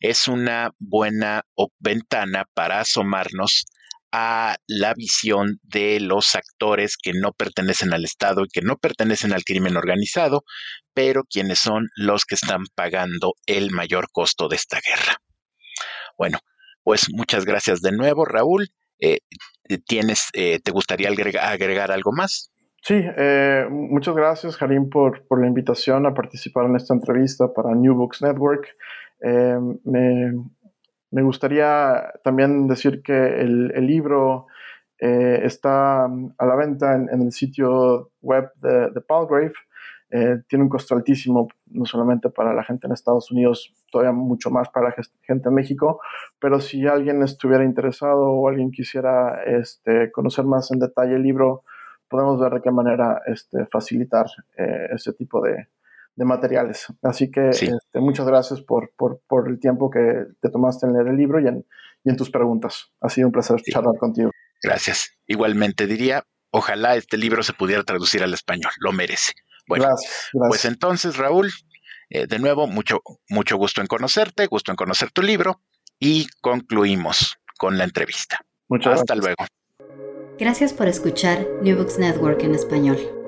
es 0.00 0.28
una 0.28 0.70
buena 0.78 1.42
ventana 1.78 2.44
para 2.54 2.80
asomarnos 2.80 3.64
a 4.12 4.56
la 4.66 4.92
visión 4.92 5.58
de 5.62 5.98
los 5.98 6.34
actores 6.34 6.96
que 7.02 7.14
no 7.14 7.32
pertenecen 7.32 7.94
al 7.94 8.04
Estado 8.04 8.44
y 8.44 8.48
que 8.48 8.60
no 8.60 8.76
pertenecen 8.76 9.32
al 9.32 9.42
crimen 9.42 9.76
organizado, 9.76 10.44
pero 10.92 11.24
quienes 11.24 11.58
son 11.58 11.88
los 11.96 12.26
que 12.26 12.34
están 12.34 12.64
pagando 12.74 13.32
el 13.46 13.70
mayor 13.70 14.08
costo 14.12 14.48
de 14.48 14.56
esta 14.56 14.80
guerra. 14.86 15.16
Bueno, 16.18 16.38
pues 16.82 17.06
muchas 17.10 17.46
gracias 17.46 17.80
de 17.80 17.92
nuevo, 17.92 18.26
Raúl. 18.26 18.68
Eh, 19.00 19.20
¿tienes, 19.86 20.28
eh, 20.34 20.60
¿Te 20.62 20.70
gustaría 20.70 21.08
agregar, 21.08 21.90
algo 21.90 22.12
más? 22.12 22.51
Sí, 22.82 22.94
eh, 22.96 23.66
muchas 23.70 24.14
gracias, 24.14 24.56
Jarín, 24.56 24.90
por, 24.90 25.24
por, 25.26 25.40
la 25.40 25.46
invitación 25.46 26.04
a 26.04 26.14
participar 26.14 26.66
en 26.66 26.76
esta 26.76 26.92
entrevista 26.92 27.52
para 27.52 27.74
New 27.74 27.94
Books 27.94 28.22
Network. 28.22 28.66
me, 29.84 30.32
me 31.12 31.22
gustaría 31.22 32.10
también 32.24 32.66
decir 32.66 33.02
que 33.02 33.40
el, 33.40 33.68
libro 33.86 34.46
eh, 34.98 35.40
está 35.44 36.06
a 36.06 36.46
la 36.46 36.56
venta 36.56 36.94
en, 36.94 37.22
el 37.22 37.32
sitio 37.32 38.10
web 38.22 38.50
de, 38.56 39.00
Palgrave. 39.02 39.52
Eh, 40.10 40.42
tiene 40.48 40.64
un 40.64 40.70
costo 40.70 40.94
altísimo, 40.94 41.48
no 41.66 41.84
solamente 41.84 42.30
para 42.30 42.54
la 42.54 42.64
gente 42.64 42.86
en 42.86 42.94
Estados 42.94 43.30
Unidos, 43.30 43.74
todavía 43.90 44.12
mucho 44.12 44.50
más 44.50 44.70
para 44.70 44.88
la 44.88 44.94
gente 45.22 45.48
en 45.48 45.54
México, 45.54 46.00
pero 46.38 46.60
si 46.60 46.86
alguien 46.86 47.22
estuviera 47.22 47.64
interesado 47.64 48.30
o 48.30 48.48
alguien 48.48 48.70
quisiera 48.70 49.42
este, 49.44 50.10
conocer 50.12 50.44
más 50.44 50.70
en 50.70 50.80
detalle 50.80 51.16
el 51.16 51.22
libro, 51.22 51.64
podemos 52.12 52.38
ver 52.38 52.52
de 52.52 52.62
qué 52.62 52.70
manera 52.70 53.20
este, 53.26 53.66
facilitar 53.66 54.26
eh, 54.56 54.86
ese 54.94 55.12
tipo 55.14 55.42
de, 55.42 55.66
de 56.14 56.24
materiales. 56.24 56.86
Así 57.02 57.30
que 57.30 57.48
este, 57.48 57.78
muchas 57.94 58.26
gracias 58.26 58.60
por, 58.60 58.92
por, 58.96 59.48
el 59.48 59.58
tiempo 59.58 59.90
que 59.90 60.26
te 60.40 60.50
tomaste 60.50 60.86
en 60.86 60.92
leer 60.92 61.08
el 61.08 61.16
libro 61.16 61.40
y 61.40 61.48
en, 61.48 61.66
y 62.04 62.10
en 62.10 62.16
tus 62.16 62.30
preguntas. 62.30 62.92
Ha 63.00 63.08
sido 63.08 63.28
un 63.28 63.32
placer 63.32 63.60
charlar 63.62 63.96
contigo. 63.98 64.30
Gracias. 64.62 65.16
Igualmente 65.26 65.86
diría, 65.86 66.24
ojalá 66.50 66.96
este 66.96 67.16
libro 67.16 67.42
se 67.42 67.54
pudiera 67.54 67.82
traducir 67.82 68.22
al 68.22 68.34
español, 68.34 68.72
lo 68.78 68.92
merece. 68.92 69.32
Bueno, 69.66 69.86
pues 70.48 70.64
entonces, 70.64 71.16
Raúl, 71.16 71.50
eh, 72.10 72.26
de 72.26 72.38
nuevo, 72.38 72.66
mucho, 72.66 73.00
mucho 73.28 73.56
gusto 73.56 73.80
en 73.80 73.86
conocerte, 73.86 74.46
gusto 74.46 74.70
en 74.70 74.76
conocer 74.76 75.10
tu 75.10 75.22
libro 75.22 75.62
y 75.98 76.26
concluimos 76.40 77.36
con 77.58 77.78
la 77.78 77.84
entrevista. 77.84 78.40
Muchas 78.68 79.00
Hasta 79.00 79.14
luego. 79.14 79.44
Gracias 80.42 80.72
por 80.72 80.88
escuchar 80.88 81.46
New 81.62 81.76
Books 81.76 82.00
Network 82.00 82.42
en 82.42 82.56
español. 82.56 83.21